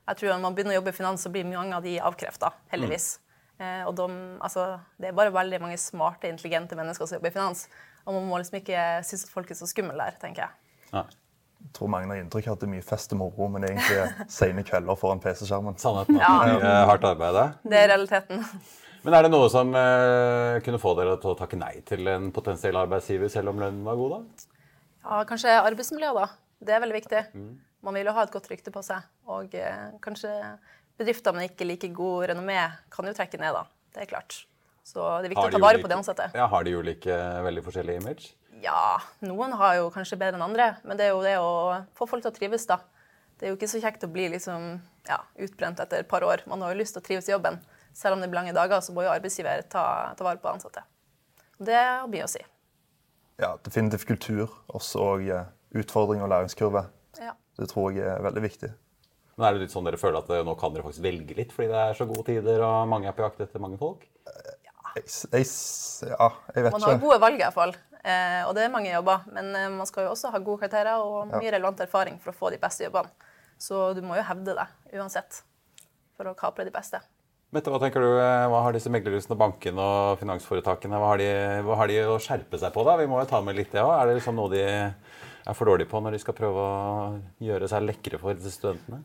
Jeg 0.09 0.21
tror 0.21 0.35
Når 0.35 0.45
man 0.45 0.57
begynner 0.57 0.77
å 0.77 0.81
jobbe 0.81 0.93
i 0.93 0.97
finans, 0.97 1.25
så 1.25 1.33
blir 1.33 1.49
mange 1.49 1.77
av 1.77 1.85
de 1.85 1.95
avkrefta, 2.01 2.53
heldigvis. 2.73 3.15
Mm. 3.19 3.29
Eh, 3.59 3.81
og 3.89 3.95
de, 3.99 4.07
altså, 4.45 4.67
det 5.01 5.11
er 5.11 5.17
bare 5.19 5.35
veldig 5.35 5.61
mange 5.65 5.79
smarte, 5.81 6.31
intelligente 6.31 6.79
mennesker 6.79 7.09
som 7.09 7.19
jobber 7.19 7.33
i 7.33 7.35
finans. 7.35 7.65
Og 8.07 8.15
man 8.17 8.29
må 8.29 8.39
liksom 8.41 8.61
ikke 8.61 8.85
synes 9.05 9.27
at 9.27 9.33
folk 9.33 9.51
er 9.51 9.59
så 9.59 9.69
skumle 9.69 9.97
der, 9.99 10.17
tenker 10.23 10.47
jeg. 10.47 10.85
Ja. 10.93 11.05
Jeg 11.59 11.75
tror 11.77 11.91
mange 11.93 12.11
har 12.11 12.21
inntrykk 12.23 12.49
av 12.49 12.57
at 12.57 12.63
det 12.63 12.69
er 12.69 12.73
mye 12.73 12.87
fest 12.87 13.13
og 13.15 13.21
moro, 13.21 13.49
men 13.53 13.65
det 13.65 13.71
er 13.71 13.77
egentlig 13.77 14.27
sene 14.39 14.65
kvelder 14.67 14.99
foran 14.99 15.23
PC-skjermen. 15.23 15.79
Sannheten 15.81 16.21
ja. 16.21 16.35
mye 16.49 16.75
hardt 16.91 17.07
arbeid. 17.07 17.41
Det 17.69 17.81
er 17.81 17.91
realiteten. 17.93 18.45
Men 19.05 19.15
er 19.15 19.25
det 19.25 19.31
noe 19.31 19.47
som 19.53 19.71
eh, 19.79 20.59
kunne 20.67 20.81
få 20.83 20.95
dere 20.99 21.15
til 21.23 21.33
å 21.33 21.37
takke 21.39 21.59
nei 21.61 21.79
til 21.87 22.09
en 22.11 22.33
potensiell 22.35 22.77
arbeidsgiver, 22.81 23.31
selv 23.33 23.53
om 23.53 23.63
lønnen 23.63 23.87
var 23.87 23.99
god, 24.01 24.17
da? 24.17 24.49
Ja, 25.05 25.23
Kanskje 25.29 25.55
arbeidsmiljøet, 25.63 26.19
da. 26.19 26.27
Det 26.67 26.75
er 26.75 26.83
veldig 26.83 26.99
viktig. 26.99 27.23
Mm. 27.39 27.53
Man 27.87 27.95
vil 27.95 28.11
jo 28.11 28.15
ha 28.17 28.25
et 28.27 28.35
godt 28.35 28.51
rykte 28.51 28.75
på 28.75 28.83
seg. 28.85 29.07
Og 29.31 29.55
eh, 29.55 29.87
kanskje 30.05 30.33
bedrifter 30.99 31.37
med 31.37 31.53
ikke 31.53 31.69
like 31.69 31.91
god 31.95 32.33
renommé 32.33 32.59
kan 32.93 33.07
jo 33.07 33.15
trekke 33.17 33.41
ned, 33.41 33.55
da. 33.55 33.65
Det 33.95 34.05
er 34.05 34.11
klart. 34.11 34.43
Så 34.89 35.05
det 35.21 35.29
er 35.29 35.35
viktig 35.35 35.47
å 35.51 35.55
ta 35.55 35.63
vare 35.63 35.81
på 35.83 35.91
de 35.91 35.97
ansatte. 35.99 36.31
Ja, 36.35 36.49
Har 36.51 36.65
de 36.65 36.75
ulike 36.75 37.17
veldig 37.45 37.65
forskjellige 37.67 38.03
image? 38.03 38.33
Ja, 38.63 38.99
noen 39.23 39.55
har 39.59 39.77
jo 39.79 39.89
kanskje 39.95 40.19
bedre 40.19 40.39
enn 40.39 40.47
andre. 40.49 40.73
Men 40.87 40.99
det 40.99 41.09
er 41.09 41.15
jo 41.15 41.25
det 41.25 41.37
å 41.41 41.51
få 41.99 42.09
folk 42.11 42.25
til 42.25 42.33
å 42.33 42.37
trives, 42.37 42.67
da. 42.69 42.81
Det 43.39 43.47
er 43.47 43.53
jo 43.53 43.59
ikke 43.59 43.71
så 43.71 43.81
kjekt 43.83 44.07
å 44.07 44.11
bli 44.11 44.27
liksom, 44.33 44.71
ja, 45.07 45.19
utbrent 45.39 45.81
etter 45.83 46.03
et 46.03 46.11
par 46.11 46.27
år. 46.27 46.43
Man 46.51 46.63
har 46.65 46.75
jo 46.75 46.81
lyst 46.81 46.97
til 46.97 47.03
å 47.03 47.07
trives 47.07 47.29
i 47.31 47.35
jobben. 47.35 47.61
Selv 47.95 48.17
om 48.17 48.23
det 48.23 48.31
blir 48.31 48.41
lange 48.41 48.55
dager, 48.57 48.83
så 48.83 48.95
må 48.95 49.05
jo 49.07 49.13
arbeidsgiver 49.13 49.63
ta, 49.71 49.85
ta 50.19 50.27
vare 50.27 50.43
på 50.43 50.51
ansatte. 50.51 50.83
Det 51.59 51.79
har 51.79 52.11
mye 52.11 52.27
å 52.27 52.31
si. 52.31 52.43
Ja, 53.39 53.55
definitivt 53.63 54.09
kultur. 54.11 54.51
Også 54.75 55.05
og 55.15 55.31
eh, 55.31 55.47
utfordring 55.79 56.23
og 56.25 56.33
læringskurve. 56.35 56.85
Ja. 57.23 57.35
Det 57.59 57.71
tror 57.71 57.95
jeg 57.95 58.11
er 58.11 58.23
veldig 58.27 58.43
viktig. 58.43 58.73
Men 59.39 59.47
er 59.47 59.55
det 59.55 59.67
litt 59.67 59.75
sånn 59.75 59.87
dere 59.87 59.99
føler 60.01 60.19
at 60.19 60.31
nå 60.47 60.55
kan 60.59 60.75
dere 60.75 60.83
faktisk 60.87 61.05
velge 61.05 61.37
litt 61.39 61.53
fordi 61.55 61.71
det 61.71 61.79
er 61.79 61.99
så 61.99 62.07
gode 62.11 62.25
tider 62.27 62.63
og 62.67 62.89
mange 62.91 63.07
er 63.07 63.15
på 63.15 63.23
jakt 63.23 63.43
etter 63.45 63.63
mange 63.63 63.79
folk? 63.79 64.03
Ja, 64.27 64.97
jeg, 64.97 65.05
jeg, 65.07 65.47
ja, 66.11 66.29
jeg 66.57 66.65
vet 66.65 66.73
ikke. 66.73 66.73
Man 66.75 66.87
har 66.89 66.99
gode 67.05 67.21
valg 67.23 67.39
i 67.39 67.45
hvert 67.45 67.79
Eh, 67.79 67.88
og 68.49 68.55
det 68.57 68.65
er 68.65 68.73
mange 68.73 68.93
jobber. 68.93 69.27
Men 69.35 69.53
eh, 69.57 69.69
man 69.75 69.89
skal 69.89 70.07
jo 70.07 70.15
også 70.15 70.33
ha 70.35 70.41
gode 70.41 70.63
karakterer 70.65 71.03
og 71.03 71.35
mye 71.35 71.53
relevant 71.53 71.85
erfaring 71.85 72.19
for 72.23 72.33
å 72.33 72.39
få 72.39 72.53
de 72.55 72.61
beste 72.63 72.87
jobbene. 72.87 73.13
Så 73.59 73.93
du 73.97 74.03
må 74.07 74.19
jo 74.19 74.27
hevde 74.27 74.55
deg 74.55 74.99
uansett 74.99 75.43
for 76.19 76.31
å 76.31 76.37
kapre 76.39 76.67
de 76.67 76.75
beste. 76.75 77.01
Mette, 77.55 77.73
hva 77.73 77.81
tenker 77.81 78.05
du, 78.05 78.11
eh, 78.21 78.47
hva 78.53 78.61
har 78.67 78.77
disse 78.77 78.91
meglerhusene, 78.93 79.39
bankene 79.41 79.81
og 79.81 80.19
finansforetakene 80.21 80.99
hva 81.01 81.15
har, 81.15 81.23
de, 81.23 81.29
hva 81.65 81.79
har 81.81 81.89
de 81.89 82.03
å 82.05 82.19
skjerpe 82.21 82.61
seg 82.61 82.75
på? 82.75 82.85
da? 82.85 82.99
Vi 83.01 83.09
må 83.09 83.23
jo 83.23 83.31
ta 83.31 83.41
med 83.45 83.57
litt 83.57 83.73
det 83.73 83.81
òg. 83.81 83.95
Er 83.97 84.11
det 84.11 84.19
liksom 84.19 84.37
noe 84.37 84.53
de 84.53 84.65
er 84.69 85.57
for 85.57 85.71
dårlige 85.71 85.89
på 85.89 86.03
når 86.05 86.17
de 86.17 86.21
skal 86.21 86.37
prøve 86.37 86.65
å 86.65 87.15
gjøre 87.41 87.71
seg 87.73 87.87
lekre 87.89 88.21
for 88.21 88.37
disse 88.37 88.53
studentene? 88.59 89.01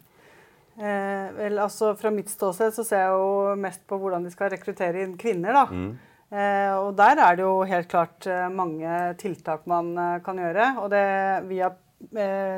Eh, 0.74 1.28
vel, 1.38 1.60
altså 1.62 1.92
Fra 1.96 2.10
mitt 2.12 2.32
ståsted 2.34 2.74
så 2.74 2.84
ser 2.86 3.06
jeg 3.06 3.14
jo 3.14 3.54
mest 3.62 3.84
på 3.88 4.00
hvordan 4.02 4.26
de 4.26 4.32
skal 4.34 4.52
rekruttere 4.52 5.06
inn 5.06 5.16
kvinner. 5.22 5.56
da. 5.56 5.66
Mm. 5.70 6.13
Eh, 6.34 6.74
og 6.82 6.96
der 6.98 7.20
er 7.22 7.38
det 7.38 7.46
jo 7.46 7.62
helt 7.70 7.90
klart 7.92 8.26
eh, 8.26 8.48
mange 8.50 8.90
tiltak 9.22 9.68
man 9.70 9.92
eh, 9.94 10.20
kan 10.26 10.40
gjøre. 10.42 10.70
Og 10.82 10.90
det 10.94 11.06
vi 11.50 11.62
har 11.62 11.80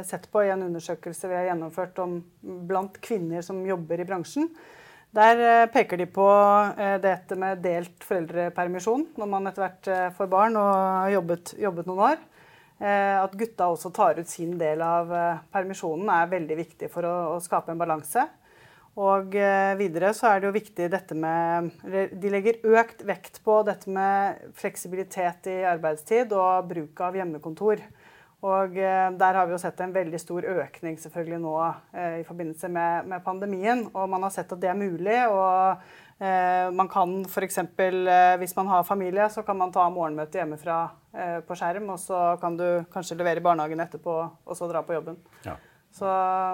sett 0.02 0.24
på 0.34 0.42
i 0.42 0.48
en 0.50 0.64
undersøkelse 0.66 1.28
vi 1.30 1.36
har 1.38 1.52
gjennomført 1.52 2.00
om 2.02 2.16
blant 2.66 2.96
kvinner 2.98 3.44
som 3.46 3.60
jobber 3.62 4.02
i 4.02 4.08
bransjen, 4.10 4.48
der 5.14 5.68
peker 5.70 6.02
de 6.02 6.08
på 6.10 6.26
dette 7.04 7.38
med 7.38 7.62
delt 7.62 8.08
foreldrepermisjon 8.08 9.04
når 9.22 9.30
man 9.30 9.46
etter 9.46 9.68
hvert 9.68 10.16
får 10.18 10.32
barn 10.34 10.58
og 10.58 10.72
har 10.74 11.14
jobbet, 11.14 11.54
jobbet 11.62 11.92
noen 11.92 12.02
år. 12.08 12.26
At 13.22 13.38
gutta 13.38 13.70
også 13.70 13.94
tar 13.94 14.18
ut 14.18 14.34
sin 14.34 14.58
del 14.58 14.82
av 14.82 15.14
permisjonen 15.54 16.10
er 16.10 16.34
veldig 16.34 16.58
viktig 16.64 16.90
for 16.90 17.06
å, 17.06 17.14
å 17.36 17.40
skape 17.46 17.76
en 17.76 17.86
balanse. 17.86 18.26
Og 18.96 19.36
eh, 19.36 19.74
videre 19.80 20.14
så 20.16 20.30
er 20.30 20.40
det 20.40 20.48
jo 20.50 20.56
viktig 20.56 20.88
dette 20.94 21.18
med 21.20 21.72
De 22.16 22.32
legger 22.32 22.62
økt 22.78 23.04
vekt 23.08 23.42
på 23.44 23.60
dette 23.68 23.92
med 23.92 24.46
fleksibilitet 24.56 25.52
i 25.52 25.60
arbeidstid 25.68 26.32
og 26.36 26.70
bruk 26.72 27.04
av 27.04 27.20
hjemmekontor. 27.20 27.84
Og 28.46 28.76
der 28.78 29.38
har 29.40 29.48
vi 29.48 29.56
jo 29.56 29.58
sett 29.58 29.80
en 29.82 29.94
veldig 29.96 30.20
stor 30.22 30.46
økning 30.46 31.00
selvfølgelig 31.02 31.40
nå 31.42 31.54
i 32.20 32.26
forbindelse 32.28 32.68
med, 32.70 33.08
med 33.10 33.24
pandemien. 33.26 33.80
Og 33.90 34.12
man 34.12 34.22
har 34.22 34.34
sett 34.36 34.52
at 34.54 34.62
det 34.62 34.70
er 34.70 34.78
mulig. 34.78 35.16
og 35.32 35.82
Eh, 36.18 36.72
man 36.72 36.88
kan 36.88 37.26
f.eks. 37.26 37.58
Eh, 37.58 38.38
hvis 38.40 38.56
man 38.56 38.68
har 38.68 38.84
familie, 38.84 39.30
så 39.30 39.44
kan 39.44 39.58
man 39.58 39.72
ta 39.72 39.90
morgenmøte 39.92 40.40
hjemmefra 40.40 40.78
eh, 41.12 41.40
på 41.44 41.58
skjerm, 41.60 41.90
og 41.92 42.00
så 42.00 42.38
kan 42.42 42.56
du 42.56 42.68
kanskje 42.94 43.18
levere 43.20 43.44
i 43.44 43.44
barnehagen 43.44 43.84
etterpå, 43.84 44.16
og 44.46 44.58
så 44.58 44.70
dra 44.72 44.84
på 44.86 44.96
jobben. 44.96 45.20
Ja. 45.44 45.58
Så 45.96 46.10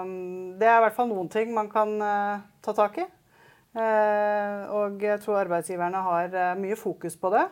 mm, 0.06 0.54
det 0.60 0.68
er 0.68 0.78
i 0.78 0.84
hvert 0.86 0.96
fall 0.96 1.10
noen 1.10 1.30
ting 1.32 1.52
man 1.54 1.70
kan 1.72 1.96
ta 2.62 2.74
tak 2.76 3.02
i. 3.02 3.06
og 3.72 5.00
jeg 5.00 5.20
tror 5.22 5.40
arbeidsgiverne 5.40 6.02
har 6.06 6.34
mye 6.60 6.76
fokus 6.76 7.16
på 7.16 7.30
det. 7.34 7.46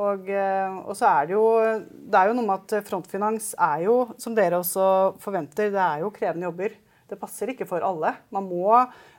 Og, 0.00 0.28
og, 0.30 0.92
så 0.94 1.08
er 1.08 1.26
det 1.26 1.34
jo 1.34 1.46
Det 1.90 2.14
er 2.14 2.28
jo 2.30 2.36
noe 2.38 2.46
med 2.46 2.62
at 2.62 2.86
frontfinans 2.86 3.48
er 3.58 3.82
jo, 3.88 3.96
som 4.22 4.36
dere 4.38 4.60
også 4.62 5.16
forventer, 5.20 5.72
det 5.74 5.82
er 5.82 6.04
jo 6.04 6.12
krevende 6.14 6.46
jobber. 6.46 6.76
Det 7.10 7.18
passer 7.18 7.50
ikke 7.50 7.66
for 7.66 7.82
alle. 7.82 8.12
Man 8.30 8.46
må 8.46 8.70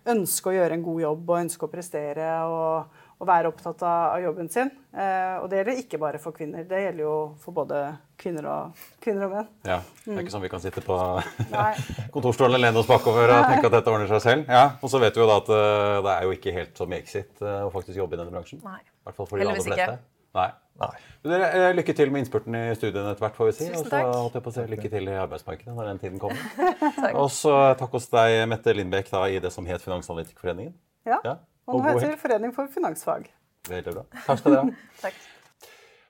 ønske 0.07 0.49
å 0.49 0.55
gjøre 0.55 0.77
en 0.77 0.85
god 0.85 1.01
jobb 1.03 1.31
og 1.33 1.41
ønske 1.41 1.67
å 1.67 1.71
prestere 1.71 2.29
og, 2.47 3.00
og 3.21 3.27
være 3.29 3.49
opptatt 3.51 3.83
av, 3.85 4.15
jobben 4.23 4.47
sin. 4.49 4.71
Eh, 4.97 5.35
og 5.37 5.45
det 5.51 5.59
gjelder 5.59 5.81
ikke 5.83 5.99
bare 6.01 6.21
for 6.21 6.33
kvinner, 6.33 6.63
det 6.67 6.79
gjelder 6.81 7.03
jo 7.03 7.15
for 7.43 7.53
både 7.53 7.81
kvinner 8.21 8.47
og, 8.49 8.85
kvinner 9.03 9.27
og 9.27 9.35
menn. 9.35 9.51
Ja, 9.67 9.77
Det 10.05 10.15
er 10.15 10.23
ikke 10.23 10.33
sånn 10.33 10.45
vi 10.45 10.49
kan 10.51 10.63
sitte 10.63 10.81
på 10.85 10.97
kontorstolen 12.15 12.57
og 12.57 12.63
lene 12.63 12.81
oss 12.81 12.89
bakover 12.89 13.29
og 13.29 13.45
tenke 13.45 13.69
at 13.69 13.77
dette 13.77 13.93
ordner 13.93 14.09
seg 14.09 14.23
selv. 14.25 14.49
Ja, 14.49 14.79
Og 14.81 14.89
så 14.93 15.01
vet 15.03 15.17
vi 15.17 15.21
jo 15.21 15.29
da 15.29 15.37
at 15.43 15.53
uh, 15.53 15.99
det 16.01 16.15
er 16.15 16.25
jo 16.25 16.33
ikke 16.39 16.55
helt 16.55 16.81
som 16.81 16.89
i 16.89 16.97
Exit 16.97 17.45
uh, 17.45 17.67
å 17.67 17.69
faktisk 17.73 18.01
jobbe 18.01 18.17
i 18.17 18.23
denne 18.23 18.33
bransjen. 18.33 18.63
Nei. 18.65 18.81
I 18.81 19.05
hvert 19.05 19.21
fall 19.21 19.29
for 19.29 19.37
de 19.37 19.45
aller 19.45 19.69
fleste. 19.69 20.01
Nei. 20.37 20.49
Nei. 20.81 20.89
Dere, 21.27 21.47
eh, 21.53 21.71
lykke 21.77 21.93
til 21.93 22.09
med 22.09 22.23
innspurten 22.23 22.55
i 22.57 22.61
studiene 22.73 23.11
etter 23.11 23.21
hvert, 23.21 23.35
får 23.37 23.49
vi 23.51 23.55
si. 23.59 23.67
Og 23.75 23.83
så 23.85 23.99
holdt 24.07 24.37
jeg 24.39 24.45
på 24.45 24.49
å 24.49 24.55
si 24.55 24.63
lykke 24.71 24.89
til 24.89 25.09
i 25.11 25.17
arbeidsmarkedet 25.21 25.75
når 25.77 25.91
den 25.91 26.01
tiden 26.01 26.21
kommer. 26.23 26.71
og 27.21 27.27
så 27.35 27.53
takk 27.77 27.93
hos 27.99 28.07
deg, 28.09 28.39
Mette 28.49 28.73
Lindbekk, 28.73 29.11
da, 29.13 29.27
i 29.29 29.37
det 29.43 29.51
som 29.53 29.67
het 29.69 29.83
Finansanalytikerforeningen. 29.85 30.73
Ja. 31.05 31.19
ja. 31.27 31.35
Og 31.69 31.77
nå 31.77 31.83
heter 31.87 32.13
det 32.13 32.21
Forening 32.21 32.55
for 32.55 32.71
finansfag. 32.71 33.29
Veldig 33.69 33.93
bra. 33.93 34.05
Takk 34.25 34.41
skal 34.41 34.55
dere 34.55 34.63
ha. 34.65 34.87
takk. 35.05 35.19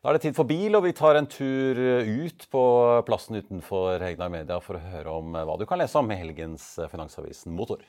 Da 0.01 0.09
er 0.09 0.17
det 0.17 0.23
tid 0.23 0.37
for 0.37 0.49
bil, 0.49 0.73
og 0.77 0.85
vi 0.87 0.95
tar 0.97 1.19
en 1.19 1.27
tur 1.29 1.77
ut 1.77 2.45
på 2.49 2.61
plassen 3.05 3.37
utenfor 3.37 4.01
Hegnar 4.01 4.31
Media 4.33 4.57
for 4.63 4.79
å 4.79 4.85
høre 4.93 5.17
om 5.21 5.35
hva 5.35 5.57
du 5.61 5.67
kan 5.69 5.77
lese 5.77 5.99
om 5.99 6.09
i 6.09 6.17
helgens 6.17 6.71
Finansavisen 6.89 7.53
Motor. 7.53 7.83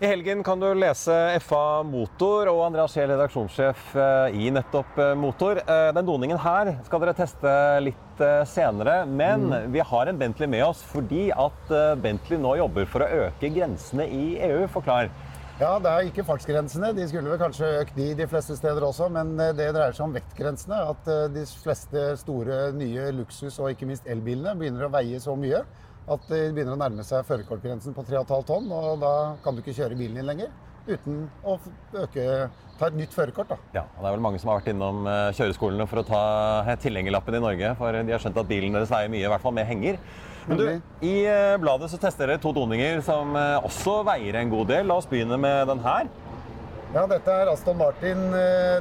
I 0.00 0.08
helgen 0.08 0.40
kan 0.40 0.56
du 0.56 0.64
lese 0.72 1.12
FA 1.44 1.82
Motor 1.84 2.48
og 2.48 2.62
Andreas 2.64 2.94
Scheel, 2.94 3.10
redaksjonssjef 3.10 3.90
eh, 4.00 4.36
i 4.46 4.46
nettopp 4.48 4.96
eh, 4.96 5.10
Motor. 5.12 5.60
Eh, 5.60 5.88
den 5.92 6.06
doningen 6.08 6.40
her 6.40 6.70
skal 6.86 7.02
dere 7.02 7.12
teste 7.18 7.52
litt 7.84 8.22
senere, 8.48 9.02
men 9.04 9.44
mm. 9.50 9.66
vi 9.74 9.82
har 9.84 10.08
en 10.08 10.16
Bentley 10.16 10.48
med 10.48 10.64
oss 10.64 10.80
fordi 10.88 11.26
at 11.32 11.72
Bentley 12.00 12.40
nå 12.40 12.54
jobber 12.62 12.88
for 12.88 13.04
å 13.04 13.26
øke 13.26 13.52
grensene 13.52 14.08
i 14.08 14.24
EU. 14.48 14.64
Forklar. 14.72 15.12
Ja, 15.60 15.74
Det 15.78 15.90
er 15.90 16.06
ikke 16.08 16.24
fartsgrensene. 16.24 16.88
De 16.96 17.04
skulle 17.10 17.28
vel 17.28 17.40
kanskje 17.40 17.68
økt 17.82 17.96
de 17.98 18.14
de 18.16 18.26
fleste 18.30 18.56
steder 18.56 18.80
også. 18.86 19.10
Men 19.12 19.34
det 19.36 19.66
dreier 19.74 19.92
seg 19.92 20.06
om 20.06 20.14
vektgrensene. 20.16 20.78
At 20.94 21.10
de 21.34 21.42
fleste 21.60 22.04
store 22.22 22.70
nye 22.72 23.10
luksus- 23.12 23.58
og 23.60 23.68
ikke 23.74 23.88
minst 23.90 24.08
elbilene 24.08 24.56
begynner 24.56 24.88
å 24.88 24.92
veie 24.94 25.20
så 25.20 25.36
mye 25.36 25.60
at 26.10 26.24
de 26.30 26.38
begynner 26.56 26.74
å 26.74 26.80
nærme 26.80 27.04
seg 27.06 27.26
førerkortgrensen 27.28 27.94
på 27.94 28.06
3,5 28.08 28.46
tonn. 28.48 28.72
og 28.72 29.00
Da 29.04 29.12
kan 29.44 29.54
du 29.54 29.60
ikke 29.60 29.76
kjøre 29.76 29.98
bilen 29.98 30.16
din 30.16 30.26
lenger. 30.26 30.50
uten 30.88 31.28
å 31.44 31.58
øke, 31.94 32.50
ta 32.78 32.86
et 32.86 32.94
nytt 32.96 33.12
førerkort. 33.12 33.52
Ja, 33.74 33.82
og 33.82 34.00
Det 34.00 34.08
er 34.08 34.14
vel 34.16 34.24
mange 34.24 34.40
som 34.40 34.48
har 34.50 34.60
vært 34.60 34.72
innom 34.72 35.06
eh, 35.06 35.30
kjøreskolene 35.36 35.86
for 35.86 36.00
å 36.00 36.06
ta 36.08 36.74
tilhengerlappen 36.80 37.36
i 37.36 37.42
Norge. 37.44 37.76
For 37.76 37.92
de 37.92 38.10
har 38.10 38.18
skjønt 38.18 38.40
at 38.40 38.48
bilen 38.48 38.72
deres 38.72 38.90
veier 38.90 39.12
mye, 39.12 39.26
i 39.28 39.28
hvert 39.28 39.44
fall 39.44 39.52
med 39.52 39.68
henger. 39.68 40.00
Men 40.46 40.58
du, 40.58 40.64
I 41.04 41.14
eh, 41.28 41.58
bladet 41.60 41.90
så 41.92 41.98
tester 42.00 42.30
dere 42.30 42.40
to 42.42 42.52
doninger 42.56 43.02
som 43.04 43.36
eh, 43.38 43.66
også 43.66 44.00
veier 44.08 44.40
en 44.40 44.52
god 44.52 44.70
del. 44.72 44.88
La 44.88 44.96
oss 45.00 45.08
begynne 45.10 45.38
med 45.40 45.68
den 45.70 45.82
her. 45.84 46.10
Ja, 46.90 47.04
dette 47.06 47.30
er 47.30 47.46
Aston 47.52 47.78
Martin 47.78 48.24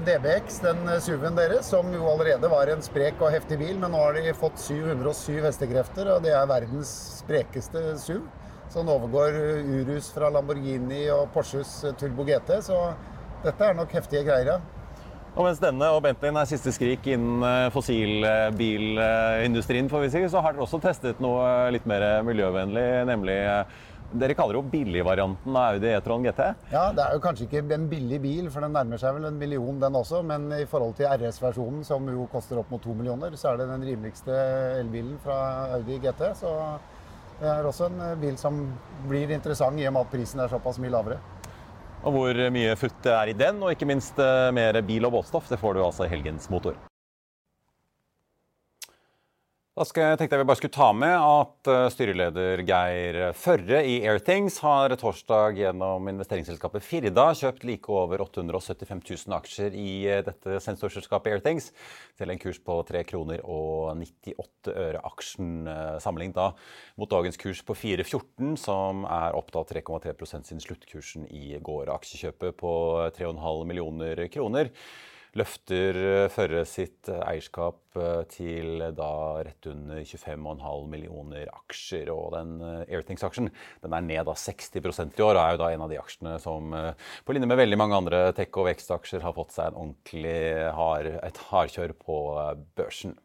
DBX, 0.02 0.64
den 0.64 0.80
SUV-en 0.98 1.36
deres, 1.38 1.68
som 1.70 1.92
jo 1.94 2.08
allerede 2.10 2.50
var 2.50 2.72
en 2.74 2.82
sprek 2.82 3.22
og 3.22 3.30
heftig 3.36 3.60
bil. 3.62 3.76
Men 3.78 3.94
nå 3.94 4.02
har 4.02 4.18
de 4.18 4.34
fått 4.34 4.58
707 4.64 5.44
hestekrefter, 5.46 6.10
og 6.16 6.26
det 6.26 6.34
er 6.34 6.50
verdens 6.50 6.90
sprekeste 7.20 7.84
SUV. 8.02 8.24
Så 8.70 8.82
den 8.82 8.90
overgår 8.96 9.38
Urus 9.82 10.10
fra 10.14 10.32
Lamborghini 10.34 11.04
og 11.14 11.30
Porsches 11.36 11.76
Turbo 12.02 12.26
GT. 12.26 12.56
Så 12.66 12.82
dette 13.46 13.70
er 13.70 13.78
nok 13.78 13.94
heftige 13.94 14.26
greier, 14.26 14.56
ja. 14.56 14.79
Og 15.40 15.46
mens 15.48 15.62
denne 15.64 15.88
og 15.96 16.02
Bentleyen 16.04 16.36
er 16.36 16.44
siste 16.50 16.68
skrik 16.76 17.06
innen 17.08 17.40
eh, 17.48 17.70
fossilbilindustrien, 17.72 19.88
får 19.88 20.02
vi 20.04 20.10
si, 20.12 20.20
så 20.28 20.44
har 20.44 20.52
dere 20.52 20.66
også 20.66 20.84
testet 20.84 21.22
noe 21.24 21.72
litt 21.72 21.88
mer 21.88 22.20
miljøvennlig, 22.28 23.08
nemlig 23.08 23.38
eh, 23.48 23.64
dere 24.20 24.36
kaller 24.36 24.58
jo 24.58 24.68
billigvarianten 24.68 25.56
av 25.56 25.78
Audi 25.78 25.88
E-tron 25.94 26.28
GT? 26.28 26.42
Ja, 26.74 26.92
det 26.92 27.06
er 27.06 27.16
jo 27.16 27.24
kanskje 27.24 27.48
ikke 27.48 27.64
en 27.78 27.88
billig 27.88 28.20
bil, 28.20 28.52
for 28.52 28.60
den 28.66 28.76
nærmer 28.76 29.00
seg 29.00 29.16
vel 29.16 29.30
en 29.30 29.40
million 29.40 29.80
den 29.80 29.96
også. 29.96 30.20
Men 30.28 30.52
i 30.58 30.68
forhold 30.68 31.00
til 31.00 31.08
RS-versjonen, 31.08 31.88
som 31.88 32.04
jo 32.12 32.28
koster 32.34 32.60
opp 32.60 32.68
mot 32.74 32.84
to 32.84 32.92
millioner, 32.98 33.32
så 33.40 33.54
er 33.54 33.58
det 33.62 33.72
den 33.72 33.88
rimeligste 33.94 34.36
elbilen 34.82 35.16
fra 35.24 35.38
Audi 35.78 35.96
GT. 36.04 36.22
Så 36.42 36.52
det 37.40 37.48
er 37.48 37.64
også 37.70 37.88
en 37.88 38.00
eh, 38.10 38.20
bil 38.20 38.36
som 38.42 38.60
blir 39.08 39.32
interessant 39.40 39.80
i 39.80 39.88
og 39.88 39.94
med 39.96 40.04
at 40.04 40.12
prisen 40.18 40.44
er 40.44 40.52
såpass 40.52 40.84
mye 40.84 40.96
lavere. 40.98 41.18
Og 42.00 42.16
hvor 42.16 42.38
mye 42.56 42.76
futt 42.80 43.02
det 43.04 43.12
er 43.12 43.32
i 43.32 43.36
den, 43.36 43.60
og 43.64 43.74
ikke 43.74 43.88
minst 43.90 44.20
eh, 44.24 44.52
mer 44.56 44.80
bil- 44.88 45.08
og 45.10 45.18
båtstoff, 45.18 45.50
det 45.52 45.60
får 45.60 45.76
du 45.76 45.84
altså 45.84 46.08
i 46.08 46.14
helgens 46.14 46.48
motor. 46.52 46.78
Da 49.80 49.86
skal 49.88 50.18
tenkte 50.20 50.36
jeg 50.36 50.44
vi 50.44 50.48
bare 50.50 50.60
skulle 50.60 50.76
ta 50.76 50.86
med 50.92 51.14
at 51.16 51.68
eh, 51.72 51.86
styreleder 51.94 52.60
Geir 52.68 53.18
Førre 53.32 53.78
i 53.88 53.94
Airthings 54.04 54.58
har 54.60 54.92
torsdag 55.00 55.56
gjennom 55.56 56.10
investeringsselskapet 56.12 56.84
Firda 56.84 57.30
kjøpt 57.40 57.64
like 57.64 57.88
over 57.88 58.20
875 58.26 59.00
000 59.08 59.38
aksjer 59.38 59.78
i 59.80 59.94
eh, 60.04 60.20
dette 60.26 60.58
sensorselskapet 60.66 61.32
Airthings 61.32 61.70
til 62.20 62.34
en 62.34 62.42
kurs 62.44 62.60
på 62.60 62.76
3 62.90 63.06
kroner 63.08 63.40
og 63.46 63.94
98 64.02 64.74
øre 64.74 65.04
aksjen, 65.14 65.54
eh, 65.72 65.96
sammenlignet 66.04 66.36
da 66.36 66.50
mot 67.00 67.14
dagens 67.14 67.40
kurs 67.40 67.62
på 67.64 67.78
4,14, 67.80 68.58
som 68.60 69.08
er 69.08 69.38
opp 69.40 69.56
3,3% 69.56 70.52
siden 70.52 70.66
sluttkursen 70.66 71.32
i 71.32 71.56
går. 71.64 71.88
Aksjekjøpet 71.96 72.60
på 72.60 72.74
3,5 73.16 73.64
millioner 73.72 74.26
kroner 74.28 74.74
løfter 75.38 76.00
eh, 76.00 76.28
Førre 76.34 76.64
sitt 76.68 77.10
eh, 77.12 77.22
eierskap 77.22 78.00
eh, 78.00 78.24
til 78.32 78.82
da 78.98 79.12
rett 79.46 79.70
under 79.70 80.02
25,5 80.02 80.90
millioner 80.90 81.52
aksjer. 81.54 82.10
Og 82.14 82.34
den 82.36 82.58
Airthings-aksjen 82.88 83.52
den 83.84 83.96
er 83.96 84.06
ned 84.06 84.26
da 84.30 84.36
60% 84.38 85.20
i 85.20 85.26
år, 85.26 85.36
og 85.36 85.42
er 85.44 85.56
jo 85.56 85.62
da 85.64 85.72
en 85.74 85.86
av 85.86 85.94
de 85.94 86.02
aksjene 86.02 86.36
som 86.42 86.74
på 86.74 87.36
linje 87.36 87.50
med 87.50 87.60
veldig 87.60 87.80
mange 87.80 87.98
andre 88.00 88.22
tech- 88.38 88.58
og 88.60 88.70
vekstaksjer 88.70 89.24
har 89.26 89.36
fått 89.38 89.56
seg 89.56 89.72
en 89.72 89.82
ordentlig 89.84 90.38
hard, 90.76 91.12
et 91.24 91.42
hardkjør 91.50 91.96
på 92.00 92.20
børsen. 92.80 93.18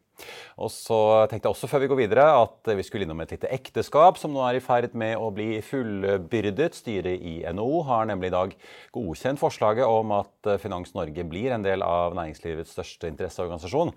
Og 0.61 0.71
så 0.71 0.99
tenkte 1.29 1.49
jeg 1.49 1.55
også 1.55 1.69
før 1.71 1.83
vi 1.83 1.89
går 1.91 1.99
videre 1.99 2.27
at 2.43 2.71
vi 2.77 2.85
skulle 2.85 3.07
innom 3.07 3.23
et 3.23 3.33
lite 3.35 3.51
ekteskap 3.53 4.19
som 4.21 4.33
nå 4.35 4.43
er 4.47 4.59
i 4.59 4.63
ferd 4.63 4.95
med 4.97 5.17
å 5.19 5.31
bli 5.35 5.59
fullbyrdet. 5.65 6.77
Styret 6.77 7.19
i 7.19 7.37
NHO 7.55 7.81
har 7.89 8.07
nemlig 8.09 8.31
i 8.31 8.35
dag 8.35 8.55
godkjent 8.95 9.41
forslaget 9.41 9.87
om 9.87 10.15
at 10.21 10.53
Finans 10.63 10.95
Norge 10.95 11.27
blir 11.27 11.55
en 11.55 11.65
del 11.65 11.83
av 11.85 12.15
næringslivets 12.17 12.75
største 12.77 13.11
interesseorganisasjon. 13.11 13.93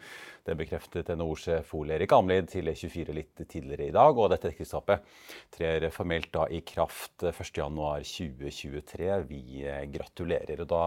Det 0.49 0.55
bekreftet 0.57 1.11
NHO-sjef 1.13 1.75
Ole 1.77 1.99
Erik 1.99 2.13
Amlid 2.17 2.47
til 2.49 2.71
E24 2.71 3.13
litt 3.13 3.43
tidligere 3.51 3.91
i 3.91 3.93
dag. 3.93 4.17
Og 4.17 4.31
dette 4.33 4.49
ekteskapet 4.49 5.05
trer 5.53 5.85
formelt 5.93 6.31
da 6.33 6.47
i 6.49 6.63
kraft 6.65 7.21
1.1.2023. 7.29 9.11
Vi 9.29 9.43
gratulerer. 9.93 10.65
Og 10.65 10.71
da 10.73 10.83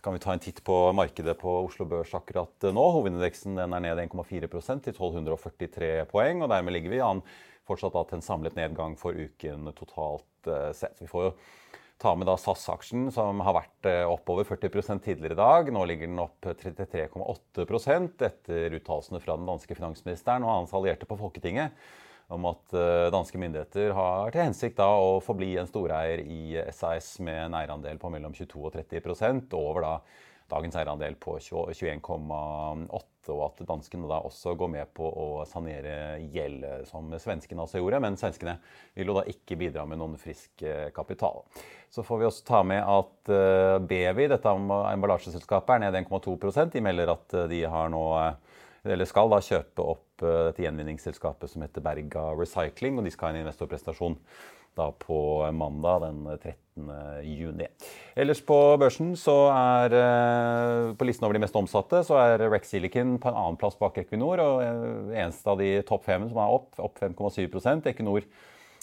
kan 0.00 0.16
vi 0.16 0.22
ta 0.24 0.32
en 0.32 0.40
titt 0.40 0.62
på 0.64 0.78
markedet 0.96 1.36
på 1.42 1.52
Oslo 1.66 1.84
Børs 1.90 2.14
akkurat 2.16 2.70
nå. 2.72 2.86
Hovedindeksen 2.96 3.60
er 3.60 3.68
ned 3.74 4.00
1,4% 4.08 4.88
til 4.88 4.96
1243 4.96 5.92
poeng. 6.08 6.40
og 6.40 6.48
Dermed 6.54 6.72
ligger 6.78 6.96
vi 6.96 7.04
an 7.04 7.20
fortsatt 7.68 7.92
til 8.08 8.16
en 8.16 8.24
samlet 8.24 8.56
nedgang 8.56 8.96
for 8.98 9.12
uken 9.12 9.68
totalt 9.76 10.48
eh, 10.48 10.72
sett. 10.72 10.96
Vi 11.04 11.10
får 11.10 11.28
jo 11.28 11.34
ta 12.02 12.12
med 12.18 12.26
da 12.26 12.34
SAS-aksjen, 12.40 13.06
som 13.14 13.40
har 13.46 13.54
vært 13.56 13.88
eh, 13.88 14.04
oppover 14.08 14.46
40 14.48 15.02
tidligere 15.04 15.36
i 15.36 15.38
dag. 15.38 15.70
Nå 15.74 15.84
ligger 15.86 16.10
den 16.10 16.22
opp 16.22 16.48
33,8% 16.48 18.24
etter 18.26 18.78
uttalelsene 18.78 19.22
fra 19.22 19.38
den 19.38 19.48
danske 19.48 19.76
finansministeren 19.78 20.46
og 20.46 20.56
hans 20.56 20.74
allierte 20.76 21.08
på 21.08 21.18
Folketinget 21.20 21.76
om 22.32 22.46
at 22.48 22.74
eh, 22.74 23.10
danske 23.12 23.38
myndigheter 23.38 23.94
har 23.96 24.32
til 24.32 24.46
hensikt 24.46 24.78
da 24.80 24.88
å 24.96 25.20
forbli 25.24 25.54
en 25.60 25.68
storeier 25.68 26.22
i 26.24 26.58
SAS 26.74 27.14
med 27.24 27.46
en 27.46 27.56
eierandel 27.60 28.00
på 28.02 28.10
mellom 28.12 28.34
22 28.36 28.66
og 28.66 28.76
30 28.76 29.56
over 29.58 29.86
da 29.86 29.94
dagens 30.52 30.76
eierandel 30.76 31.16
på 31.20 31.38
21,8 31.40 33.11
og 33.30 33.42
at 33.46 33.62
danskene 33.68 34.08
da 34.10 34.18
også 34.26 34.54
går 34.58 34.70
med 34.72 34.90
på 34.96 35.06
å 35.06 35.26
sanere 35.48 36.18
gjeld, 36.32 36.64
som 36.88 37.10
svenskene 37.22 37.64
også 37.64 37.82
gjorde. 37.82 38.00
Men 38.02 38.18
svenskene 38.20 38.56
vil 38.96 39.12
jo 39.12 39.18
da 39.18 39.26
ikke 39.30 39.58
bidra 39.60 39.84
med 39.88 40.00
noen 40.00 40.18
frisk 40.20 40.64
eh, 40.66 40.88
kapital. 40.94 41.42
Så 41.92 42.04
får 42.06 42.22
vi 42.22 42.28
også 42.28 42.46
ta 42.48 42.62
med 42.66 42.82
at 42.82 43.32
eh, 43.32 43.76
Bevi, 43.84 44.28
dette 44.32 44.56
emballasjeselskapet, 44.56 45.76
er 45.76 45.84
ned 45.86 46.00
1,2 46.04 46.66
De 46.72 46.84
melder 46.84 47.14
at 47.14 47.38
eh, 47.38 47.48
de 47.52 47.62
har 47.70 47.92
nå 47.92 48.06
eller 48.82 49.06
skal 49.06 49.28
da 49.30 49.38
kjøpe 49.38 49.84
opp 49.92 50.22
dette 50.24 50.64
gjenvinningsselskapet 50.64 51.52
som 51.52 51.62
heter 51.62 51.84
Berga 51.84 52.24
Recycling, 52.34 52.96
og 52.98 53.06
de 53.06 53.12
skal 53.14 53.28
ha 53.28 53.36
en 53.36 53.44
investorprestasjon 53.44 54.16
da 54.78 54.90
på 54.96 55.18
mandag 55.52 56.00
den 56.06 56.22
13. 56.26 56.92
juni. 57.22 57.66
Ellers 58.16 58.40
på 58.44 58.56
børsen 58.80 59.12
så 59.20 59.36
er 59.52 59.96
eh, 59.98 60.92
på 60.96 61.08
listen 61.08 61.26
over 61.28 61.36
de 61.36 61.42
mest 61.44 61.58
omsatte 61.58 62.00
så 62.06 62.16
er 62.20 62.46
Rex 62.52 62.72
Silicon 62.72 63.18
på 63.20 63.30
en 63.30 63.38
annen 63.38 63.58
plass 63.60 63.76
bak 63.80 64.00
Equinor. 64.02 64.40
og 64.40 64.62
eh, 64.64 65.20
Eneste 65.22 65.52
av 65.52 65.60
de 65.60 65.74
topp 65.88 66.08
fem 66.08 66.24
som 66.30 66.40
er 66.40 66.56
opp, 66.56 66.72
opp 66.80 67.00
5,7% 67.02 67.92
Equinor 67.92 68.26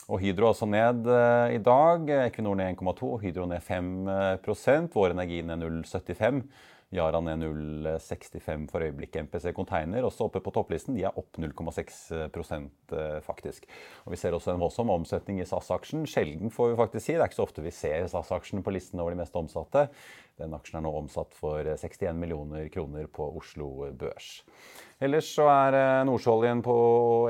og 0.09 0.23
Hydro 0.23 0.49
også 0.49 0.69
ned 0.69 1.05
eh, 1.09 1.55
i 1.57 1.61
dag. 1.65 2.09
Equinor 2.29 2.57
ned 2.57 2.75
1,2, 2.77 3.13
og 3.15 3.23
Hydro 3.25 3.49
ned 3.49 3.65
5% 3.65 4.97
Vår 4.97 5.15
Energi 5.17 5.43
ned 5.45 5.65
0,75 5.65 6.43
Yara 6.89 7.19
ned 7.21 7.43
0,65 7.43 8.63
for 8.71 8.81
øyeblikket. 8.81 9.27
MPC 9.27 9.51
Container 9.53 10.05
også 10.07 10.25
oppe 10.25 10.41
på 10.41 10.53
topplisten. 10.55 10.95
De 10.97 11.03
er 11.05 11.17
opp 11.19 11.37
0,6 11.37 11.99
eh, 12.17 13.19
faktisk. 13.21 13.67
Og 14.05 14.15
Vi 14.15 14.17
ser 14.17 14.33
også 14.33 14.55
en 14.55 14.63
voldsom 14.63 14.89
omsetning 14.89 15.37
i 15.37 15.45
SAS-aksjen. 15.45 16.07
Sjelden, 16.09 16.49
får 16.49 16.71
vi 16.71 16.79
faktisk 16.81 17.05
si. 17.05 17.13
Det 17.13 17.21
er 17.21 17.29
ikke 17.29 17.41
så 17.41 17.45
ofte 17.45 17.65
vi 17.65 17.75
ser 17.75 18.09
SAS-aksjen 18.09 18.65
på 18.65 18.73
listen 18.73 18.99
over 19.03 19.13
de 19.13 19.21
mest 19.21 19.37
omsatte. 19.37 19.85
Den 20.41 20.55
aksjen 20.57 20.79
er 20.79 20.87
nå 20.87 20.95
omsatt 20.97 21.37
for 21.37 21.61
61 21.61 22.09
eh, 22.09 22.17
millioner 22.17 22.69
kroner 22.73 23.05
på 23.05 23.27
Oslo 23.37 23.91
Børs. 23.93 24.39
Ellers 24.99 25.29
så 25.29 25.45
er 25.45 25.77
eh, 25.77 26.03
nordsjøoljen 26.09 26.65
på 26.65 26.77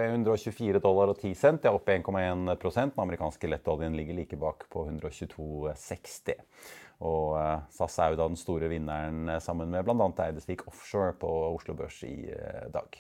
124 0.05 0.79
dollar 0.79 1.11
og 1.11 1.19
10 1.19 1.35
cent. 1.35 1.63
Det 1.65 1.67
er 1.67 1.75
opp 1.75 1.91
1,1% 1.91 2.95
Den 2.95 3.03
amerikanske 3.03 3.51
lettoljen 3.51 3.99
ligger 3.99 4.23
like 4.23 4.39
bak 4.39 4.69
på 4.71 4.87
122,60. 4.87 6.39
Og 6.99 7.37
eh, 7.39 7.59
SAS 7.71 7.95
er 8.03 8.13
jo 8.13 8.19
da 8.19 8.27
den 8.27 8.39
store 8.39 8.69
vinneren 8.71 9.29
eh, 9.31 9.39
sammen 9.43 9.71
med 9.71 9.87
bl.a. 9.87 10.09
Eidesvik 10.25 10.65
Offshore 10.67 11.13
på 11.19 11.29
Oslo 11.53 11.77
Børs 11.79 12.01
i 12.03 12.27
eh, 12.33 12.65
dag. 12.73 12.99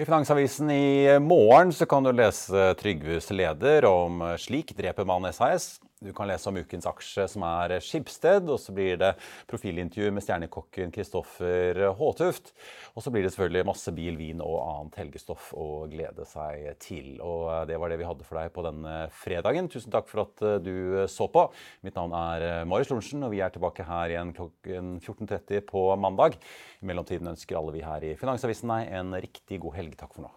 I 0.00 0.06
Finansavisen 0.08 0.70
i 0.72 1.18
morgen 1.20 1.70
kan 1.86 2.02
du 2.02 2.10
lese 2.16 2.72
Trygves 2.80 3.28
leder 3.30 3.84
om 3.86 4.22
'Slik 4.40 4.72
dreper 4.74 5.06
man 5.06 5.28
SAS'. 5.30 5.76
Du 6.02 6.10
kan 6.16 6.26
lese 6.26 6.50
om 6.50 6.58
ukens 6.58 6.86
aksje, 6.88 7.28
som 7.30 7.44
er 7.46 7.76
Skibsted. 7.82 8.48
Og 8.50 8.58
så 8.60 8.74
blir 8.74 8.98
det 9.00 9.12
profilintervju 9.50 10.10
med 10.14 10.24
stjernekokken 10.24 10.92
Kristoffer 10.94 11.78
Håtuft. 11.98 12.52
Og 12.96 13.04
så 13.04 13.12
blir 13.14 13.26
det 13.26 13.32
selvfølgelig 13.34 13.68
masse 13.70 13.94
bil, 13.94 14.18
vin 14.18 14.42
og 14.44 14.58
annet 14.62 14.98
helgestoff 15.02 15.52
å 15.54 15.68
glede 15.92 16.26
seg 16.28 16.66
til. 16.82 17.14
Og 17.22 17.68
det 17.70 17.78
var 17.78 17.92
det 17.92 18.00
vi 18.02 18.08
hadde 18.08 18.26
for 18.26 18.40
deg 18.40 18.52
på 18.54 18.66
denne 18.66 18.96
fredagen. 19.22 19.70
Tusen 19.72 19.94
takk 19.94 20.10
for 20.10 20.24
at 20.26 20.44
du 20.64 21.06
så 21.10 21.28
på. 21.32 21.46
Mitt 21.86 21.98
navn 21.98 22.16
er 22.18 22.66
Marius 22.68 22.90
Lorentzen, 22.92 23.22
og 23.22 23.34
vi 23.34 23.42
er 23.44 23.54
tilbake 23.54 23.86
her 23.86 24.16
igjen 24.16 24.34
klokken 24.36 24.96
14.30 24.98 25.64
på 25.70 25.86
mandag. 26.00 26.38
I 26.82 26.90
mellomtiden 26.90 27.30
ønsker 27.34 27.60
alle 27.60 27.76
vi 27.76 27.86
her 27.86 28.10
i 28.10 28.16
Finansavisen 28.18 28.74
deg 28.74 28.92
en 28.98 29.16
riktig 29.22 29.62
god 29.62 29.78
helg. 29.78 29.98
Takk 30.02 30.18
for 30.18 30.26
nå. 30.26 30.36